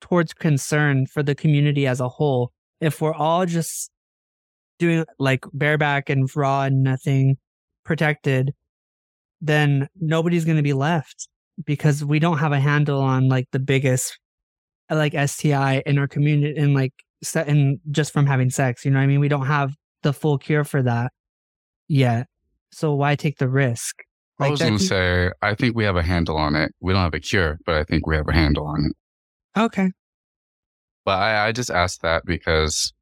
towards 0.00 0.32
concern 0.32 1.06
for 1.06 1.22
the 1.22 1.34
community 1.34 1.86
as 1.86 2.00
a 2.00 2.08
whole. 2.08 2.52
If 2.80 3.00
we're 3.00 3.14
all 3.14 3.46
just 3.46 3.90
doing 4.78 5.04
like 5.18 5.44
bareback 5.52 6.08
and 6.08 6.34
raw 6.34 6.62
and 6.62 6.82
nothing 6.82 7.36
protected, 7.84 8.52
then 9.40 9.88
nobody's 10.00 10.44
going 10.44 10.56
to 10.56 10.62
be 10.62 10.72
left 10.72 11.28
because 11.64 12.04
we 12.04 12.18
don't 12.18 12.38
have 12.38 12.52
a 12.52 12.60
handle 12.60 13.00
on 13.00 13.28
like 13.28 13.46
the 13.52 13.58
biggest 13.58 14.18
like 14.90 15.14
STI 15.14 15.82
in 15.86 15.98
our 15.98 16.08
community 16.08 16.58
and 16.58 16.74
like 16.74 16.92
se- 17.22 17.44
and 17.46 17.78
just 17.90 18.12
from 18.12 18.26
having 18.26 18.50
sex, 18.50 18.84
you 18.84 18.90
know 18.90 18.98
what 18.98 19.04
I 19.04 19.06
mean? 19.06 19.20
We 19.20 19.28
don't 19.28 19.46
have 19.46 19.74
the 20.02 20.12
full 20.12 20.38
cure 20.38 20.64
for 20.64 20.82
that 20.82 21.12
yet. 21.88 22.26
So 22.72 22.94
why 22.94 23.16
take 23.16 23.38
the 23.38 23.48
risk? 23.48 23.96
I 24.38 24.44
Like 24.44 24.50
was 24.52 24.60
going 24.60 24.78
to 24.78 24.84
say, 24.84 25.30
I 25.42 25.54
think 25.54 25.76
we 25.76 25.84
have 25.84 25.96
a 25.96 26.02
handle 26.02 26.36
on 26.36 26.56
it. 26.56 26.72
We 26.80 26.92
don't 26.92 27.02
have 27.02 27.14
a 27.14 27.20
cure, 27.20 27.58
but 27.66 27.74
I 27.74 27.84
think 27.84 28.06
we 28.06 28.16
have 28.16 28.28
a 28.28 28.32
handle 28.32 28.66
on 28.66 28.86
it. 28.86 29.60
Okay. 29.60 29.92
But 31.04 31.18
I, 31.18 31.48
I 31.48 31.52
just 31.52 31.70
asked 31.70 32.02
that 32.02 32.24
because 32.24 32.92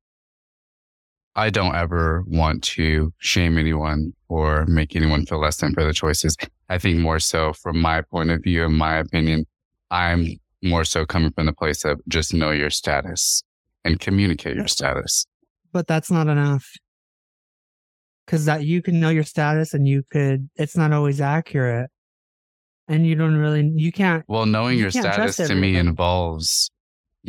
I 1.38 1.50
don't 1.50 1.76
ever 1.76 2.24
want 2.26 2.64
to 2.64 3.12
shame 3.18 3.58
anyone 3.58 4.12
or 4.28 4.66
make 4.66 4.96
anyone 4.96 5.24
feel 5.24 5.38
less 5.38 5.58
than 5.58 5.72
for 5.72 5.84
their 5.84 5.92
choices. 5.92 6.36
I 6.68 6.78
think 6.78 6.98
more 6.98 7.20
so 7.20 7.52
from 7.52 7.80
my 7.80 8.02
point 8.02 8.30
of 8.30 8.42
view, 8.42 8.64
in 8.64 8.72
my 8.72 8.96
opinion, 8.96 9.46
I'm 9.92 10.40
more 10.64 10.84
so 10.84 11.06
coming 11.06 11.30
from 11.30 11.46
the 11.46 11.52
place 11.52 11.84
of 11.84 12.00
just 12.08 12.34
know 12.34 12.50
your 12.50 12.70
status 12.70 13.44
and 13.84 14.00
communicate 14.00 14.56
your 14.56 14.66
status. 14.66 15.26
But 15.72 15.86
that's 15.86 16.10
not 16.10 16.26
enough. 16.26 16.68
Cause 18.26 18.44
that 18.46 18.64
you 18.64 18.82
can 18.82 18.98
know 18.98 19.10
your 19.10 19.22
status 19.22 19.72
and 19.74 19.86
you 19.86 20.02
could 20.10 20.50
it's 20.56 20.76
not 20.76 20.92
always 20.92 21.20
accurate. 21.20 21.88
And 22.88 23.06
you 23.06 23.14
don't 23.14 23.36
really 23.36 23.70
you 23.76 23.92
can't 23.92 24.24
Well, 24.26 24.44
knowing 24.44 24.74
You 24.74 24.82
your 24.82 24.90
status 24.90 25.36
to 25.36 25.54
me 25.54 25.76
involves 25.76 26.68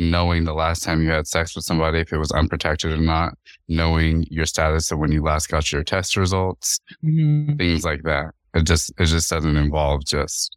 knowing 0.00 0.44
the 0.44 0.54
last 0.54 0.82
time 0.82 1.02
you 1.02 1.10
had 1.10 1.26
sex 1.26 1.54
with 1.54 1.64
somebody, 1.64 1.98
if 2.00 2.12
it 2.12 2.16
was 2.18 2.32
unprotected 2.32 2.90
or 2.90 2.96
not, 2.96 3.34
knowing 3.68 4.24
your 4.30 4.46
status 4.46 4.90
of 4.90 4.98
when 4.98 5.12
you 5.12 5.22
last 5.22 5.48
got 5.48 5.70
your 5.70 5.84
test 5.84 6.16
results, 6.16 6.80
Mhm. 7.04 7.58
things 7.58 7.84
like 7.84 8.02
that. 8.04 8.34
It 8.54 8.64
just 8.64 8.90
it 8.98 9.04
just 9.06 9.28
doesn't 9.30 9.56
involve 9.56 10.04
just 10.04 10.56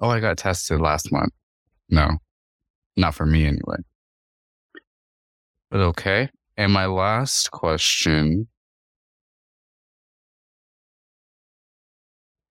oh 0.00 0.10
I 0.10 0.20
got 0.20 0.38
tested 0.38 0.80
last 0.80 1.10
month. 1.10 1.32
No, 1.88 2.18
not 2.96 3.14
for 3.14 3.26
me 3.26 3.46
anyway. 3.46 3.78
But 5.70 5.80
okay. 5.80 6.28
And 6.58 6.70
my 6.72 6.84
last 6.86 7.50
question 7.50 8.46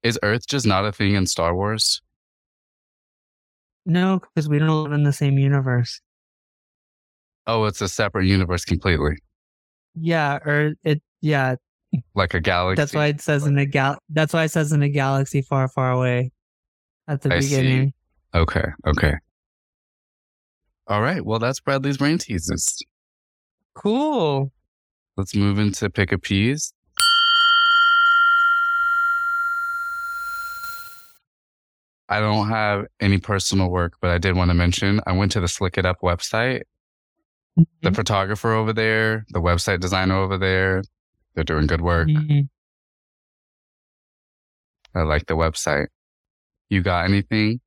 is: 0.04 0.18
Earth 0.24 0.48
just 0.48 0.66
not 0.66 0.86
a 0.86 0.92
thing 0.92 1.14
in 1.14 1.28
Star 1.28 1.56
Wars? 1.56 2.02
No, 3.86 4.20
because 4.20 4.50
we 4.50 4.60
don't 4.60 4.84
live 4.84 4.92
in 4.94 5.04
the 5.04 5.14
same 5.14 5.38
universe. 5.38 6.02
Oh, 7.48 7.66
it's 7.66 7.82
a 7.82 7.88
separate 7.88 8.26
universe 8.26 8.66
completely, 8.66 9.16
Yeah, 9.96 10.38
or 10.46 10.74
it 10.84 11.02
yeah, 11.22 11.56
like 12.16 12.34
a 12.34 12.40
galaxy. 12.40 12.82
That's 12.82 12.94
why 12.94 13.08
it 13.08 13.22
says 13.22 13.46
in 13.46 13.58
a 13.58 13.66
gal. 13.66 13.98
That's 14.10 14.34
why 14.34 14.44
it 14.44 14.52
says 14.52 14.72
in 14.72 14.82
a 14.84 14.90
galaxy 14.90 15.42
far, 15.42 15.68
far 15.68 15.92
away, 15.92 16.32
at 17.08 17.22
the 17.22 17.34
I 17.34 17.40
see. 17.40 17.50
beginning. 17.56 17.94
Okay. 18.34 18.66
Okay. 18.88 19.14
All 20.88 21.02
right. 21.02 21.24
Well, 21.26 21.40
that's 21.40 21.60
Bradley's 21.60 21.98
brain 21.98 22.18
teases. 22.18 22.82
Cool. 23.76 24.52
Let's 25.18 25.36
move 25.36 25.60
into 25.60 25.90
pick 25.90 26.12
a 26.12 26.18
peas. 26.18 26.74
I 32.10 32.20
don't 32.20 32.50
have 32.50 32.86
any 33.00 33.20
personal 33.20 33.70
work, 33.70 33.94
but 34.02 34.12
I 34.12 34.18
did 34.18 34.36
want 34.36 34.50
to 34.50 34.54
mention 34.54 35.00
I 35.08 35.14
went 35.14 35.32
to 35.34 35.40
the 35.40 35.48
Slick 35.48 35.78
It 35.78 35.86
Up 35.86 35.98
website. 36.04 36.64
The 37.58 37.90
Mhm. 37.90 37.96
photographer 37.96 38.52
over 38.54 38.74
there, 38.74 39.26
the 39.30 39.42
website 39.42 39.80
designer 39.82 40.16
over 40.16 40.38
there, 40.38 40.84
they're 41.36 41.44
doing 41.44 41.68
good 41.68 41.82
work. 41.82 42.08
Mhm. 42.08 42.50
I 44.96 45.02
like 45.04 45.26
the 45.28 45.36
website. 45.36 45.88
You 46.70 46.82
got 46.82 47.06
anything? 47.06 47.62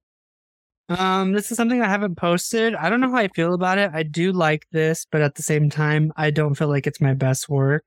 Um, 0.88 1.32
this 1.32 1.50
is 1.50 1.56
something 1.56 1.80
I 1.80 1.88
haven't 1.88 2.16
posted. 2.16 2.74
I 2.74 2.90
don't 2.90 3.00
know 3.00 3.10
how 3.10 3.16
I 3.16 3.28
feel 3.28 3.54
about 3.54 3.78
it. 3.78 3.90
I 3.94 4.02
do 4.02 4.32
like 4.32 4.66
this, 4.72 5.06
but 5.10 5.22
at 5.22 5.34
the 5.34 5.42
same 5.42 5.70
time, 5.70 6.12
I 6.16 6.30
don't 6.30 6.54
feel 6.54 6.68
like 6.68 6.86
it's 6.86 7.00
my 7.00 7.14
best 7.14 7.48
work, 7.48 7.84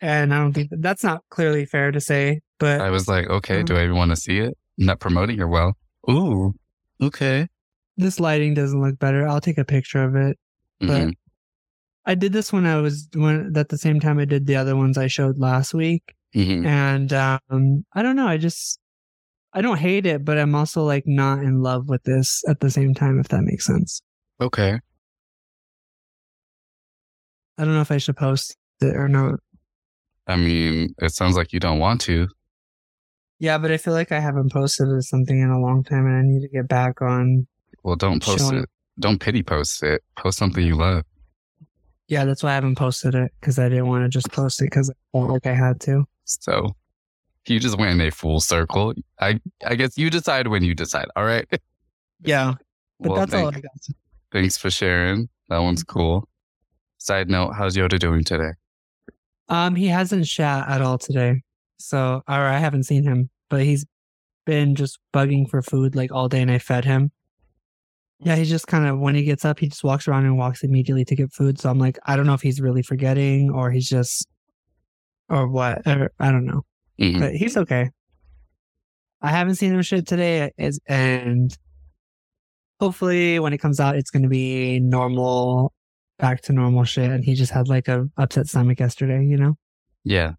and 0.00 0.32
I 0.32 0.38
don't 0.38 0.52
think 0.52 0.68
that's 0.70 1.02
not 1.02 1.22
clearly 1.30 1.64
fair 1.64 1.90
to 1.90 2.00
say. 2.00 2.40
But 2.58 2.80
I 2.80 2.90
was 2.90 3.08
like, 3.08 3.28
okay, 3.28 3.64
do 3.64 3.76
I 3.76 3.82
even 3.84 3.96
want 3.96 4.10
to 4.10 4.16
see 4.16 4.38
it? 4.38 4.56
Not 4.78 5.00
promoting 5.00 5.38
her 5.38 5.48
well. 5.48 5.76
Ooh, 6.10 6.54
okay. 7.00 7.48
this 7.98 8.18
lighting 8.18 8.54
doesn't 8.54 8.80
look 8.80 8.98
better. 8.98 9.28
I'll 9.28 9.40
take 9.40 9.58
a 9.58 9.64
picture 9.64 10.02
of 10.02 10.16
it. 10.16 10.38
But 10.82 11.02
Mhm. 11.08 11.12
I 12.04 12.14
did 12.14 12.32
this 12.32 12.52
when 12.52 12.66
I 12.66 12.80
was 12.80 13.08
when 13.14 13.52
at 13.56 13.68
the 13.70 13.78
same 13.78 14.00
time 14.00 14.18
I 14.18 14.24
did 14.26 14.46
the 14.46 14.56
other 14.56 14.76
ones 14.76 14.98
I 14.98 15.06
showed 15.06 15.38
last 15.38 15.72
week. 15.74 16.14
Mhm. 16.34 16.64
and 16.64 17.12
um 17.12 17.84
i 17.92 18.00
don't 18.00 18.16
know 18.16 18.26
i 18.26 18.38
just 18.38 18.80
i 19.52 19.60
don't 19.60 19.76
hate 19.78 20.06
it 20.06 20.24
but 20.24 20.38
i'm 20.38 20.54
also 20.54 20.82
like 20.82 21.04
not 21.06 21.40
in 21.40 21.60
love 21.60 21.90
with 21.90 22.02
this 22.04 22.42
at 22.48 22.60
the 22.60 22.70
same 22.70 22.94
time 22.94 23.20
if 23.20 23.28
that 23.28 23.42
makes 23.42 23.66
sense 23.66 24.00
Okay. 24.40 24.80
i 27.58 27.64
don't 27.66 27.74
know 27.74 27.82
if 27.82 27.90
i 27.92 27.98
should 27.98 28.16
post 28.16 28.56
it 28.80 28.96
or 28.96 29.08
not 29.08 29.40
I 30.26 30.36
mean, 30.36 30.94
it 31.02 31.12
sounds 31.12 31.36
like 31.36 31.52
you 31.52 31.60
don't 31.60 31.80
want 31.80 32.00
to. 32.02 32.28
yeah 33.40 33.58
but 33.58 33.70
i 33.70 33.76
feel 33.76 33.92
like 33.92 34.10
i 34.10 34.20
haven't 34.20 34.50
posted 34.52 34.88
something 35.04 35.38
in 35.38 35.50
a 35.50 35.60
long 35.60 35.84
time 35.84 36.06
and 36.06 36.16
i 36.16 36.22
need 36.22 36.40
to 36.40 36.48
get 36.48 36.66
back 36.66 37.02
on 37.02 37.46
Well, 37.84 37.96
don't 37.96 38.22
post 38.22 38.38
Showing- 38.48 38.62
it. 38.62 38.70
Don't 39.00 39.18
pity 39.20 39.42
post 39.42 39.82
it. 39.82 40.02
Post 40.16 40.38
something 40.38 40.64
you 40.66 40.76
love. 40.76 41.04
yeah 42.08 42.24
that's 42.24 42.42
why 42.42 42.50
i 42.50 42.54
haven't 42.54 42.76
posted 42.76 43.14
it 43.14 43.32
because 43.40 43.58
i 43.58 43.68
didn't 43.68 43.86
want 43.86 44.04
to 44.04 44.08
just 44.08 44.30
post 44.32 44.60
it 44.60 44.66
because 44.66 44.90
i 44.90 44.94
felt 45.12 45.30
like 45.30 45.46
i 45.46 45.54
had 45.54 45.80
to 45.80 46.04
So 46.24 46.76
you 47.48 47.58
just 47.58 47.78
went 47.78 47.92
in 48.00 48.06
a 48.06 48.10
full 48.10 48.40
circle. 48.40 48.92
I 49.20 49.40
I 49.66 49.74
guess 49.76 49.96
you 49.98 50.10
decide 50.10 50.46
when 50.48 50.62
you 50.62 50.74
decide. 50.74 51.06
All 51.16 51.24
right. 51.24 51.46
yeah 52.24 52.54
but 53.00 53.10
well, 53.10 53.18
that's 53.20 53.34
all 53.34 53.50
thank- 53.50 53.56
i 53.56 53.60
got 53.60 53.72
thanks 54.30 54.56
for 54.56 54.70
sharing. 54.70 55.28
That 55.48 55.58
one's 55.58 55.82
cool. 55.84 56.28
Side 56.98 57.28
note: 57.28 57.52
How's 57.58 57.76
Yoda 57.76 57.98
doing 57.98 58.24
today? 58.24 58.52
um 59.48 59.74
he 59.74 59.88
hasn't 59.88 60.26
shat 60.26 60.68
at 60.68 60.80
all 60.80 60.98
today 60.98 61.42
so 61.78 62.22
or 62.28 62.42
i 62.56 62.58
haven't 62.58 62.84
seen 62.84 63.02
him 63.02 63.28
but 63.50 63.62
he's 63.62 63.84
been 64.46 64.74
just 64.76 64.98
bugging 65.12 65.48
for 65.50 65.60
food 65.62 65.96
like 65.96 66.12
all 66.12 66.28
day 66.28 66.40
and 66.40 66.50
i 66.50 66.58
fed 66.58 66.84
him 66.84 67.10
Yeah, 68.24 68.36
he 68.36 68.44
just 68.44 68.66
kind 68.68 68.86
of 68.86 68.98
when 69.00 69.14
he 69.14 69.24
gets 69.24 69.44
up, 69.44 69.58
he 69.58 69.68
just 69.68 69.82
walks 69.82 70.06
around 70.06 70.24
and 70.26 70.38
walks 70.38 70.62
immediately 70.62 71.04
to 71.06 71.16
get 71.16 71.32
food. 71.32 71.58
So 71.58 71.68
I'm 71.70 71.78
like, 71.78 71.98
I 72.06 72.14
don't 72.16 72.26
know 72.26 72.34
if 72.34 72.42
he's 72.42 72.60
really 72.60 72.82
forgetting 72.82 73.50
or 73.50 73.70
he's 73.70 73.88
just 73.88 74.26
or 75.28 75.48
what. 75.48 75.86
Or, 75.86 76.12
I 76.20 76.30
don't 76.30 76.44
know, 76.46 76.62
Mhm. 77.00 77.18
but 77.20 77.34
he's 77.34 77.56
okay. 77.56 77.90
I 79.20 79.30
haven't 79.30 79.56
seen 79.56 79.72
him 79.72 79.82
shit 79.82 80.06
today, 80.06 80.50
is 80.58 80.80
and 80.86 81.56
hopefully 82.80 83.38
when 83.38 83.52
it 83.52 83.58
comes 83.58 83.80
out, 83.80 83.96
it's 83.96 84.10
going 84.10 84.24
to 84.24 84.28
be 84.28 84.78
normal, 84.80 85.72
back 86.18 86.42
to 86.42 86.52
normal 86.52 86.84
shit. 86.84 87.10
And 87.10 87.24
he 87.24 87.34
just 87.34 87.52
had 87.52 87.68
like 87.68 87.88
a 87.88 88.08
upset 88.16 88.46
stomach 88.46 88.80
yesterday, 88.80 89.24
you 89.24 89.36
know. 89.36 89.54
Yeah. 90.04 90.32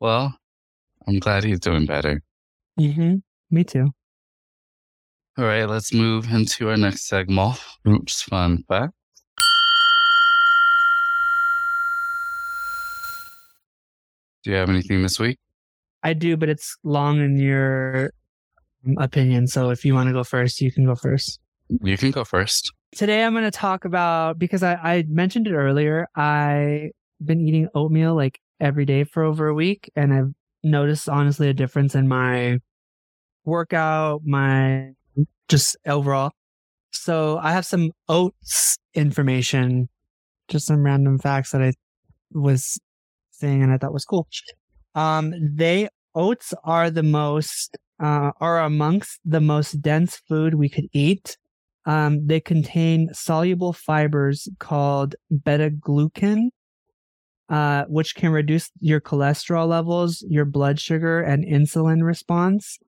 Well, 0.00 0.36
I'm 1.06 1.18
glad 1.18 1.44
he's 1.44 1.60
doing 1.60 1.86
better. 1.86 2.22
Mm-hmm. 2.78 3.16
Me 3.50 3.64
too. 3.64 3.90
All 5.38 5.44
right, 5.44 5.66
let's 5.66 5.92
move 5.92 6.32
into 6.32 6.70
our 6.70 6.78
next 6.78 7.08
segment. 7.08 7.60
Oops, 7.86 8.22
fun 8.22 8.64
fact. 8.66 8.94
Do 14.42 14.50
you 14.50 14.56
have 14.56 14.70
anything 14.70 15.02
this 15.02 15.20
week? 15.20 15.38
I 16.02 16.14
do, 16.14 16.38
but 16.38 16.48
it's 16.48 16.78
long 16.84 17.20
in 17.20 17.36
your 17.36 18.12
opinion. 18.96 19.46
So 19.46 19.68
if 19.68 19.84
you 19.84 19.92
want 19.92 20.08
to 20.08 20.14
go 20.14 20.24
first, 20.24 20.62
you 20.62 20.72
can 20.72 20.86
go 20.86 20.94
first. 20.94 21.38
You 21.82 21.98
can 21.98 22.12
go 22.12 22.24
first. 22.24 22.72
Today 22.94 23.22
I'm 23.22 23.34
going 23.34 23.44
to 23.44 23.50
talk 23.50 23.84
about 23.84 24.38
because 24.38 24.62
I, 24.62 24.76
I 24.76 25.04
mentioned 25.06 25.48
it 25.48 25.52
earlier. 25.52 26.08
I've 26.14 26.92
been 27.22 27.46
eating 27.46 27.68
oatmeal 27.74 28.14
like 28.14 28.40
every 28.58 28.86
day 28.86 29.04
for 29.04 29.22
over 29.22 29.48
a 29.48 29.54
week, 29.54 29.92
and 29.94 30.14
I've 30.14 30.32
noticed 30.64 31.10
honestly 31.10 31.50
a 31.50 31.54
difference 31.54 31.94
in 31.94 32.08
my 32.08 32.58
workout, 33.44 34.22
my 34.24 34.92
just 35.48 35.76
overall. 35.86 36.32
So 36.92 37.38
I 37.38 37.52
have 37.52 37.66
some 37.66 37.92
oats 38.08 38.76
information, 38.94 39.88
just 40.48 40.66
some 40.66 40.82
random 40.82 41.18
facts 41.18 41.52
that 41.52 41.62
I 41.62 41.72
was 42.32 42.78
saying 43.30 43.62
and 43.62 43.72
I 43.72 43.78
thought 43.78 43.92
was 43.92 44.04
cool. 44.04 44.26
Um, 44.94 45.34
they 45.40 45.88
oats 46.14 46.54
are 46.64 46.90
the 46.90 47.02
most 47.02 47.76
uh, 48.00 48.32
are 48.40 48.60
amongst 48.62 49.20
the 49.24 49.40
most 49.40 49.80
dense 49.80 50.16
food 50.28 50.54
we 50.54 50.68
could 50.68 50.86
eat. 50.92 51.36
Um, 51.86 52.26
they 52.26 52.40
contain 52.40 53.10
soluble 53.12 53.72
fibers 53.72 54.48
called 54.58 55.14
beta 55.44 55.70
glucan, 55.70 56.48
uh, 57.48 57.84
which 57.84 58.16
can 58.16 58.32
reduce 58.32 58.70
your 58.80 59.00
cholesterol 59.00 59.68
levels, 59.68 60.24
your 60.28 60.44
blood 60.44 60.80
sugar, 60.80 61.20
and 61.20 61.44
insulin 61.44 62.02
response. 62.02 62.78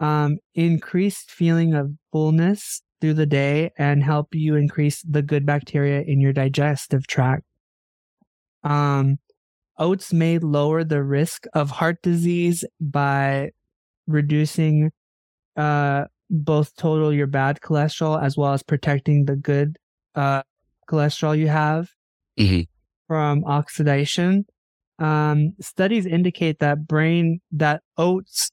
Um, 0.00 0.38
increased 0.54 1.30
feeling 1.30 1.74
of 1.74 1.90
fullness 2.12 2.82
through 3.00 3.14
the 3.14 3.26
day 3.26 3.70
and 3.78 4.02
help 4.02 4.28
you 4.32 4.54
increase 4.54 5.02
the 5.02 5.22
good 5.22 5.44
bacteria 5.44 6.02
in 6.02 6.20
your 6.20 6.32
digestive 6.32 7.06
tract. 7.06 7.42
Um, 8.62 9.18
oats 9.78 10.12
may 10.12 10.38
lower 10.38 10.84
the 10.84 11.02
risk 11.02 11.46
of 11.54 11.70
heart 11.70 12.02
disease 12.02 12.64
by 12.80 13.50
reducing 14.06 14.90
uh, 15.56 16.04
both 16.30 16.74
total 16.76 17.12
your 17.12 17.26
bad 17.26 17.60
cholesterol 17.60 18.22
as 18.22 18.36
well 18.36 18.52
as 18.52 18.62
protecting 18.62 19.24
the 19.24 19.36
good 19.36 19.76
uh, 20.14 20.42
cholesterol 20.88 21.36
you 21.36 21.48
have 21.48 21.88
Mhm. 22.38 22.66
from 23.06 23.44
oxidation. 23.44 24.46
Um, 24.98 25.54
studies 25.60 26.06
indicate 26.06 26.58
that 26.58 26.86
brain 26.86 27.40
that 27.52 27.82
oats 27.96 28.50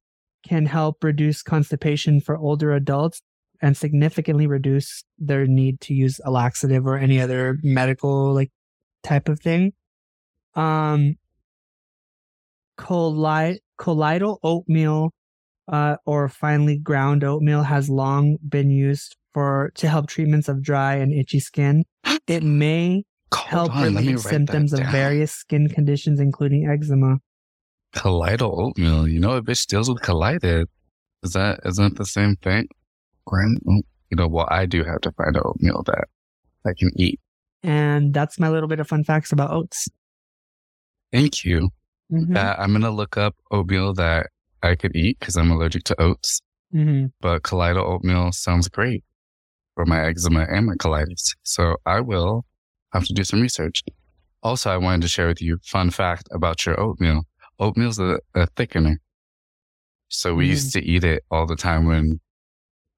can 0.48 0.66
help 0.66 1.04
reduce 1.04 1.42
constipation 1.42 2.22
for 2.22 2.38
older 2.38 2.72
adults 2.72 3.22
and 3.62 3.76
significantly 3.76 4.48
reduce 4.48 5.04
their 5.18 5.46
need 5.48 5.80
to 5.82 5.94
use 5.94 6.20
a 6.26 6.32
laxative 6.32 6.86
or 6.86 6.98
any 6.98 7.20
other 7.20 7.58
medical 7.64 8.34
like 8.34 8.52
type 9.04 9.30
of 9.30 9.40
thing. 9.40 9.74
Um, 10.56 11.16
colli- 12.78 13.62
colloidal 13.78 14.40
oatmeal 14.44 15.12
uh, 15.68 15.96
or 16.06 16.30
finely 16.30 16.78
ground 16.78 17.24
oatmeal 17.24 17.64
has 17.64 17.90
long 17.90 18.38
been 18.48 18.70
used 18.70 19.16
for 19.34 19.72
to 19.76 19.88
help 19.88 20.08
treatments 20.08 20.48
of 20.48 20.62
dry 20.62 20.96
and 20.96 21.14
itchy 21.14 21.40
skin. 21.40 21.84
It 22.28 22.44
may 22.44 23.04
Hold 23.34 23.50
help 23.50 23.76
on, 23.76 23.96
relieve 23.96 24.20
symptoms 24.22 24.74
of 24.74 24.80
various 24.88 25.32
skin 25.32 25.68
conditions, 25.68 26.20
including 26.20 26.68
eczema. 26.68 27.18
Colloidal 27.96 28.60
oatmeal. 28.62 29.08
You 29.08 29.20
know, 29.20 29.32
a 29.38 29.42
bitch 29.42 29.66
deals 29.68 29.90
with 29.90 30.02
colitis. 30.02 30.66
Is 31.24 31.34
that 31.34 31.60
isn't 31.66 31.98
the 31.98 32.06
same 32.06 32.36
thing? 32.38 32.68
Grand. 33.26 33.60
oh, 33.68 33.82
You 34.12 34.18
know, 34.18 34.28
well, 34.28 34.48
I 34.52 34.66
do 34.68 34.84
have 34.84 35.02
to 35.02 35.12
find 35.14 35.36
an 35.36 35.42
oatmeal 35.44 35.82
that 35.88 36.06
I 36.66 36.74
can 36.78 36.92
eat. 36.96 37.20
And 37.64 38.14
that's 38.14 38.40
my 38.40 38.50
little 38.50 38.70
bit 38.70 38.80
of 38.80 38.88
fun 38.88 39.04
facts 39.04 39.32
about 39.32 39.50
oats. 39.52 39.88
Thank 41.12 41.44
you. 41.46 41.70
Mhm. 42.12 42.36
Uh, 42.38 42.56
I'm 42.60 42.72
gonna 42.74 42.92
look 42.92 43.18
up 43.18 43.36
oatmeal 43.52 43.94
that 43.96 44.28
I 44.62 44.76
could 44.76 44.96
eat 44.96 45.18
because 45.20 45.36
I'm 45.38 45.50
allergic 45.52 45.84
to 45.86 46.00
oats. 46.02 46.42
Mhm. 46.74 47.12
But 47.22 47.44
colloidal 47.44 47.86
oatmeal 47.86 48.32
sounds 48.32 48.68
great 48.68 49.04
for 49.76 49.86
my 49.86 50.06
eczema 50.06 50.42
and 50.50 50.66
my 50.68 50.76
colitis. 50.76 51.36
So 51.44 51.78
I 51.86 52.02
will 52.02 52.46
have 52.94 53.06
to 53.06 53.14
do 53.14 53.24
some 53.24 53.42
research. 53.42 53.82
Also, 54.44 54.70
I 54.70 54.78
wanted 54.78 55.02
to 55.02 55.08
share 55.08 55.28
with 55.28 55.42
you 55.42 55.58
fun 55.64 55.90
fact 55.90 56.28
about 56.32 56.66
your 56.66 56.80
oatmeal. 56.80 57.24
Oatmeal's 57.60 58.00
a, 58.00 58.20
a 58.34 58.48
thickener. 58.48 58.98
So 60.10 60.36
we 60.36 60.46
Mm. 60.48 60.50
used 60.52 60.74
to 60.74 60.84
eat 60.84 61.04
it 61.04 61.24
all 61.32 61.46
the 61.46 61.56
time 61.56 61.86
when 61.86 62.20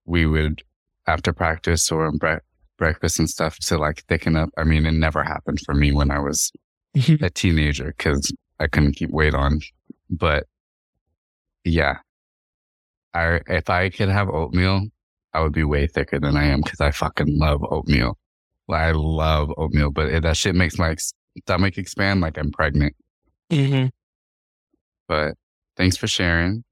we 0.05 0.25
would 0.25 0.63
after 1.07 1.31
practice 1.33 1.91
or 1.91 2.11
bre- 2.11 2.43
breakfast 2.77 3.19
and 3.19 3.29
stuff 3.29 3.57
to 3.59 3.77
like 3.77 4.03
thicken 4.07 4.35
up. 4.35 4.49
I 4.57 4.63
mean, 4.63 4.85
it 4.85 4.91
never 4.91 5.23
happened 5.23 5.59
for 5.65 5.73
me 5.73 5.91
when 5.91 6.11
I 6.11 6.19
was 6.19 6.51
a 7.21 7.29
teenager 7.29 7.93
because 7.97 8.31
I 8.59 8.67
couldn't 8.67 8.93
keep 8.95 9.09
weight 9.11 9.33
on. 9.33 9.61
But 10.09 10.47
yeah, 11.63 11.97
I 13.13 13.41
if 13.47 13.69
I 13.69 13.89
could 13.89 14.09
have 14.09 14.29
oatmeal, 14.29 14.87
I 15.33 15.41
would 15.41 15.53
be 15.53 15.63
way 15.63 15.87
thicker 15.87 16.19
than 16.19 16.35
I 16.37 16.45
am 16.45 16.61
because 16.61 16.81
I 16.81 16.91
fucking 16.91 17.37
love 17.37 17.63
oatmeal. 17.69 18.17
Like, 18.67 18.81
I 18.81 18.91
love 18.91 19.51
oatmeal, 19.57 19.91
but 19.91 20.07
it, 20.07 20.23
that 20.23 20.35
shit 20.37 20.55
makes 20.55 20.77
my 20.77 20.95
stomach 21.43 21.77
expand 21.77 22.21
like 22.21 22.37
I'm 22.37 22.51
pregnant. 22.51 22.95
Mhm. 23.51 23.91
But 25.07 25.35
thanks 25.75 25.97
for 25.97 26.07
sharing. 26.07 26.63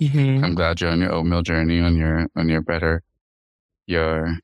Mhm. 0.00 0.42
I'm 0.44 0.54
glad 0.54 0.80
you're 0.80 0.90
on 0.90 1.00
your 1.00 1.12
oatmeal 1.12 1.42
journey, 1.42 1.80
on 1.80 1.96
your 1.96 2.26
on 2.36 2.48
your 2.48 2.60
better 2.60 3.02
your 3.86 4.36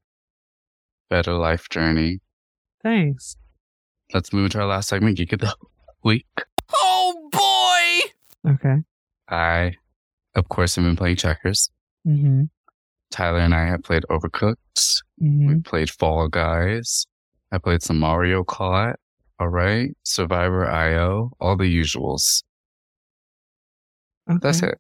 better 1.11 1.35
life 1.35 1.69
journey. 1.69 2.21
Thanks. 2.83 3.37
Let's 4.15 4.33
move 4.33 4.51
to 4.53 4.61
our 4.61 4.67
last 4.67 4.89
segment, 4.89 5.17
Geek 5.17 5.33
of 5.33 5.41
the 5.41 5.55
Week. 6.05 6.27
Oh 6.75 7.29
boy! 8.45 8.51
Okay. 8.53 8.77
I, 9.29 9.75
of 10.35 10.49
course, 10.49 10.77
have 10.77 10.85
been 10.85 10.97
playing 10.97 11.17
checkers. 11.17 11.71
Mm-hmm. 12.07 12.45
Tyler 13.11 13.39
and 13.41 13.55
I 13.55 13.67
have 13.67 13.83
played 13.83 14.05
Overcooked. 14.11 14.57
Mm-hmm. 15.23 15.47
We 15.49 15.61
played 15.61 15.91
Fall 15.91 16.29
Guys. 16.29 17.07
I 17.53 17.59
played 17.59 17.83
some 17.83 17.99
Mario 17.99 18.43
Kart. 18.43 18.95
All 19.39 19.49
right. 19.49 19.91
Survivor 20.05 20.67
IO. 20.67 21.31
All 21.41 21.57
the 21.57 21.65
usuals. 21.65 22.43
That's 24.41 24.63
it. 24.63 24.79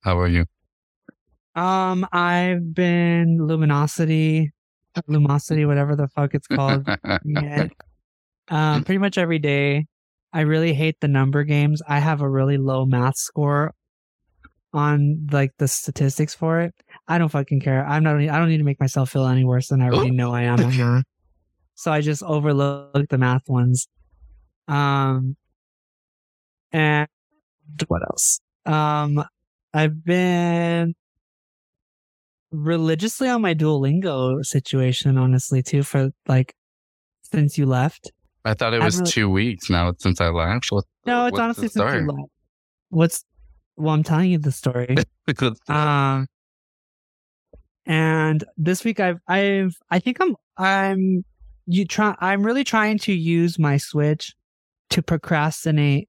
How 0.00 0.18
are 0.18 0.28
you? 0.28 0.46
Um, 1.54 2.06
I've 2.12 2.74
been 2.74 3.38
Luminosity, 3.38 4.52
Lumosity, 5.08 5.66
whatever 5.66 5.96
the 5.96 6.08
fuck 6.08 6.34
it's 6.34 6.46
called. 6.46 6.88
yeah. 7.24 7.68
Um, 8.48 8.84
pretty 8.84 8.98
much 8.98 9.16
every 9.16 9.38
day. 9.38 9.86
I 10.30 10.42
really 10.42 10.74
hate 10.74 11.00
the 11.00 11.08
number 11.08 11.44
games. 11.44 11.80
I 11.88 11.98
have 11.98 12.20
a 12.20 12.28
really 12.28 12.58
low 12.58 12.84
math 12.84 13.16
score 13.16 13.72
on 14.74 15.28
like 15.30 15.52
the 15.58 15.68
statistics 15.68 16.34
for 16.34 16.60
it. 16.60 16.74
I 17.08 17.16
don't 17.16 17.30
fucking 17.30 17.60
care. 17.60 17.86
I'm 17.86 18.02
not. 18.02 18.16
I 18.16 18.38
don't 18.38 18.50
need 18.50 18.58
to 18.58 18.64
make 18.64 18.80
myself 18.80 19.10
feel 19.10 19.26
any 19.26 19.44
worse 19.44 19.68
than 19.68 19.80
I 19.80 19.88
already 19.88 20.10
know 20.10 20.34
I 20.34 20.42
am. 20.42 21.04
so 21.74 21.90
I 21.92 22.02
just 22.02 22.22
overlook 22.22 23.08
the 23.08 23.16
math 23.16 23.48
ones. 23.48 23.88
Um, 24.68 25.36
and 26.74 27.08
what 27.86 28.02
else? 28.02 28.40
Um, 28.66 29.24
I've 29.72 30.04
been 30.04 30.94
religiously 32.50 33.28
on 33.28 33.42
my 33.42 33.54
Duolingo 33.54 34.44
situation, 34.44 35.16
honestly, 35.16 35.62
too, 35.62 35.84
for 35.84 36.10
like 36.26 36.54
since 37.22 37.56
you 37.56 37.66
left. 37.66 38.10
I 38.44 38.54
thought 38.54 38.74
it 38.74 38.82
was 38.82 38.98
really- 38.98 39.10
two 39.10 39.30
weeks 39.30 39.70
now 39.70 39.92
since 39.98 40.20
I 40.20 40.28
left. 40.28 40.70
What, 40.70 40.84
No, 41.06 41.26
it's 41.26 41.32
what's 41.32 41.40
honestly 41.40 41.68
since 41.68 41.94
you 41.94 42.06
left. 42.06 42.30
What's 42.90 43.24
well, 43.76 43.94
I'm 43.94 44.02
telling 44.02 44.30
you 44.30 44.38
the 44.38 44.52
story. 44.52 44.96
Because 45.26 45.58
um, 45.68 46.26
and 47.86 48.44
this 48.58 48.84
week 48.84 49.00
I've 49.00 49.20
I've 49.26 49.74
I 49.90 49.98
think 50.00 50.18
I'm 50.20 50.36
I'm 50.58 51.24
you 51.66 51.86
try 51.86 52.14
I'm 52.20 52.44
really 52.44 52.64
trying 52.64 52.98
to 52.98 53.12
use 53.14 53.58
my 53.58 53.78
Switch 53.78 54.34
to 54.90 55.00
procrastinate 55.02 56.08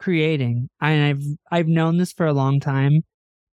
creating. 0.00 0.68
And 0.80 1.04
I've 1.04 1.24
I've 1.50 1.68
known 1.68 1.98
this 1.98 2.12
for 2.12 2.26
a 2.26 2.32
long 2.32 2.58
time, 2.60 3.02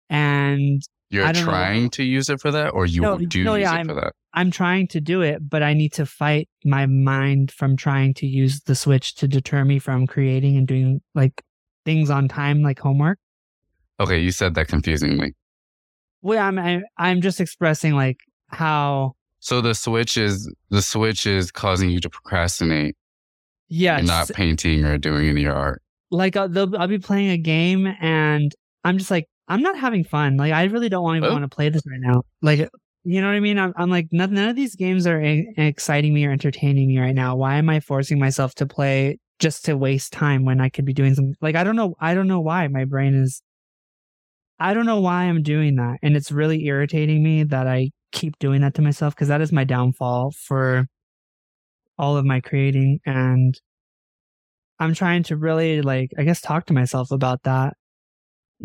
and 0.10 0.82
you're 1.10 1.26
I 1.26 1.32
don't 1.32 1.46
know. 1.46 1.52
trying 1.52 1.90
to 1.92 2.04
use 2.04 2.30
it 2.30 2.40
for 2.40 2.52
that, 2.52 2.70
or 2.70 2.86
you 2.86 3.02
No, 3.02 3.18
do 3.18 3.44
no, 3.44 3.56
use 3.56 3.64
yeah, 3.64 3.74
it 3.74 3.78
I'm- 3.78 3.88
for 3.88 3.96
that? 3.96 4.14
I'm 4.38 4.52
trying 4.52 4.88
to 4.90 5.00
do 5.00 5.22
it, 5.22 5.50
but 5.50 5.64
I 5.64 5.74
need 5.74 5.94
to 5.94 6.06
fight 6.06 6.50
my 6.66 6.86
mind 6.88 7.52
from 7.52 7.78
trying 7.78 8.14
to 8.16 8.28
use 8.28 8.60
the 8.64 8.76
Switch 8.76 9.16
to 9.16 9.30
deter 9.30 9.64
me 9.64 9.80
from 9.80 10.08
creating 10.08 10.58
and 10.58 10.68
doing 10.68 11.00
like 11.14 11.42
things 11.86 12.10
on 12.10 12.28
time, 12.28 12.62
like 12.62 12.78
homework. 12.80 13.18
Okay, 13.98 14.20
you 14.20 14.32
said 14.32 14.56
that 14.56 14.68
confusingly. 14.68 15.36
Well, 16.22 16.40
I'm 16.46 16.60
I, 16.60 16.82
I'm 16.98 17.22
just 17.22 17.40
expressing 17.40 17.94
like 17.96 18.18
how 18.48 19.14
So 19.40 19.62
the 19.62 19.74
switch 19.74 20.18
is 20.18 20.52
the 20.70 20.82
switch 20.82 21.26
is 21.26 21.50
causing 21.50 21.90
you 21.90 22.02
to 22.02 22.10
procrastinate 22.10 22.98
yes, 23.70 24.00
and 24.00 24.08
not 24.08 24.30
painting 24.34 24.84
or 24.84 24.98
doing 24.98 25.30
any 25.30 25.46
art. 25.46 25.82
Like 26.12 26.36
I'll, 26.36 26.50
they'll- 26.50 26.78
I'll 26.78 26.88
be 26.88 27.00
playing 27.00 27.30
a 27.32 27.38
game 27.38 27.88
and 28.02 28.54
I'm 28.84 28.98
just 28.98 29.12
like 29.12 29.26
I'm 29.48 29.62
not 29.62 29.78
having 29.78 30.04
fun. 30.04 30.38
Like 30.38 30.54
I 30.54 30.64
really 30.66 30.90
don't 30.90 31.04
want 31.04 31.18
even 31.18 31.30
Oh. 31.30 31.34
want 31.34 31.44
to 31.50 31.56
play 31.56 31.70
this 31.70 31.84
right 31.88 32.00
now. 32.00 32.24
Like 32.42 32.70
you 33.08 33.22
know 33.22 33.28
what 33.28 33.36
I 33.36 33.40
mean? 33.40 33.60
I'm, 33.60 33.72
I'm 33.78 33.90
like 33.92 34.08
none, 34.12 34.34
none 34.34 34.50
of 34.50 34.56
these 34.56 34.76
games 34.76 35.06
are 35.06 35.22
e- 35.22 35.48
exciting 35.58 36.14
me 36.14 36.26
or 36.26 36.32
entertaining 36.32 36.88
me 36.88 36.98
right 37.00 37.14
now. 37.14 37.36
Why 37.36 37.56
am 37.58 37.70
I 37.70 37.80
forcing 37.80 38.18
myself 38.20 38.56
to 38.56 38.66
play 38.66 39.20
just 39.40 39.66
to 39.66 39.76
waste 39.78 40.14
time 40.14 40.46
when 40.46 40.62
I 40.62 40.70
could 40.70 40.86
be 40.86 40.94
doing 40.94 41.14
something. 41.14 41.36
Like 41.42 41.56
I 41.56 41.64
don't 41.64 41.76
know, 41.76 41.96
I 42.00 42.14
don't 42.14 42.28
know 42.28 42.40
why 42.40 42.68
my 42.68 42.86
brain 42.86 43.14
is. 43.14 43.42
I 44.60 44.74
don't 44.74 44.86
know 44.86 45.02
why 45.02 45.24
I'm 45.26 45.44
doing 45.44 45.76
that, 45.76 45.98
and 46.02 46.16
it's 46.16 46.32
really 46.32 46.66
irritating 46.66 47.22
me 47.22 47.44
that 47.44 47.68
I 47.68 47.92
keep 48.14 48.40
doing 48.40 48.62
that 48.62 48.74
to 48.76 48.82
myself 48.82 49.14
because 49.14 49.28
that 49.28 49.42
is 49.42 49.52
my 49.52 49.66
downfall 49.66 50.32
for 50.32 50.88
all 51.98 52.16
of 52.18 52.24
my 52.26 52.40
creating 52.40 53.00
and 53.06 53.60
I'm 54.80 54.94
trying 54.94 55.24
to 55.24 55.38
really 55.38 55.82
like 55.82 56.12
I 56.18 56.24
guess 56.24 56.42
talk 56.42 56.66
to 56.68 56.74
myself 56.74 57.12
about 57.12 57.44
that. 57.44 57.76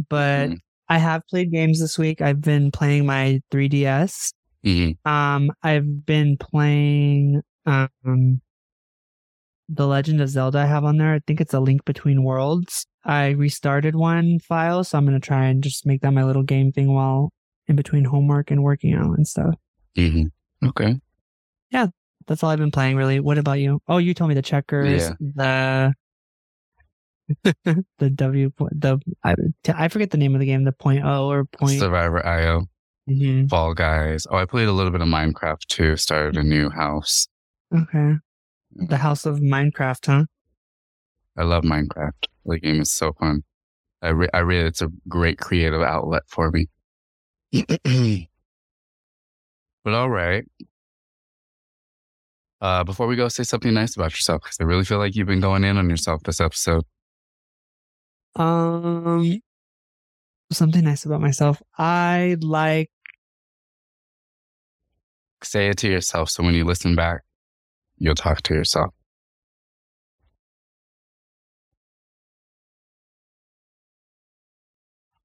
But 0.09 0.51
Mhm. 0.51 0.59
I 0.89 0.99
have 0.99 1.23
played 1.29 1.53
games 1.53 1.81
this 1.81 1.99
week. 1.99 2.21
I've 2.21 2.41
been 2.41 2.71
playing 2.71 3.07
my 3.07 3.41
3DS. 3.51 4.33
Mhm. 4.65 4.97
Um 5.07 5.51
I've 5.63 6.05
been 6.07 6.37
playing 6.37 7.43
um 7.67 8.41
The 9.69 9.87
Legend 9.87 10.21
of 10.21 10.29
Zelda 10.29 10.59
I 10.61 10.67
have 10.67 10.85
on 10.85 10.97
there. 10.97 11.15
I 11.15 11.21
think 11.21 11.41
it's 11.41 11.55
a 11.55 11.61
link 11.61 11.85
between 11.85 12.25
worlds. 12.25 12.87
I 13.05 13.29
restarted 13.31 13.95
one 13.95 14.41
file, 14.41 14.83
so 14.85 14.99
I'm 14.99 15.07
going 15.07 15.19
to 15.19 15.25
try 15.25 15.47
and 15.47 15.63
just 15.63 15.87
make 15.87 16.01
that 16.03 16.11
my 16.13 16.25
little 16.25 16.43
game 16.43 16.73
thing 16.73 16.93
while 16.93 17.31
in 17.69 17.77
between 17.77 18.05
homework 18.05 18.51
and 18.51 18.63
working 18.65 18.95
out 18.95 19.17
and 19.17 19.27
stuff. 19.29 19.55
Mhm. 19.97 20.33
Okay. 20.65 21.01
That's 22.31 22.45
all 22.45 22.51
I've 22.51 22.61
been 22.61 22.71
playing 22.71 22.95
really. 22.95 23.19
What 23.19 23.39
about 23.39 23.59
you? 23.59 23.83
Oh, 23.89 23.99
you 23.99 24.15
told 24.15 24.29
me 24.29 24.37
the 24.37 24.43
checkers, 24.43 25.11
the 25.19 25.93
the 27.99 28.11
W 28.11 28.53
the 28.71 29.01
I, 29.25 29.35
I 29.75 29.89
forget 29.89 30.13
the 30.13 30.17
name 30.17 30.35
of 30.35 30.41
the 30.41 30.47
game, 30.47 30.63
the 30.63 30.71
point 30.71 31.05
oh 31.05 31.29
or 31.29 31.45
point. 31.45 31.81
Survivor 31.81 32.25
IO, 32.25 32.67
Mhm. 33.09 33.51
Fall 33.51 33.75
Guys. 33.75 34.29
Oh, 34.31 34.37
I 34.37 34.45
played 34.45 34.69
a 34.69 34.73
little 34.73 34.93
bit 34.93 35.01
of 35.01 35.09
Minecraft 35.09 35.67
too. 35.67 35.97
Started 35.97 36.37
a 36.37 36.45
new 36.45 36.71
house. 36.71 37.27
Okay. 37.77 38.15
The 38.77 38.97
House 38.97 39.27
of 39.27 39.41
Minecraft, 39.41 40.07
huh? 40.07 40.25
I 41.37 41.43
love 41.43 41.65
Minecraft. 41.65 42.27
The 42.45 42.61
game 42.61 42.81
is 42.81 42.93
so 42.93 43.13
fun. 43.15 43.43
I 44.03 44.11
re- 44.11 44.29
I 44.33 44.39
really, 44.39 44.69
it's 44.69 44.83
a 44.83 44.89
great 45.09 45.39
creative 45.39 45.83
outlet 45.83 46.23
for 46.29 46.53
me. 46.53 46.69
but 49.83 49.95
all 49.95 50.11
right. 50.11 50.45
Uh, 52.61 52.85
before 52.85 53.07
we 53.07 53.17
go, 53.17 53.29
say 53.29 53.43
something 53.43 53.73
nice 53.73 53.97
about 53.97 54.13
yourself 54.13 54.43
because 54.43 54.59
I 54.61 54.65
really 54.65 54.85
feel 54.85 54.99
like 54.99 55.17
you've 55.17 55.27
been 55.27 55.41
going 55.41 55.65
in 55.65 55.79
on 55.79 55.89
yourself 55.89 56.23
this 56.25 56.41
episode. 56.41 56.85
Um, 58.37 59.41
something 60.53 60.85
nice 60.85 61.05
about 61.05 61.21
myself. 61.21 61.63
I 61.79 62.37
like. 62.41 62.91
Say 65.43 65.69
it 65.69 65.79
to 65.79 65.89
yourself 65.89 66.29
so 66.29 66.43
when 66.43 66.55
you 66.55 66.65
listen 66.65 66.95
back, 66.95 67.23
you'll 67.97 68.15
talk 68.15 68.43
to 68.43 68.55
yourself. 68.55 68.93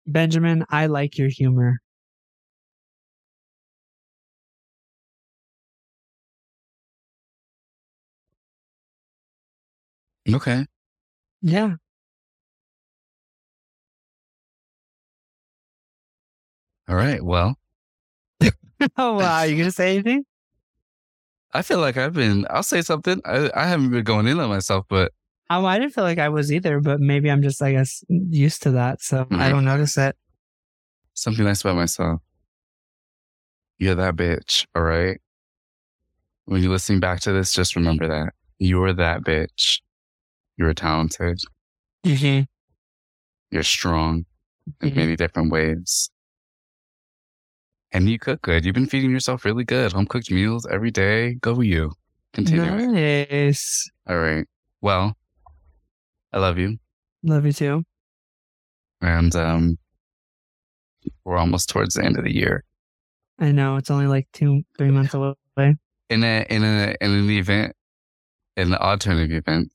Benjamin, 0.08 0.64
I 0.70 0.86
like 0.86 1.18
your 1.18 1.30
humor. 1.30 1.82
Okay. 10.34 10.66
Yeah. 11.42 11.76
All 16.88 16.96
right. 16.96 17.24
Well, 17.24 17.56
oh 18.98 19.14
wow, 19.20 19.44
you 19.44 19.58
gonna 19.58 19.72
say 19.72 19.94
anything? 19.94 20.26
I 21.54 21.62
feel 21.62 21.80
like 21.80 21.96
I've 21.98 22.14
been, 22.14 22.46
I'll 22.50 22.64
say 22.64 22.82
something. 22.82 23.22
I, 23.24 23.50
I 23.56 23.66
haven't 23.68 23.92
been 23.92 24.04
going 24.04 24.28
in 24.28 24.40
on 24.40 24.50
myself, 24.50 24.86
but 24.90 25.12
Um, 25.50 25.64
I 25.66 25.80
didn't 25.80 25.94
feel 25.94 26.04
like 26.04 26.18
I 26.20 26.30
was 26.30 26.52
either, 26.52 26.82
but 26.82 27.00
maybe 27.00 27.30
I'm 27.32 27.42
just, 27.42 27.62
I 27.62 27.72
guess, 27.72 28.04
used 28.10 28.62
to 28.64 28.72
that, 28.72 29.02
so 29.02 29.22
I 29.32 29.48
Mhm. 29.48 29.50
don't 29.52 29.66
notice 29.66 29.98
it. 29.98 30.16
something 31.14 31.46
nice 31.46 31.62
about 31.62 31.78
myself. 31.78 32.20
You're 33.78 33.96
that 33.96 34.16
bitch. 34.18 34.66
All 34.76 34.82
right. 34.84 35.22
When 36.46 36.62
you're 36.62 36.72
listening 36.72 37.00
back 37.00 37.22
to 37.22 37.32
this, 37.32 37.54
just 37.54 37.76
remember 37.78 38.08
that 38.08 38.34
you're 38.60 38.92
that 38.94 39.22
bitch. 39.24 39.80
You're 40.58 40.74
talented. 40.74 41.40
Mm-hmm. 42.06 42.44
You're 43.52 43.64
strong 43.64 44.26
in 44.82 44.92
Mhm. 44.92 44.96
many 44.96 45.16
different 45.16 45.52
ways. 45.52 46.10
And 47.92 48.10
you 48.10 48.20
cook 48.20 48.42
good. 48.42 48.66
You've 48.66 48.76
been 48.76 48.88
feeding 48.88 49.12
yourself 49.12 49.46
really 49.46 49.64
good. 49.64 49.94
Home 49.94 50.06
cooked 50.06 50.30
meals 50.32 50.66
every 50.66 50.92
day. 50.92 51.36
Go 51.36 51.62
you. 51.62 51.94
Continue. 52.34 52.96
it. 52.96 53.32
Nice. 53.32 53.90
All 54.08 54.18
right. 54.18 54.46
Well, 54.82 55.16
I 56.34 56.40
love 56.40 56.58
you. 56.58 56.78
Love 57.24 57.46
you 57.46 57.54
too. 57.54 57.84
And 59.02 59.34
um 59.36 59.78
we're 61.24 61.38
almost 61.38 61.70
towards 61.70 61.94
the 61.96 62.04
end 62.04 62.18
of 62.18 62.24
the 62.24 62.34
year. 62.34 62.64
I 63.40 63.52
know 63.52 63.76
it's 63.78 63.92
only 63.92 64.08
like 64.08 64.28
two, 64.34 64.64
three 64.78 64.92
months 64.92 65.14
away. 65.14 65.36
In 66.10 66.24
a 66.24 66.46
in 66.50 66.64
a 66.64 66.96
in 67.02 67.12
an 67.12 67.30
event, 67.30 67.74
in 68.58 68.70
the 68.70 68.82
alternative 68.82 69.32
event, 69.32 69.72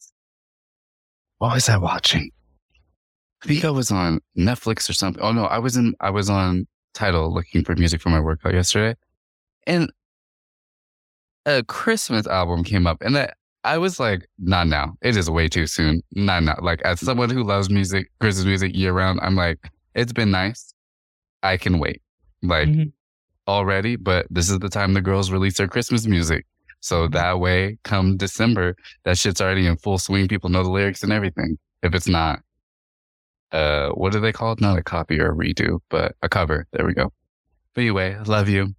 what 1.41 1.55
was 1.55 1.69
I 1.69 1.77
watching? 1.79 2.31
I 3.43 3.49
think 3.49 3.65
I 3.65 3.71
was 3.71 3.91
on 3.91 4.21
Netflix 4.37 4.89
or 4.89 4.93
something. 4.93 5.23
Oh 5.23 5.33
no, 5.33 5.45
I 5.47 5.59
was 5.59 5.77
in 5.77 5.95
I 6.01 6.11
was 6.11 6.29
on 6.31 6.67
Tidal 6.95 7.33
looking 7.33 7.65
for 7.65 7.75
music 7.75 8.01
for 8.03 8.11
my 8.11 8.21
workout 8.21 8.53
yesterday. 8.55 8.95
And 9.67 9.91
a 11.47 11.63
Christmas 11.65 12.27
album 12.27 12.63
came 12.65 12.87
up 12.87 12.99
and 13.01 13.17
that 13.17 13.37
I 13.65 13.79
was 13.79 13.99
like, 13.99 14.27
not 14.39 14.67
now. 14.69 14.95
It 15.03 15.17
is 15.17 15.31
way 15.31 15.49
too 15.49 15.67
soon. 15.67 16.03
Not 16.13 16.43
now. 16.43 16.57
Like 16.61 16.83
as 16.83 17.01
someone 17.01 17.31
who 17.31 17.43
loves 17.43 17.71
music, 17.71 18.11
Christmas 18.21 18.45
music 18.47 18.77
year 18.77 18.93
round, 18.93 19.21
I'm 19.23 19.37
like, 19.37 19.59
it's 19.95 20.13
been 20.13 20.31
nice. 20.31 20.75
I 21.43 21.57
can 21.57 21.79
wait. 21.79 22.03
Like 22.43 22.69
Mhm. 22.69 22.93
already, 23.49 23.97
but 23.97 24.27
this 24.31 24.51
is 24.51 24.59
the 24.59 24.69
time 24.69 24.93
the 24.95 25.01
girls 25.01 25.31
release 25.31 25.57
their 25.57 25.69
Christmas 25.69 26.07
music. 26.07 26.47
So 26.81 27.09
that 27.09 27.41
way, 27.41 27.79
come 27.85 28.17
December, 28.17 28.75
that 29.05 29.19
shit's 29.19 29.41
already 29.41 29.67
in 29.67 29.77
full 29.77 29.99
swing. 29.99 30.29
People 30.29 30.51
know 30.51 30.63
the 30.63 30.71
lyrics 30.71 31.03
and 31.03 31.13
everything. 31.13 31.59
If 31.83 31.95
it's 31.95 32.09
not, 32.09 32.41
uh, 33.53 33.91
what 33.91 34.15
are 34.15 34.21
they 34.21 34.33
called? 34.33 34.61
Not 34.61 34.79
a 34.79 34.83
copy 34.83 35.21
or 35.21 35.33
a 35.33 35.35
redo, 35.35 35.81
but 35.91 36.17
a 36.23 36.29
cover. 36.29 36.67
There 36.73 36.87
we 36.87 36.95
go. 36.95 37.13
But 37.75 37.83
anyway, 37.83 38.17
love 38.27 38.49
you. 38.49 38.75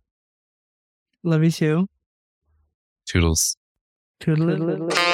Love 1.23 1.43
you 1.43 1.51
too. 1.51 1.87
Toodles. 3.05 3.57
Toodaloo. 4.19 5.10